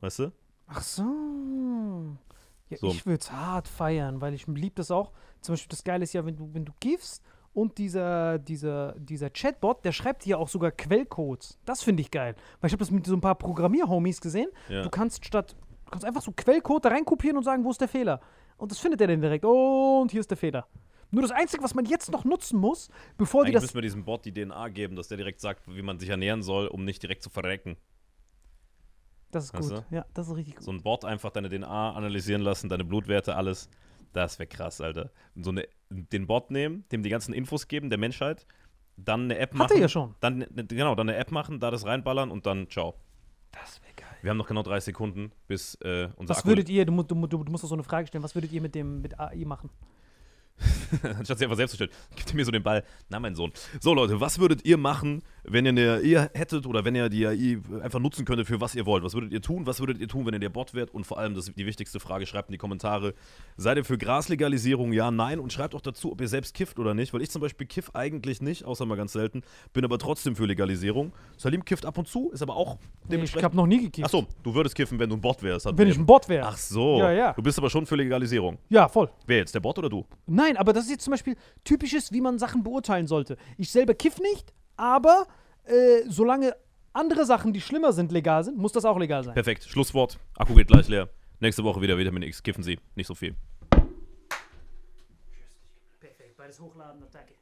Weißt 0.00 0.20
du? 0.20 0.32
Ach 0.66 0.82
so. 0.82 2.16
Ja, 2.70 2.78
So. 2.78 2.88
ich 2.88 3.04
würde 3.04 3.20
es 3.20 3.30
hart 3.30 3.68
feiern, 3.68 4.20
weil 4.20 4.34
ich 4.34 4.46
liebe 4.46 4.74
das 4.76 4.90
auch. 4.90 5.12
Zum 5.40 5.54
Beispiel 5.54 5.68
das 5.70 5.84
Geile 5.84 6.04
ist 6.04 6.12
ja, 6.12 6.24
wenn 6.24 6.36
du, 6.36 6.48
wenn 6.54 6.64
du 6.64 6.72
gifst 6.80 7.22
und 7.52 7.76
dieser, 7.78 8.38
dieser, 8.38 8.94
dieser 8.98 9.28
Chatbot, 9.30 9.84
der 9.84 9.92
schreibt 9.92 10.24
dir 10.24 10.38
auch 10.38 10.48
sogar 10.48 10.70
Quellcodes. 10.70 11.58
Das 11.64 11.82
finde 11.82 12.00
ich 12.00 12.10
geil. 12.10 12.34
Weil 12.60 12.68
ich 12.68 12.72
habe 12.72 12.78
das 12.80 12.90
mit 12.90 13.06
so 13.06 13.14
ein 13.14 13.20
paar 13.20 13.34
Programmierhomies 13.34 14.20
gesehen. 14.20 14.48
Ja. 14.68 14.82
Du 14.82 14.88
kannst 14.90 15.24
statt, 15.26 15.54
du 15.84 15.90
kannst 15.90 16.04
einfach 16.06 16.22
so 16.22 16.32
Quellcode 16.32 16.84
da 16.86 16.88
reinkopieren 16.88 17.36
und 17.36 17.44
sagen, 17.44 17.62
wo 17.64 17.70
ist 17.70 17.80
der 17.80 17.88
Fehler. 17.88 18.20
Und 18.62 18.70
das 18.70 18.78
findet 18.78 19.00
er 19.00 19.08
dann 19.08 19.20
direkt. 19.20 19.44
Und 19.44 20.12
hier 20.12 20.20
ist 20.20 20.30
der 20.30 20.36
Fehler. 20.36 20.68
Nur 21.10 21.22
das 21.22 21.32
Einzige, 21.32 21.64
was 21.64 21.74
man 21.74 21.84
jetzt 21.84 22.12
noch 22.12 22.24
nutzen 22.24 22.60
muss, 22.60 22.90
bevor 23.18 23.42
die 23.42 23.48
Eigentlich 23.48 23.54
das. 23.54 23.62
müssen 23.64 23.74
wir 23.74 23.82
diesem 23.82 24.04
Bot 24.04 24.24
die 24.24 24.32
DNA 24.32 24.68
geben, 24.68 24.94
dass 24.94 25.08
der 25.08 25.16
direkt 25.16 25.40
sagt, 25.40 25.66
wie 25.66 25.82
man 25.82 25.98
sich 25.98 26.08
ernähren 26.08 26.44
soll, 26.44 26.68
um 26.68 26.84
nicht 26.84 27.02
direkt 27.02 27.24
zu 27.24 27.28
verrecken. 27.28 27.76
Das 29.32 29.46
ist 29.46 29.54
Weißt 29.54 29.70
gut. 29.70 29.84
Ja, 29.90 30.06
das 30.14 30.28
ist 30.28 30.36
richtig 30.36 30.54
gut. 30.54 30.64
So 30.64 30.70
ein 30.70 30.80
Bot 30.80 31.04
einfach 31.04 31.32
deine 31.32 31.48
DNA 31.48 31.92
analysieren 31.94 32.40
lassen, 32.40 32.68
deine 32.68 32.84
Blutwerte, 32.84 33.34
alles. 33.34 33.68
Das 34.12 34.38
wäre 34.38 34.46
krass, 34.46 34.80
Alter. 34.80 35.10
So 35.34 35.50
eine, 35.50 35.66
den 35.90 36.28
Bot 36.28 36.52
nehmen, 36.52 36.84
dem 36.92 37.02
die 37.02 37.10
ganzen 37.10 37.34
Infos 37.34 37.66
geben, 37.66 37.90
der 37.90 37.98
Menschheit, 37.98 38.46
dann 38.96 39.22
eine 39.24 39.38
App 39.38 39.54
Hat 39.54 39.58
machen. 39.58 39.72
er 39.74 39.80
ja 39.80 39.88
schon. 39.88 40.14
Dann, 40.20 40.46
genau, 40.68 40.94
dann 40.94 41.08
eine 41.08 41.18
App 41.18 41.32
machen, 41.32 41.58
da 41.58 41.72
das 41.72 41.84
reinballern 41.84 42.30
und 42.30 42.46
dann 42.46 42.70
ciao. 42.70 42.94
Das 43.50 43.82
wäre. 43.82 43.91
Wir 44.22 44.30
haben 44.30 44.38
noch 44.38 44.46
genau 44.46 44.62
30 44.62 44.86
Sekunden, 44.86 45.32
bis 45.48 45.74
äh, 45.82 46.08
unser 46.16 46.30
Was 46.30 46.38
Akku 46.38 46.48
würdet 46.48 46.68
ihr, 46.68 46.84
du, 46.86 47.02
du, 47.02 47.14
mu- 47.14 47.26
du 47.26 47.38
musst 47.38 47.64
doch 47.64 47.68
so 47.68 47.74
eine 47.74 47.82
Frage 47.84 48.06
stellen, 48.06 48.22
was 48.24 48.34
würdet 48.34 48.52
ihr 48.52 48.60
mit 48.62 48.74
dem 48.74 49.02
mit 49.02 49.18
AI 49.18 49.44
machen? 49.44 49.68
Anstatt 51.02 51.38
sie 51.38 51.44
einfach 51.44 51.56
selbst 51.56 51.72
zu 51.72 51.76
stellen, 51.76 51.90
gibt 52.16 52.32
mir 52.34 52.44
so 52.44 52.50
den 52.52 52.62
Ball. 52.62 52.84
Na, 53.08 53.18
mein 53.18 53.34
Sohn. 53.34 53.52
So, 53.80 53.94
Leute, 53.94 54.20
was 54.20 54.38
würdet 54.38 54.64
ihr 54.64 54.76
machen, 54.76 55.22
wenn 55.44 55.66
ihr 55.66 55.70
eine 55.70 56.18
AI 56.20 56.30
hättet 56.34 56.66
oder 56.66 56.84
wenn 56.84 56.94
ihr 56.94 57.08
die 57.08 57.26
AI 57.26 57.58
einfach 57.82 57.98
nutzen 57.98 58.24
könntet 58.24 58.46
für 58.46 58.60
was 58.60 58.74
ihr 58.74 58.86
wollt? 58.86 59.02
Was 59.02 59.14
würdet 59.14 59.32
ihr 59.32 59.40
tun? 59.42 59.66
Was 59.66 59.80
würdet 59.80 59.98
ihr 59.98 60.08
tun, 60.08 60.24
wenn 60.26 60.34
ihr 60.34 60.40
der 60.40 60.48
Bot 60.50 60.72
wärt? 60.74 60.90
Und 60.94 61.04
vor 61.04 61.18
allem, 61.18 61.34
das 61.34 61.48
ist 61.48 61.58
die 61.58 61.66
wichtigste 61.66 61.98
Frage, 62.00 62.26
schreibt 62.26 62.48
in 62.48 62.52
die 62.52 62.58
Kommentare. 62.58 63.14
Seid 63.56 63.76
ihr 63.76 63.84
für 63.84 63.98
Graslegalisierung? 63.98 64.92
Ja, 64.92 65.10
nein. 65.10 65.40
Und 65.40 65.52
schreibt 65.52 65.74
auch 65.74 65.80
dazu, 65.80 66.12
ob 66.12 66.20
ihr 66.20 66.28
selbst 66.28 66.54
kifft 66.54 66.78
oder 66.78 66.94
nicht. 66.94 67.12
Weil 67.12 67.22
ich 67.22 67.30
zum 67.30 67.40
Beispiel 67.42 67.66
kiff 67.66 67.90
eigentlich 67.94 68.40
nicht, 68.40 68.64
außer 68.64 68.86
mal 68.86 68.96
ganz 68.96 69.12
selten. 69.12 69.42
Bin 69.72 69.84
aber 69.84 69.98
trotzdem 69.98 70.36
für 70.36 70.46
Legalisierung. 70.46 71.12
Salim 71.36 71.64
kifft 71.64 71.84
ab 71.86 71.98
und 71.98 72.06
zu, 72.08 72.30
ist 72.30 72.42
aber 72.42 72.56
auch 72.56 72.76
Nee, 72.76 72.80
ich 73.04 73.08
dementsprechend. 73.10 73.44
habe 73.44 73.56
noch 73.56 73.66
nie 73.66 73.82
gekifft. 73.82 74.06
Achso, 74.06 74.26
du 74.42 74.54
würdest 74.54 74.74
kiffen, 74.76 74.98
wenn 74.98 75.10
du 75.10 75.16
ein 75.16 75.20
Bot 75.20 75.42
wärst. 75.42 75.66
Wenn 75.76 75.88
ich 75.88 75.98
ein 75.98 76.06
Bot 76.06 76.28
wäre. 76.28 76.46
Ach 76.46 76.56
so. 76.56 76.98
Ja, 76.98 77.10
ja. 77.12 77.32
Du 77.32 77.42
bist 77.42 77.58
aber 77.58 77.68
schon 77.68 77.84
für 77.84 77.96
Legalisierung. 77.96 78.58
Ja, 78.68 78.88
voll. 78.88 79.10
Wer 79.26 79.38
jetzt, 79.38 79.54
der 79.54 79.60
Bot 79.60 79.78
oder 79.78 79.88
du? 79.88 80.06
Nein, 80.26 80.56
aber 80.56 80.72
das 80.72 80.84
ist 80.84 80.90
jetzt 80.90 81.04
zum 81.04 81.10
Beispiel 81.10 81.36
typisches, 81.64 82.12
wie 82.12 82.20
man 82.20 82.38
Sachen 82.38 82.62
beurteilen 82.62 83.06
sollte. 83.06 83.36
Ich 83.58 83.70
selber 83.70 83.94
kiff 83.94 84.18
nicht, 84.20 84.52
aber 84.82 85.28
äh, 85.64 86.02
solange 86.08 86.56
andere 86.92 87.24
Sachen, 87.24 87.52
die 87.52 87.60
schlimmer 87.60 87.92
sind, 87.92 88.10
legal 88.10 88.42
sind, 88.42 88.58
muss 88.58 88.72
das 88.72 88.84
auch 88.84 88.98
legal 88.98 89.22
sein. 89.22 89.32
Perfekt. 89.32 89.62
Schlusswort. 89.62 90.18
Akku 90.36 90.56
geht 90.56 90.66
gleich 90.66 90.88
leer. 90.88 91.08
Nächste 91.38 91.62
Woche 91.62 91.80
wieder 91.80 91.96
Vitamin 91.96 92.24
X. 92.24 92.42
Kiffen 92.42 92.64
Sie. 92.64 92.80
Nicht 92.96 93.06
so 93.06 93.14
viel. 93.14 93.36
Perfekt, 96.00 96.36
beides 96.36 96.58
hochladen, 96.58 97.00
Attacke. 97.04 97.34
34 97.34 97.40
Minuten. 97.40 97.41